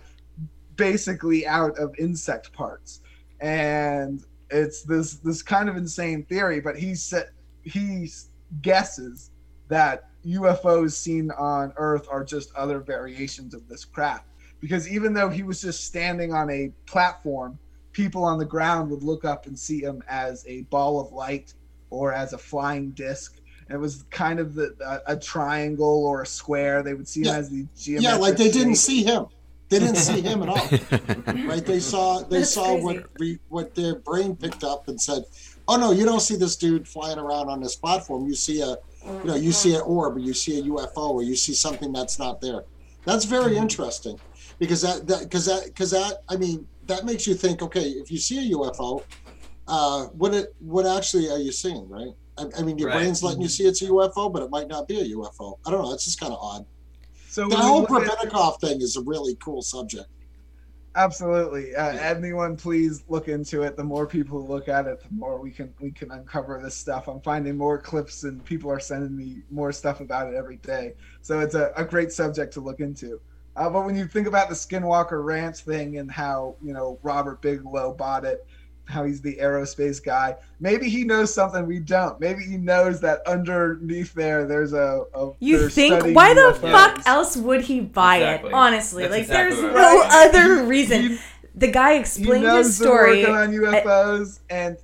basically 0.77 1.47
out 1.47 1.77
of 1.79 1.95
insect 1.99 2.53
parts 2.53 3.01
and 3.41 4.25
it's 4.51 4.83
this 4.83 5.15
this 5.17 5.43
kind 5.43 5.69
of 5.69 5.77
insane 5.77 6.25
theory. 6.25 6.61
But 6.61 6.77
he 6.77 6.95
said 6.95 7.31
he 7.63 8.11
guesses 8.63 9.31
that 9.69 10.09
UFOs 10.27 10.93
seen 10.93 11.31
on 11.33 11.73
Earth 11.77 12.07
are 12.11 12.25
just 12.25 12.55
other 12.55 12.81
variations 12.81 13.55
of 13.55 13.69
this 13.69 13.85
craft. 13.85 14.27
Because 14.61 14.89
even 14.89 15.13
though 15.13 15.29
he 15.29 15.43
was 15.43 15.61
just 15.61 15.85
standing 15.85 16.33
on 16.33 16.51
a 16.51 16.73
platform, 16.87 17.59
people 17.93 18.25
on 18.25 18.39
the 18.39 18.45
ground 18.45 18.91
would 18.91 19.03
look 19.03 19.25
up 19.25 19.47
and 19.47 19.59
see 19.59 19.81
him 19.81 20.03
as 20.09 20.45
a 20.47 20.63
ball 20.63 21.01
of 21.01 21.13
light 21.13 21.55
or 21.91 22.13
as 22.13 22.33
a 22.33 22.39
flying 22.39 22.91
disc. 22.93 23.41
And 23.69 23.77
it 23.77 23.81
was 23.81 24.05
kind 24.11 24.39
of 24.39 24.55
the, 24.55 24.75
a, 24.81 25.15
a 25.15 25.17
triangle 25.17 26.05
or 26.07 26.23
a 26.23 26.27
square. 26.27 26.83
They 26.83 26.95
would 26.95 27.09
see 27.09 27.21
him 27.21 27.27
Yeah. 27.27 27.37
as 27.39 27.51
the 27.51 27.67
Yeah, 27.85 28.17
like 28.17 28.37
they 28.37 28.51
didn't 28.51 28.77
see 28.77 29.03
him. 29.03 29.27
They 29.69 29.79
didn't 29.81 29.97
see 29.97 30.21
him 30.21 30.43
at 30.43 30.49
all. 30.49 30.69
right? 31.49 31.65
They 31.65 31.81
saw 31.81 32.21
they 32.23 32.39
That's 32.39 32.53
saw 32.53 32.67
crazy. 32.67 32.85
what 32.85 33.07
re, 33.19 33.39
what 33.49 33.75
their 33.75 33.97
brain 34.01 34.37
picked 34.37 34.63
up 34.63 34.87
and 34.87 35.01
said, 35.01 35.25
"Oh 35.67 35.77
no, 35.77 35.91
you 35.91 36.05
don't 36.05 36.21
see 36.21 36.37
this 36.37 36.57
dude 36.57 36.87
flying 36.87 37.19
around 37.19 37.49
on 37.49 37.61
this 37.61 37.77
platform. 37.77 38.27
You 38.27 38.35
see 38.35 38.61
a, 38.61 38.69
you 38.71 39.31
know, 39.31 39.35
you 39.35 39.53
see 39.53 39.75
an 39.75 39.83
orb, 39.85 40.17
or 40.17 40.21
you 40.21 40.35
see 40.35 40.59
a 40.61 40.63
UFO, 40.63 41.11
or 41.11 41.23
you 41.23 41.35
see 41.35 41.55
something 41.55 41.93
that's 41.93 42.19
not 42.19 42.41
there." 42.41 42.63
That's 43.05 43.25
very 43.25 43.57
interesting, 43.57 44.19
because 44.59 44.83
that 44.83 45.07
that 45.09 45.23
because 45.25 45.47
that 45.47 45.65
because 45.67 45.91
that 45.91 46.19
I 46.29 46.37
mean 46.37 46.67
that 46.87 47.05
makes 47.05 47.27
you 47.27 47.35
think. 47.35 47.61
Okay, 47.63 47.89
if 47.89 48.11
you 48.11 48.19
see 48.19 48.39
a 48.53 48.57
UFO, 48.57 49.03
uh, 49.67 50.05
what 50.07 50.33
it 50.33 50.55
what 50.61 50.87
actually 50.87 51.29
are 51.29 51.39
you 51.39 51.51
seeing, 51.51 51.89
right? 51.89 52.13
I, 52.39 52.45
I 52.59 52.63
mean, 52.63 52.79
your 52.79 52.89
Right. 52.89 52.99
brain's 52.99 53.23
letting 53.23 53.43
you 53.43 53.49
see 53.49 53.65
it's 53.65 53.83
a 53.83 53.87
UFO, 53.87 54.33
but 54.33 54.43
it 54.43 54.51
might 54.51 54.69
not 54.69 54.87
be 54.87 55.01
a 55.01 55.05
UFO. 55.17 55.55
I 55.67 55.71
don't 55.71 55.83
know. 55.83 55.93
It's 55.93 56.05
just 56.05 56.21
kind 56.21 56.33
of 56.33 56.39
odd. 56.41 56.67
So 57.37 57.51
The 57.51 57.57
whole 57.57 57.83
at- 57.83 58.61
thing 58.63 58.81
is 58.81 58.97
a 58.97 59.03
really 59.03 59.37
cool 59.45 59.61
subject. 59.61 60.09
Absolutely. 60.95 61.77
Uh, 61.77 61.91
anyone, 61.99 62.57
please 62.57 63.05
look 63.09 63.29
into 63.29 63.61
it. 63.63 63.77
The 63.77 63.85
more 63.85 64.07
people 64.07 64.49
look 64.49 64.69
at 64.71 64.87
it, 64.87 65.03
the 65.03 65.15
more 65.15 65.39
we 65.39 65.51
can 65.51 65.75
we 65.79 65.91
can 65.91 66.11
uncover 66.13 66.59
this 66.65 66.75
stuff. 66.75 67.09
I'm 67.09 67.21
finding 67.21 67.59
more 67.59 67.79
clips, 67.79 68.25
and 68.25 68.43
people 68.43 68.71
are 68.71 68.81
sending 68.81 69.15
me 69.15 69.43
more 69.51 69.71
stuff 69.71 70.01
about 70.01 70.33
it 70.33 70.35
every 70.35 70.57
day. 70.57 70.95
So 71.21 71.41
it's 71.41 71.55
a, 71.55 71.75
a 71.77 71.85
great 71.85 72.11
subject 72.11 72.55
to 72.55 72.61
look 72.61 72.81
into. 72.81 73.21
Uh, 73.55 73.69
but 73.69 73.85
when 73.85 73.97
you 73.97 74.07
think 74.07 74.27
about 74.27 74.49
the 74.49 74.55
Skinwalker 74.55 75.23
Ranch 75.23 75.59
thing 75.59 75.99
and 75.99 76.11
how 76.11 76.57
you 76.63 76.73
know 76.73 76.99
Robert 77.03 77.43
Bigelow 77.43 77.93
bought 77.93 78.25
it, 78.25 78.47
how 78.87 79.05
he's 79.05 79.21
the 79.21 79.37
aerospace 79.41 80.03
guy, 80.03 80.37
maybe 80.61 80.89
he 80.89 81.05
knows 81.05 81.33
something 81.35 81.67
we 81.67 81.79
don't. 81.81 82.19
Maybe 82.21 82.43
he 82.45 82.57
knows 82.57 83.01
that 83.01 83.21
underneath 83.27 84.15
there, 84.15 84.47
there's 84.47 84.73
a. 84.73 85.05
a 85.15 85.31
You 85.41 85.69
think? 85.69 85.95
studying 85.95 86.15
Why 86.15 86.35
the 86.35 86.53
UFOs. 86.59 86.73
fuck 86.73 87.07
else 87.07 87.37
would 87.37 87.63
he 87.63 87.81
buy 87.81 88.19
Exactly. 88.19 88.51
it? 88.51 88.55
Honestly, 88.55 89.03
That's 89.03 89.13
like 89.13 89.23
exactly 89.23 89.57
there's 89.61 89.73
what 89.75 89.81
no 89.81 90.03
I 90.05 90.27
other 90.29 90.65
reason. 90.65 91.03
he- 91.03 91.19
the 91.55 91.69
guy 91.71 91.95
he 91.95 92.01
explained 92.01 92.45
knows 92.45 92.67
his 92.67 92.79
they're 92.79 92.87
story. 92.89 93.21
working 93.21 93.35
on 93.35 93.51
UFOs, 93.53 94.41
and 94.51 94.77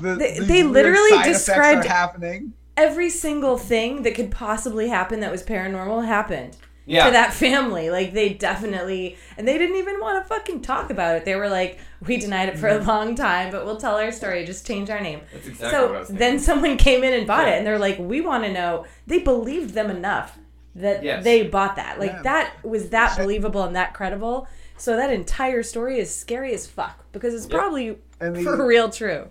the, 0.00 0.14
They- 0.16 0.38
these 0.38 0.48
they 0.48 0.62
literally 0.62 1.22
described- 1.24 1.84
are 1.86 1.88
happening. 1.88 2.52
Every 2.76 3.10
single 3.10 3.58
thing 3.58 4.02
that 4.04 4.14
could 4.14 4.30
possibly 4.30 4.88
happen 4.88 5.20
that 5.20 5.30
was 5.30 5.42
paranormal 5.42 6.06
happened 6.06 6.56
Yeah. 6.90 7.06
to 7.06 7.12
that 7.12 7.32
family. 7.32 7.90
Like 7.90 8.12
they 8.12 8.30
definitely, 8.30 9.16
and 9.36 9.46
they 9.46 9.56
didn't 9.58 9.76
even 9.76 10.00
want 10.00 10.22
to 10.22 10.28
fucking 10.28 10.62
talk 10.62 10.90
about 10.90 11.16
it. 11.16 11.24
They 11.24 11.36
were 11.36 11.48
like, 11.48 11.78
"We 12.06 12.16
denied 12.16 12.48
it 12.48 12.58
for 12.58 12.68
a 12.68 12.78
mm-hmm. 12.78 12.88
long 12.88 13.14
time, 13.14 13.52
but 13.52 13.64
we'll 13.64 13.76
tell 13.76 13.96
our 13.96 14.10
story. 14.10 14.44
Just 14.44 14.66
change 14.66 14.90
our 14.90 15.00
name." 15.00 15.20
That's 15.32 15.46
exactly 15.46 15.66
what 15.66 15.74
I 15.74 15.78
so 15.88 15.98
was 15.98 16.06
thinking. 16.08 16.18
then 16.18 16.38
someone 16.40 16.76
came 16.76 17.04
in 17.04 17.12
and 17.14 17.26
bought 17.26 17.46
Yeah. 17.46 17.54
it, 17.54 17.58
and 17.58 17.66
they're 17.66 17.78
like, 17.78 17.98
"We 17.98 18.20
want 18.20 18.44
to 18.44 18.52
know." 18.52 18.86
They 19.06 19.20
believed 19.20 19.74
them 19.74 19.90
enough 19.90 20.38
that 20.74 21.02
Yes. 21.02 21.24
they 21.24 21.46
bought 21.46 21.76
that. 21.76 21.98
Like 21.98 22.12
Yeah. 22.12 22.22
that 22.22 22.52
was 22.64 22.90
that 22.90 23.16
believable 23.16 23.62
and 23.62 23.76
that 23.76 23.94
credible. 23.94 24.48
So 24.76 24.96
that 24.96 25.12
entire 25.12 25.62
story 25.62 25.98
is 25.98 26.14
scary 26.14 26.54
as 26.54 26.66
fuck 26.66 27.04
because 27.12 27.34
it's 27.34 27.46
probably 27.46 27.98
And 28.20 28.34
the- 28.36 28.42
for 28.42 28.66
real 28.66 28.88
true. 28.88 29.28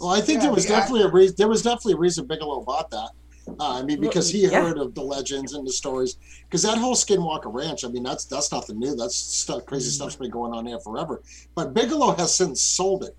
Well, 0.00 0.10
I 0.10 0.20
think 0.20 0.38
Yeah, 0.38 0.46
there 0.46 0.54
was 0.54 0.66
the 0.66 0.72
definitely 0.74 1.02
a 1.02 1.08
reason. 1.08 1.36
There 1.38 1.48
was 1.48 1.62
definitely 1.62 1.94
a 1.94 1.96
reason 1.98 2.26
Bigelow 2.26 2.62
bought 2.62 2.90
that. 2.90 3.10
Uh, 3.58 3.78
I 3.78 3.82
mean, 3.82 4.00
because 4.00 4.30
he 4.30 4.42
yeah. 4.46 4.60
heard 4.62 4.78
of 4.78 4.94
the 4.94 5.02
legends 5.02 5.54
and 5.54 5.66
the 5.66 5.72
stories. 5.72 6.16
Because 6.44 6.62
that 6.62 6.78
whole 6.78 6.94
Skinwalker 6.94 7.52
Ranch, 7.52 7.84
I 7.84 7.88
mean, 7.88 8.02
that's 8.02 8.24
that's 8.26 8.52
nothing 8.52 8.78
new. 8.78 8.94
That's 8.94 9.16
stuff, 9.16 9.64
crazy 9.66 9.90
stuff's 9.90 10.16
been 10.16 10.30
going 10.30 10.52
on 10.52 10.64
there 10.66 10.78
forever. 10.80 11.22
But 11.54 11.74
Bigelow 11.74 12.12
has 12.16 12.34
since 12.34 12.60
sold 12.60 13.04
it, 13.04 13.16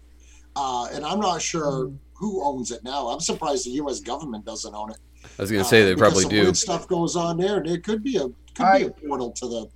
uh, 0.55 0.88
and 0.93 1.03
I'm 1.05 1.19
not 1.19 1.41
sure 1.41 1.91
who 2.13 2.43
owns 2.43 2.71
it 2.71 2.84
now. 2.84 3.07
I'm 3.07 3.19
surprised 3.19 3.65
the 3.65 3.71
U.S. 3.71 3.99
government 3.99 4.45
doesn't 4.45 4.73
own 4.75 4.91
it. 4.91 4.97
I 5.38 5.41
was 5.41 5.51
gonna 5.51 5.63
say 5.63 5.82
Uh, 5.84 5.86
they 5.86 5.95
probably 5.95 6.21
some 6.23 6.32
do. 6.32 6.41
Weird 6.43 6.57
stuff 6.57 6.88
goes 6.88 7.15
on 7.15 7.38
there, 7.38 7.57
and 7.57 7.67
it 7.67 7.84
could 7.84 8.03
be 8.03 8.17
a 8.17 8.27
could 8.55 8.65
I- 8.65 8.79
be 8.79 8.86
a 8.86 8.89
portal 8.91 9.32
to 9.32 9.47
the. 9.47 9.67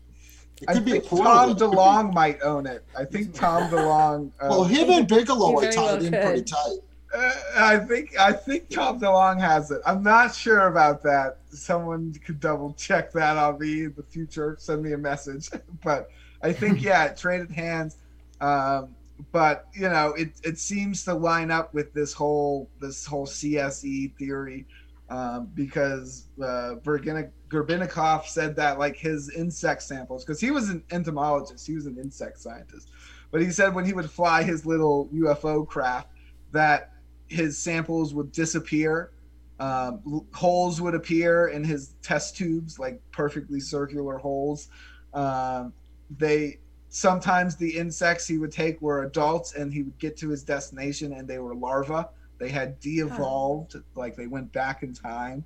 It 0.62 0.70
I 0.70 0.74
could 0.74 0.86
be 0.86 0.92
a 0.92 0.94
think 0.96 1.06
portal. 1.08 1.26
Tom 1.34 1.50
It 1.52 1.54
be- 1.56 1.60
DeLonge 1.66 2.14
might 2.14 2.42
own 2.42 2.66
it. 2.66 2.84
I 2.98 3.04
think 3.04 3.34
Tom 3.34 3.70
DeLonge. 3.70 4.32
Uh, 4.40 4.48
Well, 4.50 4.64
him 4.64 4.90
and 4.90 5.06
Bigelow 5.08 5.54
are 5.60 5.70
tied 5.72 6.02
in 6.04 6.14
pretty 6.14 6.44
tight. 6.44 6.78
I 7.16 7.78
think 7.78 8.18
I 8.20 8.34
think 8.34 8.70
Tom 8.70 9.00
DeLonge 9.00 9.40
has 9.40 9.72
it. 9.72 9.82
I'm 9.86 10.04
not 10.04 10.36
sure 10.36 10.68
about 10.68 11.04
that. 11.04 11.38
Someone 11.50 12.14
could 12.26 12.40
double 12.40 12.74
check 12.74 13.12
that 13.14 13.38
on 13.38 13.60
me 13.60 13.86
in 13.86 13.94
the 13.96 14.04
future. 14.04 14.58
Send 14.60 14.84
me 14.84 14.94
a 14.94 14.98
message. 14.98 15.50
but 15.84 16.10
I 16.42 16.52
think 16.52 16.82
yeah, 16.84 17.06
it 17.06 17.18
traded 17.18 17.52
hands. 17.52 17.98
Um, 18.42 18.96
but 19.32 19.68
you 19.74 19.90
know, 19.90 20.14
it 20.18 20.34
it 20.44 20.60
seems 20.60 21.06
to 21.06 21.14
line 21.14 21.52
up 21.52 21.74
with 21.74 21.94
this 21.94 22.12
whole 22.12 22.70
this 22.82 23.06
whole 23.06 23.26
CSE 23.26 24.16
theory 24.18 24.66
um, 25.10 25.50
because 25.54 26.26
uh, 26.42 26.76
Gerbinikov 26.84 28.26
said 28.26 28.56
that 28.58 28.78
like 28.78 28.98
his 28.98 29.30
insect 29.30 29.84
samples, 29.84 30.26
because 30.26 30.42
he 30.42 30.52
was 30.52 30.70
an 30.70 30.84
entomologist, 30.92 31.66
he 31.66 31.76
was 31.76 31.86
an 31.86 31.98
insect 31.98 32.40
scientist, 32.40 32.90
but 33.32 33.42
he 33.42 33.52
said 33.52 33.74
when 33.74 33.86
he 33.86 33.94
would 33.94 34.10
fly 34.10 34.44
his 34.44 34.66
little 34.66 35.08
UFO 35.14 35.66
craft 35.66 36.10
that 36.52 36.92
his 37.28 37.58
samples 37.58 38.14
would 38.14 38.32
disappear. 38.32 39.12
Um, 39.60 40.26
holes 40.34 40.82
would 40.82 40.96
appear 40.96 41.48
in 41.48 41.64
his 41.64 41.96
test 42.02 42.36
tubes, 42.36 42.78
like 42.78 43.02
perfectly 43.12 43.60
circular 43.60 44.18
holes. 44.18 44.70
Um, 45.14 45.74
they 46.18 46.60
sometimes 46.90 47.56
the 47.56 47.78
insects 47.78 48.28
he 48.28 48.38
would 48.38 48.52
take 48.52 48.82
were 48.82 49.04
adults, 49.04 49.56
and 49.56 49.74
he 49.74 49.84
would 49.84 49.98
get 49.98 50.18
to 50.18 50.30
his 50.30 50.44
destination, 50.44 51.14
and 51.14 51.28
they 51.28 51.40
were 51.40 51.56
larvae. 51.56 52.08
They 52.38 52.50
had 52.50 52.80
de-evolved, 52.82 53.76
like 53.96 54.16
they 54.16 54.28
went 54.28 54.52
back 54.52 54.84
in 54.84 54.94
time, 54.94 55.46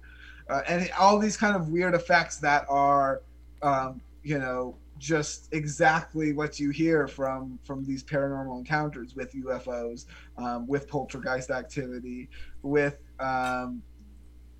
uh, 0.50 0.62
and 0.68 0.90
all 1.00 1.20
these 1.20 1.38
kind 1.38 1.56
of 1.56 1.70
weird 1.70 1.94
effects 1.94 2.38
that 2.38 2.66
are, 2.68 3.22
um, 3.62 4.02
you 4.24 4.40
know, 4.40 4.76
just 5.00 5.52
exactly 5.54 6.34
what 6.34 6.60
you 6.60 6.70
hear 6.70 7.08
from 7.08 7.58
from 7.64 7.84
these 7.84 8.04
paranormal 8.04 8.60
encounters 8.60 9.16
with 9.16 9.34
UFOs, 9.34 10.06
um, 10.38 10.68
with 10.68 10.88
poltergeist 10.88 11.50
activity, 11.50 12.30
with 12.62 12.97
um, 13.20 13.82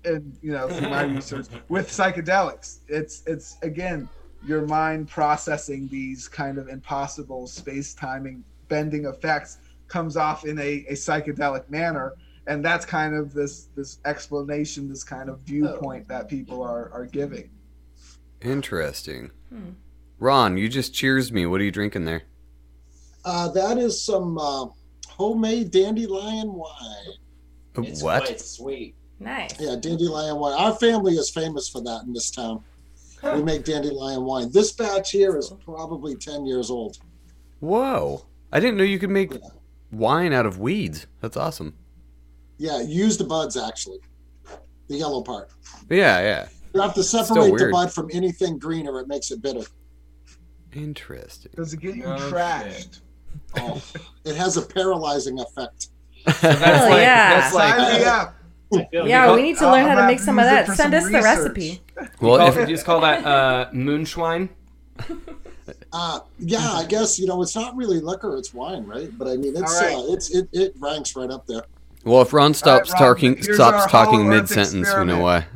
and 0.04 0.36
you 0.42 0.52
know 0.52 0.68
through 0.68 0.88
my 0.88 1.04
research 1.04 1.46
with 1.68 1.88
psychedelics. 1.88 2.78
It's 2.88 3.22
it's 3.26 3.58
again 3.62 4.08
your 4.44 4.66
mind 4.66 5.08
processing 5.08 5.86
these 5.88 6.26
kind 6.26 6.58
of 6.58 6.68
impossible 6.68 7.46
space 7.46 7.94
timing 7.94 8.42
bending 8.68 9.04
effects 9.04 9.58
comes 9.86 10.16
off 10.16 10.46
in 10.46 10.58
a, 10.58 10.84
a 10.88 10.92
psychedelic 10.92 11.68
manner 11.68 12.14
and 12.46 12.64
that's 12.64 12.86
kind 12.86 13.14
of 13.14 13.34
this 13.34 13.64
this 13.76 13.98
explanation 14.06 14.88
this 14.88 15.04
kind 15.04 15.28
of 15.28 15.40
viewpoint 15.40 16.08
that 16.08 16.26
people 16.26 16.62
are 16.62 16.90
are 16.94 17.04
giving 17.04 17.50
Interesting. 18.42 19.30
Hmm. 19.50 19.70
Ron, 20.20 20.58
you 20.58 20.68
just 20.68 20.94
cheers 20.94 21.32
me. 21.32 21.46
What 21.46 21.62
are 21.62 21.64
you 21.64 21.70
drinking 21.70 22.04
there? 22.04 22.22
Uh, 23.24 23.48
that 23.48 23.78
is 23.78 24.00
some 24.00 24.38
uh, 24.38 24.66
homemade 25.08 25.70
dandelion 25.70 26.52
wine. 26.52 27.14
It's 27.76 28.02
what? 28.02 28.24
quite 28.24 28.40
sweet. 28.40 28.94
Nice. 29.18 29.58
Yeah, 29.58 29.76
dandelion 29.80 30.36
wine. 30.36 30.58
Our 30.58 30.74
family 30.74 31.14
is 31.14 31.30
famous 31.30 31.68
for 31.68 31.82
that 31.82 32.02
in 32.06 32.12
this 32.12 32.30
town. 32.30 32.62
We 33.22 33.42
make 33.42 33.64
dandelion 33.64 34.24
wine. 34.24 34.50
This 34.50 34.72
batch 34.72 35.10
here 35.10 35.36
is 35.36 35.52
probably 35.64 36.14
10 36.16 36.46
years 36.46 36.70
old. 36.70 36.98
Whoa! 37.60 38.24
I 38.50 38.60
didn't 38.60 38.78
know 38.78 38.84
you 38.84 38.98
could 38.98 39.10
make 39.10 39.34
wine 39.92 40.32
out 40.32 40.46
of 40.46 40.58
weeds. 40.58 41.06
That's 41.20 41.36
awesome. 41.36 41.74
Yeah, 42.56 42.80
use 42.80 43.18
the 43.18 43.24
buds 43.24 43.58
actually. 43.58 43.98
The 44.88 44.96
yellow 44.96 45.22
part. 45.22 45.50
Yeah, 45.90 46.20
yeah. 46.20 46.48
You 46.74 46.80
have 46.80 46.94
to 46.94 47.02
separate 47.02 47.58
the 47.58 47.68
bud 47.70 47.92
from 47.92 48.08
anything 48.12 48.58
green 48.58 48.88
or 48.88 49.00
it 49.00 49.08
makes 49.08 49.30
it 49.30 49.42
bitter. 49.42 49.64
Interesting. 50.72 51.52
does 51.56 51.72
it 51.74 51.80
get 51.80 51.96
you 51.96 52.04
No 52.04 52.16
trashed 52.16 53.00
Oh, 53.56 53.82
it 54.24 54.36
has 54.36 54.56
a 54.56 54.62
paralyzing 54.62 55.38
effect. 55.40 55.88
That's 56.24 56.40
Hell 56.40 56.90
like, 56.90 57.00
yeah. 57.00 57.40
That's 57.40 57.54
like, 57.54 57.74
sign 57.76 58.00
me 58.00 58.04
up 58.04 58.34
Yeah, 58.92 59.26
call- 59.26 59.36
we 59.36 59.42
need 59.42 59.58
to 59.58 59.64
I'll 59.64 59.72
learn 59.72 59.86
how 59.86 59.94
to 59.96 60.06
make 60.06 60.20
some 60.20 60.38
of 60.38 60.44
that. 60.44 60.66
Send 60.66 60.76
some 60.76 60.94
us 60.94 61.04
the 61.04 61.20
recipe. 61.22 61.80
Well, 62.20 62.46
if, 62.46 62.56
you 62.56 62.66
just 62.74 62.84
call 62.84 63.00
that 63.00 63.24
uh, 63.24 63.70
moonschwein. 63.72 64.48
Uh, 65.92 66.20
yeah, 66.38 66.72
I 66.72 66.84
guess 66.84 67.18
you 67.18 67.26
know 67.26 67.40
it's 67.42 67.54
not 67.54 67.76
really 67.76 68.00
liquor; 68.00 68.36
it's 68.36 68.52
wine, 68.52 68.84
right? 68.86 69.16
But 69.16 69.28
I 69.28 69.36
mean, 69.36 69.56
it's 69.56 69.80
All 69.80 69.86
right. 69.86 70.10
uh, 70.10 70.12
it's 70.12 70.30
it, 70.34 70.48
it 70.52 70.74
ranks 70.78 71.14
right 71.14 71.30
up 71.30 71.46
there. 71.46 71.62
well, 72.04 72.22
if 72.22 72.32
Ron 72.32 72.54
stops 72.54 72.90
Ron, 72.90 72.98
talking, 72.98 73.42
stops 73.42 73.90
talking 73.90 74.28
mid 74.28 74.48
sentence, 74.48 74.92
we 74.96 75.04
know 75.04 75.20
why. 75.20 75.46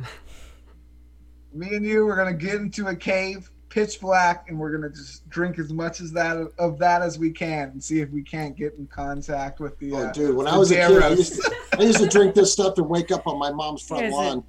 me 1.53 1.75
and 1.75 1.85
you 1.85 2.05
we're 2.05 2.15
gonna 2.15 2.33
get 2.33 2.55
into 2.55 2.87
a 2.87 2.95
cave 2.95 3.49
pitch 3.75 3.99
black, 3.99 4.45
and 4.47 4.57
we're 4.57 4.71
gonna 4.71 4.89
just 4.89 5.29
drink 5.29 5.59
as 5.59 5.73
much 5.73 5.99
as 5.99 6.09
that 6.13 6.37
of 6.57 6.79
that 6.79 7.01
as 7.01 7.19
we 7.19 7.29
can, 7.29 7.71
and 7.71 7.83
see 7.83 7.99
if 7.99 8.09
we 8.09 8.23
can't 8.23 8.55
get 8.55 8.73
in 8.75 8.87
contact 8.87 9.59
with 9.59 9.77
the. 9.79 9.91
Oh, 9.91 9.97
uh, 9.97 10.11
dude, 10.13 10.33
when 10.33 10.45
the 10.45 10.51
I 10.53 10.57
was 10.57 10.71
a 10.71 10.75
kid, 10.75 11.03
I 11.03 11.09
used, 11.09 11.33
to, 11.33 11.55
I 11.77 11.81
used 11.81 11.99
to 11.99 12.07
drink 12.07 12.35
this 12.35 12.53
stuff 12.53 12.77
and 12.77 12.87
wake 12.87 13.11
up 13.11 13.27
on 13.27 13.37
my 13.37 13.51
mom's 13.51 13.81
front 13.81 14.03
Here's 14.03 14.13
lawn. 14.13 14.43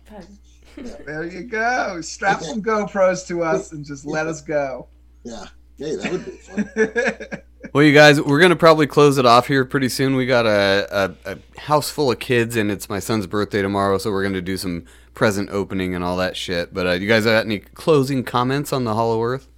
it. 0.77 1.07
There 1.07 1.24
you 1.24 1.43
go. 1.43 2.01
Strap 2.03 2.43
some 2.43 2.62
GoPros 2.62 3.27
to 3.27 3.43
us 3.43 3.72
and 3.72 3.85
just 3.85 4.07
let 4.07 4.29
us 4.29 4.43
go. 4.43 4.87
Yeah, 5.24 5.47
hey, 5.77 5.97
that 5.97 6.12
would 6.12 6.24
be 6.24 6.31
fun. 6.31 7.43
Well, 7.72 7.83
you 7.83 7.93
guys, 7.93 8.20
we're 8.20 8.41
gonna 8.41 8.55
probably 8.55 8.87
close 8.87 9.18
it 9.18 9.27
off 9.27 9.49
here 9.49 9.64
pretty 9.64 9.89
soon. 9.89 10.14
We 10.14 10.24
got 10.24 10.47
a, 10.47 11.14
a, 11.27 11.33
a 11.33 11.61
house 11.61 11.91
full 11.91 12.12
of 12.12 12.20
kids, 12.20 12.55
and 12.55 12.70
it's 12.70 12.89
my 12.89 13.01
son's 13.01 13.27
birthday 13.27 13.61
tomorrow, 13.61 13.99
so 13.99 14.12
we're 14.12 14.22
gonna 14.22 14.41
do 14.41 14.57
some 14.57 14.85
present 15.17 15.49
opening 15.51 15.97
and 15.97 16.05
all 16.05 16.19
that 16.19 16.37
shit. 16.37 16.73
But 16.73 16.87
uh, 16.87 16.93
you 16.93 17.09
guys 17.09 17.25
got 17.25 17.45
any 17.45 17.59
closing 17.59 18.23
comments 18.23 18.73
on 18.73 18.85
the 18.85 18.95
Hollow 18.95 19.21
Earth? 19.21 19.49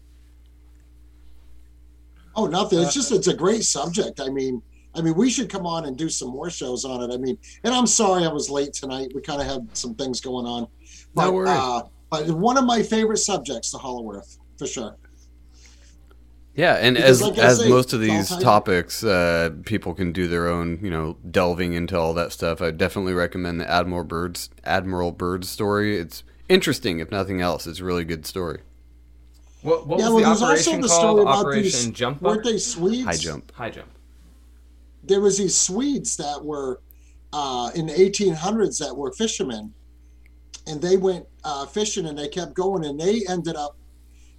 Oh, 2.35 2.47
nothing. 2.47 2.79
It's 2.79 2.95
just 2.95 3.13
it's 3.13 3.27
a 3.27 3.35
great 3.35 3.65
subject. 3.65 4.21
I 4.21 4.31
mean, 4.31 4.63
I 4.95 5.03
mean, 5.03 5.15
we 5.15 5.29
should 5.29 5.51
come 5.51 5.67
on 5.67 5.85
and 5.85 5.99
do 5.99 6.09
some 6.09 6.29
more 6.29 6.49
shows 6.49 6.85
on 6.85 7.03
it. 7.03 7.13
I 7.13 7.19
mean, 7.19 7.37
and 7.65 7.75
I'm 7.75 7.87
sorry 7.87 8.25
I 8.25 8.29
was 8.29 8.49
late 8.49 8.73
tonight. 8.73 9.11
We 9.15 9.21
kind 9.21 9.41
of 9.41 9.47
had 9.47 9.77
some 9.77 9.95
things 9.95 10.21
going 10.21 10.47
on. 10.47 10.69
But, 11.15 11.27
No 11.27 11.33
worries. 11.33 11.51
Uh, 11.51 11.83
but 12.11 12.31
one 12.31 12.57
of 12.57 12.65
my 12.65 12.83
favorite 12.83 13.19
subjects, 13.19 13.73
the 13.73 13.79
Hollow 13.79 14.11
Earth, 14.13 14.39
for 14.57 14.67
sure. 14.67 14.97
Yeah, 16.59 16.75
and 16.75 16.97
Because 16.97 17.23
as 17.23 17.29
like 17.29 17.39
as 17.39 17.61
say, 17.61 17.69
most 17.69 17.93
of 17.93 18.01
these 18.01 18.37
topics, 18.39 19.05
uh, 19.05 19.51
people 19.65 19.95
can 19.95 20.11
do 20.11 20.27
their 20.27 20.49
own, 20.49 20.81
you 20.83 20.91
know, 20.91 21.17
delving 21.31 21.75
into 21.75 21.97
all 21.97 22.15
that 22.15 22.33
stuff. 22.33 22.61
I 22.61 22.73
definitely 22.73 23.13
recommend 23.13 23.61
the 23.61 23.71
Admiral 23.71 24.03
Byrd's 24.03 24.51
Admiral 24.65 25.13
Byrd's 25.13 25.49
story. 25.49 25.97
It's 25.97 26.25
interesting, 26.49 26.99
if 26.99 27.13
nothing 27.13 27.41
else. 27.41 27.69
It's 27.69 27.79
a 27.79 27.85
really 27.85 28.05
good 28.05 28.27
story. 28.27 28.63
What, 29.63 29.87
what 29.87 30.01
yeah, 30.01 30.09
was 30.09 30.15
well, 30.15 30.35
the 30.35 30.47
there's 30.47 30.65
also 30.65 30.73
operation 30.73 30.81
the 30.81 30.89
called? 30.89 31.21
about 31.21 31.39
Operation 31.47 31.63
these. 31.63 31.91
Jump 31.91 32.23
Weren't 32.23 32.43
they 32.43 32.59
Swedes? 32.59 33.05
High 33.05 33.17
jump. 33.17 33.53
High 33.55 33.71
jump. 33.71 33.89
there 35.05 35.21
was 35.21 35.39
these 35.39 35.57
Swedes 35.57 36.17
that 36.17 36.45
were 36.45 36.81
uh, 37.33 37.71
in 37.77 37.87
the 37.87 37.93
1800s 37.93 38.79
that 38.81 38.97
were 38.97 39.13
fishermen, 39.13 39.73
and 40.67 40.83
they 40.83 40.97
went 40.97 41.25
uh, 41.45 41.67
fishing 41.67 42.07
and 42.07 42.19
they 42.19 42.27
kept 42.27 42.55
going, 42.55 42.85
and 42.85 42.99
they 42.99 43.23
ended 43.29 43.55
up 43.55 43.77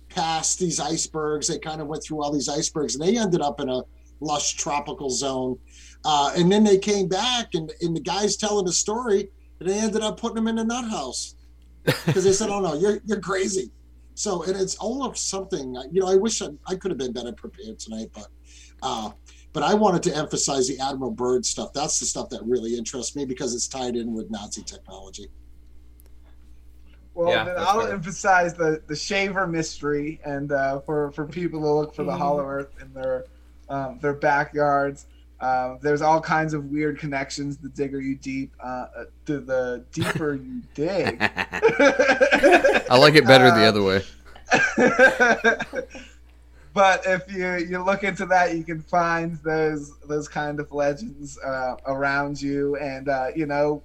past 0.10 0.60
these 0.60 0.80
icebergs. 0.80 1.48
They 1.48 1.60
kind 1.60 1.82
of 1.82 1.88
went 1.88 2.04
through 2.04 2.22
all 2.22 2.32
these 2.32 2.50
icebergs, 2.50 2.96
and 2.96 3.04
they 3.04 3.18
ended 3.18 3.42
up 3.42 3.60
in 3.60 3.70
a 3.70 3.84
lush 4.20 4.56
tropical 4.56 5.10
zone. 5.10 5.58
Uh, 6.04 6.34
and 6.36 6.52
then 6.52 6.64
they 6.64 6.78
came 6.78 7.08
back, 7.08 7.54
and, 7.54 7.72
and 7.82 7.96
the 7.96 8.02
guy's 8.02 8.38
telling 8.38 8.66
the 8.66 8.74
story, 8.74 9.30
and 9.60 9.70
they 9.70 9.80
ended 9.80 10.02
up 10.02 10.20
putting 10.20 10.38
him 10.38 10.48
in 10.48 10.58
a 10.60 10.64
nut 10.64 10.90
house 10.90 11.36
because 12.06 12.24
they 12.24 12.34
said, 12.34 12.50
"Oh 12.50 12.60
no, 12.60 12.74
you're 12.76 13.00
you're 13.06 13.20
crazy." 13.20 13.72
So, 14.16 14.44
and 14.44 14.60
it's 14.60 14.76
all 14.76 15.04
of 15.04 15.18
something. 15.18 15.76
You 15.92 16.02
know, 16.02 16.08
I 16.08 16.16
wish 16.16 16.42
I, 16.42 16.48
I 16.68 16.76
could 16.76 16.92
have 16.92 16.98
been 16.98 17.14
better 17.14 17.34
prepared 17.34 17.80
tonight, 17.80 18.10
but. 18.14 18.28
Uh, 18.82 19.12
but 19.52 19.64
I 19.64 19.74
wanted 19.74 20.04
to 20.04 20.16
emphasize 20.16 20.68
the 20.68 20.80
Admiral 20.80 21.12
Byrd 21.12 21.46
stuff. 21.46 21.74
That's 21.74 22.00
the 22.00 22.06
stuff 22.06 22.30
that 22.30 22.42
really 22.44 22.78
interests 22.78 23.16
me 23.16 23.26
because 23.26 23.56
it's 23.56 23.68
tied 23.68 23.96
in 23.96 24.14
with 24.14 24.30
Nazi 24.30 24.62
technology. 24.62 25.28
Well, 27.20 27.30
Yeah, 27.32 27.44
then 27.44 27.56
I'll 27.58 27.82
fair. 27.82 27.92
emphasize 27.94 28.54
the 28.54 28.82
the 28.88 28.96
shaver 28.96 29.46
mystery, 29.46 30.20
and 30.24 30.52
uh, 30.52 30.80
for 30.82 31.12
for 31.12 31.26
people 31.26 31.60
to 31.62 31.68
look 31.70 31.94
for 31.94 32.04
the 32.06 32.16
Hollow 32.16 32.46
Earth 32.46 32.70
in 32.82 32.94
their 32.94 33.26
um, 33.70 34.00
their 34.00 34.14
backyards. 34.14 35.06
Uh, 35.42 35.78
there's 35.82 36.02
all 36.02 36.20
kinds 36.22 36.54
of 36.54 36.66
weird 36.66 36.98
connections. 37.00 37.58
The 37.58 37.70
digger 37.70 38.00
you 38.02 38.16
deep, 38.16 38.54
uh, 38.64 38.88
uh, 38.96 39.04
the 39.26 39.40
the 39.42 39.84
deeper 39.92 40.36
you 40.36 40.62
dig. 40.74 41.18
I 41.22 42.96
like 42.98 43.16
it 43.16 43.26
better 43.28 43.52
the 43.52 43.66
Uh, 43.66 43.68
other 43.68 43.84
way. 43.84 44.02
but 46.74 47.06
if 47.06 47.32
you 47.32 47.56
you 47.68 47.84
look 47.84 48.04
into 48.04 48.26
that, 48.28 48.56
you 48.56 48.64
can 48.64 48.82
find 48.82 49.36
those 49.44 49.98
those 50.08 50.28
kind 50.28 50.60
of 50.60 50.72
legends 50.72 51.38
uh, 51.40 51.76
around 51.86 52.42
you, 52.42 52.76
and 52.78 53.10
uh, 53.10 53.28
you 53.36 53.46
know, 53.46 53.84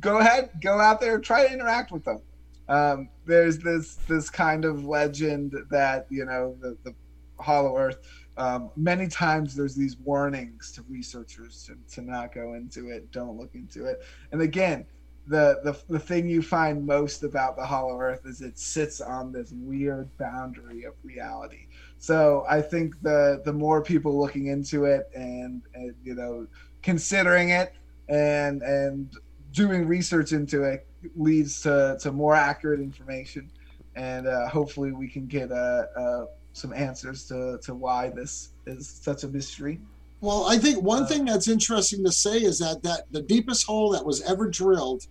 go 0.00 0.18
ahead, 0.18 0.50
go 0.62 0.80
out 0.80 1.00
there, 1.00 1.18
try 1.18 1.46
to 1.46 1.52
interact 1.52 1.92
with 1.92 2.04
them. 2.04 2.20
Um, 2.68 3.08
there's 3.26 3.58
this 3.58 3.96
this 4.08 4.30
kind 4.30 4.64
of 4.64 4.84
legend 4.84 5.54
that 5.70 6.06
you 6.10 6.24
know 6.24 6.56
the, 6.60 6.76
the 6.84 6.94
Hollow 7.38 7.76
Earth. 7.76 7.98
Um, 8.36 8.70
many 8.76 9.08
times 9.08 9.54
there's 9.54 9.74
these 9.74 9.96
warnings 9.96 10.70
to 10.72 10.84
researchers 10.90 11.64
to, 11.64 11.94
to 11.94 12.02
not 12.02 12.34
go 12.34 12.54
into 12.54 12.90
it, 12.90 13.10
don't 13.10 13.38
look 13.38 13.54
into 13.54 13.86
it. 13.86 14.02
And 14.30 14.42
again, 14.42 14.84
the, 15.26 15.60
the 15.64 15.76
the 15.88 15.98
thing 15.98 16.28
you 16.28 16.42
find 16.42 16.86
most 16.86 17.24
about 17.24 17.56
the 17.56 17.64
Hollow 17.64 17.98
Earth 17.98 18.26
is 18.26 18.42
it 18.42 18.58
sits 18.58 19.00
on 19.00 19.32
this 19.32 19.52
weird 19.52 20.08
boundary 20.18 20.84
of 20.84 20.94
reality. 21.02 21.66
So 21.98 22.44
I 22.48 22.60
think 22.60 23.00
the 23.02 23.42
the 23.44 23.52
more 23.52 23.82
people 23.82 24.18
looking 24.18 24.46
into 24.48 24.84
it 24.84 25.08
and, 25.14 25.62
and 25.74 25.94
you 26.04 26.14
know 26.14 26.46
considering 26.82 27.50
it 27.50 27.74
and 28.08 28.62
and 28.62 29.12
doing 29.52 29.86
research 29.86 30.32
into 30.32 30.62
it 30.62 30.86
leads 31.14 31.60
to, 31.62 31.98
to 32.00 32.12
more 32.12 32.34
accurate 32.34 32.80
information 32.80 33.50
and 33.96 34.28
uh, 34.28 34.46
hopefully 34.48 34.92
we 34.92 35.08
can 35.08 35.26
get 35.26 35.50
uh, 35.50 35.84
uh, 35.96 36.26
some 36.52 36.72
answers 36.72 37.26
to, 37.28 37.58
to 37.62 37.74
why 37.74 38.10
this 38.10 38.50
is 38.66 38.88
such 38.88 39.24
a 39.24 39.28
mystery. 39.28 39.80
Well, 40.20 40.46
I 40.46 40.58
think 40.58 40.82
one 40.82 41.06
thing 41.06 41.24
that's 41.24 41.48
interesting 41.48 42.04
to 42.04 42.12
say 42.12 42.38
is 42.38 42.58
that 42.58 42.82
that 42.82 43.10
the 43.10 43.22
deepest 43.22 43.66
hole 43.66 43.90
that 43.90 44.04
was 44.04 44.22
ever 44.22 44.48
drilled 44.48 45.06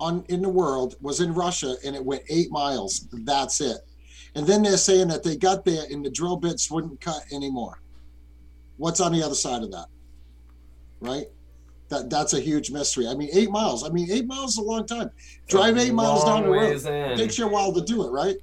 on 0.00 0.24
in 0.28 0.42
the 0.42 0.48
world 0.48 0.96
was 1.00 1.20
in 1.20 1.34
Russia, 1.34 1.74
and 1.84 1.96
it 1.96 2.04
went 2.04 2.22
eight 2.28 2.50
miles. 2.50 3.08
That's 3.12 3.60
it. 3.60 3.78
And 4.34 4.46
then 4.46 4.62
they're 4.62 4.76
saying 4.76 5.08
that 5.08 5.24
they 5.24 5.36
got 5.36 5.64
there 5.64 5.84
and 5.90 6.04
the 6.04 6.10
drill 6.10 6.36
bits 6.36 6.70
wouldn't 6.70 7.00
cut 7.00 7.22
anymore. 7.32 7.80
What's 8.76 9.00
on 9.00 9.12
the 9.12 9.22
other 9.22 9.34
side 9.34 9.62
of 9.62 9.72
that? 9.72 9.86
Right? 11.00 11.26
That 11.88 12.10
that's 12.10 12.34
a 12.34 12.40
huge 12.40 12.70
mystery. 12.70 13.06
I 13.06 13.14
mean, 13.14 13.30
eight 13.32 13.50
miles. 13.50 13.84
I 13.84 13.88
mean, 13.90 14.08
eight 14.10 14.26
miles 14.26 14.52
is 14.52 14.58
a 14.58 14.62
long 14.62 14.86
time. 14.86 15.10
Drive 15.46 15.78
eight 15.78 15.94
miles 15.94 16.24
down 16.24 16.42
the 16.42 16.50
road. 16.50 16.72
in. 17.12 17.18
takes 17.18 17.38
you 17.38 17.46
a 17.46 17.48
while 17.48 17.72
to 17.72 17.80
do 17.80 18.06
it, 18.06 18.10
right? 18.10 18.36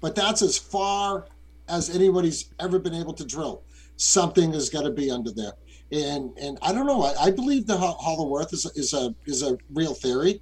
But 0.00 0.14
that's 0.14 0.42
as 0.42 0.58
far 0.58 1.26
as 1.68 1.94
anybody's 1.94 2.52
ever 2.58 2.78
been 2.78 2.94
able 2.94 3.12
to 3.14 3.24
drill. 3.24 3.62
Something 3.96 4.52
is 4.52 4.68
going 4.68 4.84
to 4.84 4.90
be 4.90 5.10
under 5.10 5.30
there, 5.30 5.52
and 5.92 6.36
and 6.38 6.58
I 6.62 6.72
don't 6.72 6.86
know. 6.86 7.02
I, 7.02 7.26
I 7.26 7.30
believe 7.30 7.66
the 7.66 7.76
Hollow 7.76 8.36
Earth 8.36 8.52
is 8.52 8.66
a, 8.66 8.70
is 8.74 8.94
a 8.94 9.14
is 9.26 9.42
a 9.42 9.56
real 9.72 9.94
theory. 9.94 10.40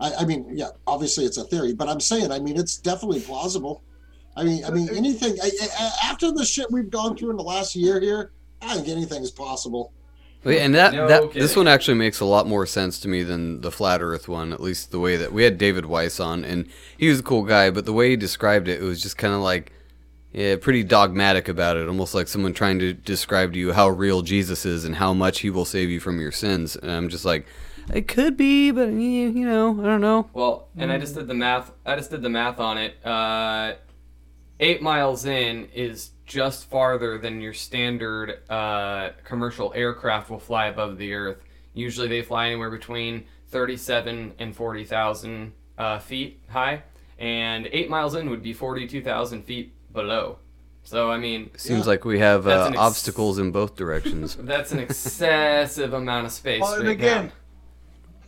I, 0.00 0.14
I 0.20 0.24
mean, 0.24 0.46
yeah, 0.52 0.68
obviously 0.86 1.24
it's 1.24 1.38
a 1.38 1.44
theory, 1.44 1.74
but 1.74 1.88
I'm 1.88 2.00
saying, 2.00 2.30
I 2.30 2.38
mean, 2.38 2.56
it's 2.56 2.76
definitely 2.76 3.20
plausible. 3.20 3.82
I 4.36 4.44
mean, 4.44 4.64
I 4.64 4.70
mean, 4.70 4.88
anything 4.94 5.36
I, 5.42 5.50
I, 5.78 6.10
after 6.10 6.30
the 6.30 6.44
shit 6.44 6.70
we've 6.70 6.90
gone 6.90 7.16
through 7.16 7.30
in 7.30 7.36
the 7.36 7.42
last 7.42 7.74
year 7.74 8.00
here, 8.00 8.30
I 8.62 8.76
think 8.76 8.88
anything 8.88 9.22
is 9.22 9.30
possible. 9.30 9.92
Yeah, 10.44 10.52
and 10.52 10.74
that, 10.74 10.94
No 10.94 11.08
that 11.08 11.32
this 11.32 11.56
one 11.56 11.68
actually 11.68 11.96
makes 11.96 12.20
a 12.20 12.24
lot 12.24 12.46
more 12.46 12.64
sense 12.64 13.00
to 13.00 13.08
me 13.08 13.22
than 13.22 13.60
the 13.60 13.70
flat 13.70 14.00
Earth 14.00 14.28
one. 14.28 14.52
At 14.52 14.60
least 14.60 14.90
the 14.90 15.00
way 15.00 15.16
that 15.16 15.32
we 15.32 15.42
had 15.42 15.58
David 15.58 15.86
Weiss 15.86 16.20
on, 16.20 16.44
and 16.44 16.66
he 16.96 17.08
was 17.08 17.20
a 17.20 17.22
cool 17.22 17.42
guy, 17.42 17.70
but 17.70 17.84
the 17.84 17.92
way 17.92 18.10
he 18.10 18.16
described 18.16 18.68
it, 18.68 18.80
it 18.80 18.84
was 18.84 19.02
just 19.02 19.18
kind 19.18 19.34
of 19.34 19.40
like, 19.40 19.72
yeah, 20.32 20.56
pretty 20.56 20.84
dogmatic 20.84 21.48
about 21.48 21.76
it, 21.76 21.88
almost 21.88 22.14
like 22.14 22.28
someone 22.28 22.54
trying 22.54 22.78
to 22.78 22.92
describe 22.92 23.52
to 23.54 23.58
you 23.58 23.72
how 23.72 23.88
real 23.88 24.22
Jesus 24.22 24.64
is 24.64 24.84
and 24.84 24.96
how 24.96 25.12
much 25.12 25.40
He 25.40 25.50
will 25.50 25.64
save 25.64 25.90
you 25.90 26.00
from 26.00 26.20
your 26.20 26.32
sins. 26.32 26.76
And 26.76 26.90
I'm 26.90 27.08
just 27.08 27.24
like, 27.24 27.46
it 27.92 28.06
could 28.06 28.36
be, 28.36 28.70
but 28.70 28.88
you 28.88 28.98
you 28.98 29.46
know, 29.46 29.80
I 29.80 29.84
don't 29.84 30.00
know. 30.00 30.28
Well, 30.32 30.68
and 30.76 30.92
I 30.92 30.98
just 30.98 31.14
did 31.14 31.26
the 31.26 31.34
math. 31.34 31.72
I 31.84 31.96
just 31.96 32.10
did 32.10 32.22
the 32.22 32.28
math 32.28 32.60
on 32.60 32.78
it. 32.78 33.04
Uh, 33.04 33.74
eight 34.60 34.82
miles 34.82 35.24
in 35.24 35.68
is 35.74 36.10
just 36.28 36.70
farther 36.70 37.18
than 37.18 37.40
your 37.40 37.54
standard 37.54 38.38
uh, 38.48 39.10
commercial 39.24 39.72
aircraft 39.74 40.30
will 40.30 40.38
fly 40.38 40.66
above 40.66 40.98
the 40.98 41.12
Earth. 41.14 41.38
Usually, 41.74 42.06
they 42.06 42.22
fly 42.22 42.46
anywhere 42.48 42.70
between 42.70 43.24
thirty-seven 43.48 44.34
and 44.38 44.54
forty 44.54 44.84
thousand 44.84 45.52
uh, 45.76 45.98
feet 45.98 46.40
high, 46.48 46.82
and 47.18 47.68
eight 47.72 47.90
miles 47.90 48.14
in 48.14 48.30
would 48.30 48.42
be 48.42 48.52
forty-two 48.52 49.02
thousand 49.02 49.42
feet 49.42 49.72
below. 49.92 50.38
So, 50.84 51.10
I 51.10 51.18
mean, 51.18 51.50
Seems 51.56 51.86
like 51.86 52.04
we 52.04 52.18
have 52.18 52.46
uh, 52.46 52.68
ex- 52.70 52.78
obstacles 52.78 53.38
in 53.38 53.50
both 53.50 53.76
directions. 53.76 54.36
that's 54.40 54.72
an 54.72 54.78
excessive 54.78 55.92
amount 55.92 56.26
of 56.26 56.32
space. 56.32 56.60
Well, 56.62 56.74
and 56.74 56.80
straight 56.80 56.92
again, 56.92 57.24
down. 57.24 57.32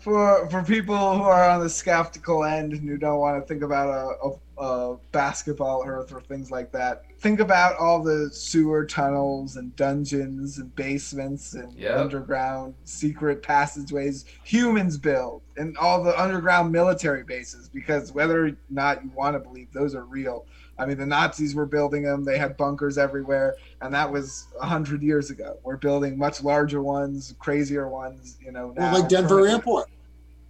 For 0.01 0.49
for 0.51 0.63
people 0.63 1.17
who 1.17 1.23
are 1.25 1.49
on 1.49 1.61
the 1.61 1.69
skeptical 1.69 2.45
end 2.45 2.73
and 2.73 2.89
who 2.89 2.97
don't 2.97 3.19
want 3.19 3.41
to 3.41 3.47
think 3.47 3.63
about 3.63 3.89
a, 3.89 4.29
a, 4.29 4.65
a 4.65 4.97
basketball 5.13 5.83
earth 5.87 6.13
or 6.13 6.21
things 6.23 6.51
like 6.51 6.73
that, 6.73 7.03
think 7.21 7.41
about 7.41 7.77
all 7.79 8.03
the 8.03 8.31
sewer 8.33 8.85
tunnels 8.87 9.57
and 9.57 9.75
dungeons 9.77 10.59
and 10.59 10.75
basements 10.75 11.55
and 11.55 11.75
Yep. 11.77 11.99
underground 11.99 12.75
secret 12.85 13.43
passageways 13.43 14.25
humans 14.45 14.99
build 14.99 15.43
and 15.57 15.77
all 15.79 16.03
the 16.03 16.19
underground 16.21 16.73
military 16.73 17.23
bases 17.25 17.69
because 17.69 18.13
whether 18.13 18.47
or 18.47 18.51
not 18.69 19.03
you 19.05 19.11
want 19.15 19.35
to 19.35 19.41
believe 19.41 19.69
those 19.73 19.95
are 19.95 20.05
real. 20.05 20.47
I 20.81 20.87
mean, 20.87 20.97
the 20.97 21.07
Nazis 21.07 21.55
were 21.55 21.67
building 21.67 22.03
them. 22.03 22.25
They 22.25 22.39
had 22.39 22.57
bunkers 22.57 22.97
everywhere, 22.97 23.55
and 23.83 23.93
that 23.93 24.11
was 24.11 24.47
a 24.61 24.67
hundred 24.67 25.03
years 25.03 25.31
ago. 25.31 25.59
We're 25.63 25.77
building 25.77 26.17
much 26.17 26.43
larger 26.43 26.83
ones, 26.83 27.35
crazier 27.39 27.89
ones. 27.89 28.39
You 28.41 28.53
know, 28.53 28.73
now 28.77 28.93
Well, 28.93 29.01
like 29.01 29.11
Denver. 29.11 29.47
Airport. 29.47 29.91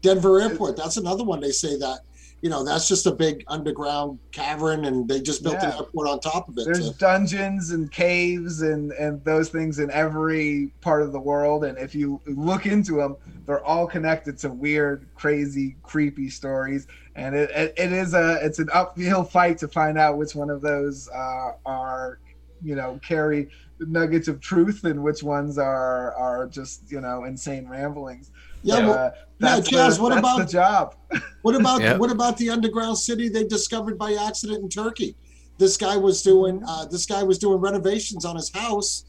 Denver 0.03 0.41
Airport. 0.41 0.77
That's 0.77 0.97
another 0.97 1.25
one. 1.25 1.41
They 1.41 1.51
say 1.51 1.77
that 1.79 2.01
you 2.43 2.49
know, 2.49 2.65
that's 2.65 2.89
just 2.89 3.07
a 3.07 3.11
big 3.11 3.45
underground 3.49 4.19
cavern, 4.33 4.87
and 4.87 5.07
they 5.07 5.21
just 5.21 5.43
built 5.43 5.63
an 5.63 5.73
airport 5.73 6.09
on 6.09 6.21
top 6.21 6.49
of 6.49 6.57
it. 6.57 6.65
There's 6.65 6.91
to- 6.91 6.99
dungeons 6.99 7.71
and 7.71 7.91
caves 7.91 8.63
and 8.63 8.93
and 8.93 9.23
those 9.25 9.51
things 9.51 9.79
in 9.79 9.91
every 9.91 10.73
part 10.81 11.03
of 11.03 11.13
the 11.13 11.21
world, 11.21 11.65
and 11.65 11.77
if 11.77 11.95
you 11.95 12.21
look 12.27 12.65
into 12.65 12.97
them, 12.97 13.17
they're 13.47 13.65
all 13.65 13.87
connected 13.87 14.39
to 14.39 14.49
weird, 14.49 15.07
crazy, 15.15 15.77
creepy 15.83 16.31
stories. 16.31 16.87
And 17.15 17.35
it, 17.35 17.51
it, 17.51 17.75
it 17.77 17.93
is 17.93 18.15
a 18.15 18.39
it's 18.43 18.59
an 18.59 18.69
uphill 18.73 19.25
fight 19.25 19.59
to 19.59 19.69
find 19.69 19.99
out 19.99 20.17
which 20.17 20.35
one 20.35 20.49
of 20.49 20.63
those 20.63 21.09
uh, 21.15 21.53
are, 21.67 22.21
you 22.63 22.75
know, 22.75 22.99
carry 23.07 23.51
nuggets 23.81 24.29
of 24.29 24.41
truth 24.41 24.85
and 24.85 25.03
which 25.03 25.23
ones 25.23 25.59
are 25.59 26.15
are 26.15 26.47
just 26.47 26.91
you 26.91 27.01
know 27.01 27.25
insane 27.25 27.69
ramblings. 27.69 28.31
Yeah, 28.63 28.81
But, 28.81 28.87
well- 28.87 29.13
yeah, 29.15 29.21
that's 29.57 29.69
Chaz, 29.71 29.97
the, 29.97 30.03
what 30.03 30.09
that's 30.11 30.19
about- 30.19 30.39
the 30.39 30.45
job? 30.53 30.95
What 31.43 31.55
about 31.55 31.81
Yep. 31.81 31.99
what 31.99 32.11
about 32.11 32.37
the 32.37 32.51
underground 32.51 32.99
city 32.99 33.31
they 33.31 33.45
discovered 33.45 33.97
by 33.97 34.13
accident 34.13 34.63
in 34.63 34.69
Turkey? 34.69 35.17
This 35.57 35.79
guy 35.79 35.97
was 35.97 36.23
doing 36.23 36.63
uh, 36.69 36.85
this 36.85 37.07
guy 37.07 37.23
was 37.23 37.39
doing 37.39 37.59
renovations 37.61 38.27
on 38.27 38.37
his 38.37 38.51
house, 38.53 39.07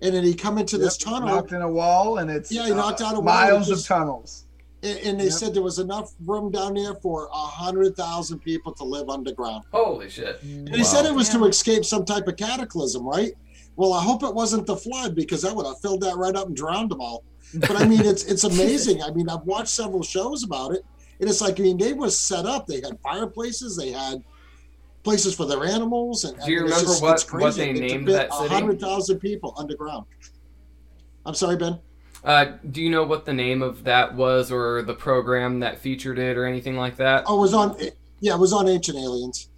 and 0.00 0.14
then 0.14 0.24
he 0.24 0.32
come 0.34 0.56
into 0.56 0.78
this 0.78 0.96
tunnel, 0.96 1.28
knocked 1.28 1.52
in 1.52 1.60
a 1.60 1.70
wall, 1.70 2.16
and 2.18 2.30
it's 2.30 2.50
Yeah, 2.50 2.64
he 2.66 2.70
knocked 2.72 3.02
uh, 3.02 3.06
out 3.08 3.12
a 3.16 3.20
wall 3.20 3.24
miles 3.24 3.68
and 3.68 3.78
of 3.78 3.84
tunnels. 3.84 4.44
and, 4.82 4.98
and 5.00 5.20
they 5.20 5.24
Yep. 5.24 5.32
said 5.34 5.54
there 5.54 5.62
was 5.62 5.78
enough 5.78 6.12
room 6.24 6.50
down 6.50 6.72
there 6.74 6.94
for 6.94 7.28
a 7.30 7.36
hundred 7.36 7.94
thousand 7.94 8.38
people 8.38 8.72
to 8.72 8.84
live 8.84 9.10
underground. 9.10 9.64
Holy 9.70 10.08
shit! 10.08 10.42
And 10.42 10.74
he 10.74 10.82
said 10.82 11.04
it 11.04 11.14
was 11.14 11.28
to 11.30 11.44
escape 11.44 11.84
some 11.84 12.06
type 12.06 12.26
of 12.26 12.36
cataclysm, 12.38 13.06
right? 13.06 13.32
Well, 13.76 13.92
I 13.92 14.02
hope 14.02 14.22
it 14.22 14.34
wasn't 14.34 14.64
the 14.66 14.76
flood 14.76 15.14
because 15.14 15.42
that 15.42 15.54
would 15.54 15.66
have 15.66 15.78
filled 15.80 16.00
that 16.00 16.16
right 16.16 16.34
up 16.34 16.46
and 16.46 16.56
drowned 16.56 16.90
them 16.90 17.02
all. 17.02 17.22
But 17.54 17.76
I 17.76 17.86
mean, 17.86 18.04
it's 18.04 18.24
it's 18.24 18.44
amazing. 18.52 19.02
I 19.02 19.10
mean, 19.10 19.28
I've 19.28 19.42
watched 19.42 19.68
several 19.68 20.02
shows 20.02 20.42
about 20.42 20.72
it, 20.72 20.84
and 21.20 21.28
it's 21.30 21.40
like 21.40 21.58
I 21.60 21.62
mean, 21.62 21.78
they 21.78 21.92
were 21.92 22.10
set 22.10 22.46
up. 22.46 22.66
They 22.66 22.76
had 22.80 22.98
fireplaces. 23.02 23.76
They 23.76 23.92
had 23.92 24.22
places 25.02 25.34
for 25.34 25.46
their 25.46 25.64
animals. 25.64 26.24
And 26.24 26.36
Do 26.44 26.50
you 26.50 26.58
I 26.58 26.60
mean, 26.62 26.70
remember 26.70 26.84
just- 26.90 27.02
what- 27.02 27.42
what 27.42 27.54
they 27.54 27.70
It 27.70 27.76
named 27.78 28.06
fit 28.06 28.12
that 28.12 28.32
city? 28.34 28.48
Hundred 28.48 28.80
thousand 28.80 29.20
people 29.20 29.54
underground. 29.56 30.04
I'm 31.24 31.34
sorry, 31.34 31.56
Ben. 31.56 31.78
Uh, 32.24 32.56
do 32.72 32.82
you 32.82 32.90
know 32.90 33.04
what 33.04 33.24
the 33.24 33.32
name 33.32 33.62
of 33.62 33.84
that 33.84 34.14
was, 34.16 34.50
or 34.50 34.82
the 34.82 34.94
program 34.94 35.60
that 35.60 35.78
featured 35.78 36.18
it, 36.18 36.36
or 36.36 36.44
anything 36.44 36.76
like 36.76 36.96
that? 36.96 37.22
Oh, 37.26 37.38
it 37.38 37.40
was 37.40 37.54
on. 37.54 37.76
Yeah, 38.20 38.34
it 38.34 38.40
was 38.40 38.52
on 38.52 38.66
Ancient 38.68 38.98
Aliens. 38.98 39.48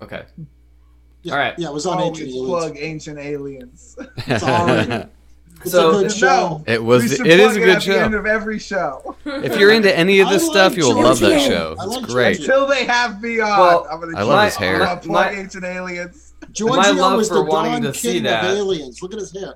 Okay. 0.00 0.22
Yeah, 1.22 1.32
All 1.32 1.38
right. 1.38 1.54
Yeah, 1.58 1.68
it 1.68 1.74
was 1.74 1.86
on 1.86 2.00
Ancient 2.00 2.28
Aliens. 2.28 2.46
plug 2.48 2.76
ancient 2.78 3.18
aliens. 3.18 3.96
Sorry. 4.38 5.04
It's 5.62 5.72
So- 5.72 5.90
a 5.98 6.02
good 6.02 6.12
show. 6.12 6.62
No, 6.66 6.72
It 6.72 6.82
was. 6.82 7.02
we 7.02 7.08
It 7.30 7.40
is 7.40 7.52
plug 7.52 7.56
a 7.56 7.62
it 7.62 7.64
good 7.64 7.68
at 7.76 7.82
The 7.84 7.98
end 8.00 8.12
show. 8.12 8.18
of 8.18 8.26
every 8.26 8.58
show 8.58 9.16
If 9.26 9.58
you're 9.58 9.72
into 9.72 9.94
any 9.96 10.20
of 10.20 10.28
this 10.30 10.42
I 10.42 10.46
like 10.46 10.52
stuff, 10.54 10.76
you'll 10.76 11.02
love 11.02 11.18
that 11.20 11.28
George 11.30 11.42
show. 11.42 11.76
It's 11.78 11.86
like 11.96 12.04
great. 12.06 12.36
George 12.38 12.48
until 12.48 12.66
they 12.66 12.84
have 12.86 13.22
me 13.22 13.40
on. 13.40 13.58
Well, 13.60 13.86
I'm 13.90 14.00
gonna 14.00 14.18
I 14.18 14.22
love 14.22 14.44
his 14.46 14.56
hair. 14.56 14.78
gonna 14.78 15.00
My- 15.06 15.30
ancient 15.32 15.64
aliens. 15.64 16.32
Giorgio 16.52 16.76
My 16.80 16.90
love 16.90 17.20
is 17.20 17.28
for 17.28 17.34
the 17.34 17.42
wanting 17.44 17.82
Don 17.82 17.92
to 17.92 17.94
see 17.98 18.18
that- 18.20 18.44
aliens. 18.44 19.02
Look 19.02 19.12
at 19.12 19.20
his 19.20 19.32
hair. 19.32 19.54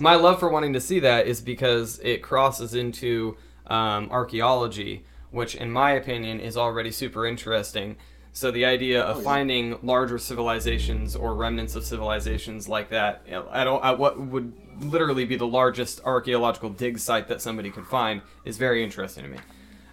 My 0.00 0.16
love 0.16 0.40
for 0.40 0.48
wanting 0.48 0.72
to 0.72 0.80
see 0.80 0.98
that 1.00 1.26
is 1.28 1.40
because 1.40 2.00
it 2.02 2.20
crosses 2.22 2.74
into 2.74 3.36
um, 3.68 4.08
archaeology, 4.10 5.04
which, 5.30 5.54
in 5.54 5.70
my 5.70 5.92
opinion, 5.92 6.40
is 6.40 6.56
already 6.56 6.90
super 6.90 7.26
interesting. 7.26 7.96
So 8.36 8.50
the 8.50 8.64
idea 8.64 9.00
of 9.00 9.16
Oh, 9.16 9.18
yeah. 9.20 9.24
finding 9.24 9.78
larger 9.84 10.18
civilizations 10.18 11.14
or 11.14 11.34
remnants 11.34 11.76
of 11.76 11.84
civilizations 11.84 12.68
like 12.68 12.90
that 12.90 13.22
at, 13.28 13.66
all- 13.68 13.82
at 13.82 13.96
what 13.98 14.18
would 14.20 14.52
literally 14.80 15.24
be 15.24 15.36
the 15.36 15.46
largest 15.46 16.00
archaeological 16.04 16.68
dig 16.70 16.98
site 16.98 17.28
that 17.28 17.40
somebody 17.40 17.70
could 17.70 17.86
find 17.86 18.22
is 18.44 18.58
very 18.58 18.82
interesting 18.82 19.22
to 19.22 19.30
me. 19.30 19.38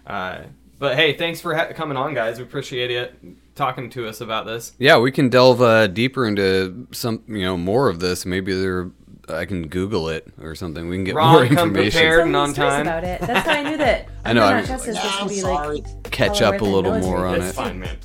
Uh, 0.06 0.38
but 0.80 0.96
hey, 0.96 1.12
thanks 1.16 1.40
for 1.40 1.54
ha- 1.54 1.72
coming 1.72 1.96
on, 1.96 2.14
guys. 2.14 2.38
We 2.38 2.42
appreciate 2.44 2.90
it 2.90 3.14
talking 3.54 3.88
to 3.90 4.08
us 4.08 4.20
about 4.20 4.44
this. 4.44 4.72
Yeah, 4.76 4.98
we 4.98 5.12
can 5.12 5.28
delve 5.28 5.62
uh, 5.62 5.86
deeper 5.86 6.26
into 6.26 6.88
some, 6.90 7.22
you 7.28 7.42
know, 7.42 7.56
more 7.56 7.88
of 7.88 8.00
this. 8.00 8.26
Maybe 8.26 8.52
there, 8.60 8.90
I 9.28 9.44
can 9.44 9.68
Google 9.68 10.08
it 10.08 10.26
or 10.40 10.56
something. 10.56 10.88
We 10.88 10.96
can 10.96 11.04
get 11.04 11.14
Ron, 11.14 11.32
more 11.32 11.46
come 11.46 11.68
information. 11.68 11.92
prepared. 11.92 12.20
So 12.22 12.26
and 12.26 12.36
on 12.36 12.52
time. 12.54 12.80
about 12.82 13.04
it. 13.04 13.20
That's 13.20 13.46
how 13.46 13.52
I 13.54 13.62
knew 13.70 13.76
that. 13.76 14.08
I 14.24 14.32
know, 14.32 14.42
I'm- 14.42 14.68
was 14.68 14.88
I'm 14.88 15.18
gonna 15.18 15.28
be 15.28 15.42
like 15.44 16.10
Catch 16.10 16.42
up 16.42 16.60
a 16.60 16.64
little 16.64 16.98
more 16.98 17.24
on 17.26 17.36
it. 17.36 17.44
It's 17.44 17.54
fine, 17.56 17.78
man. 17.78 17.96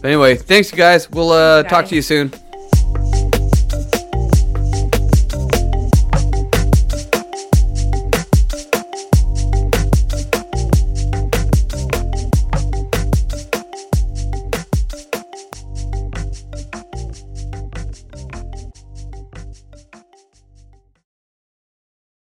But 0.00 0.08
anyway, 0.08 0.36
thanks 0.36 0.70
you 0.72 0.78
guys. 0.78 1.10
We'll 1.10 1.30
uh, 1.30 1.62
talk 1.64 1.86
to 1.86 1.94
you 1.94 2.02
soon. 2.02 2.32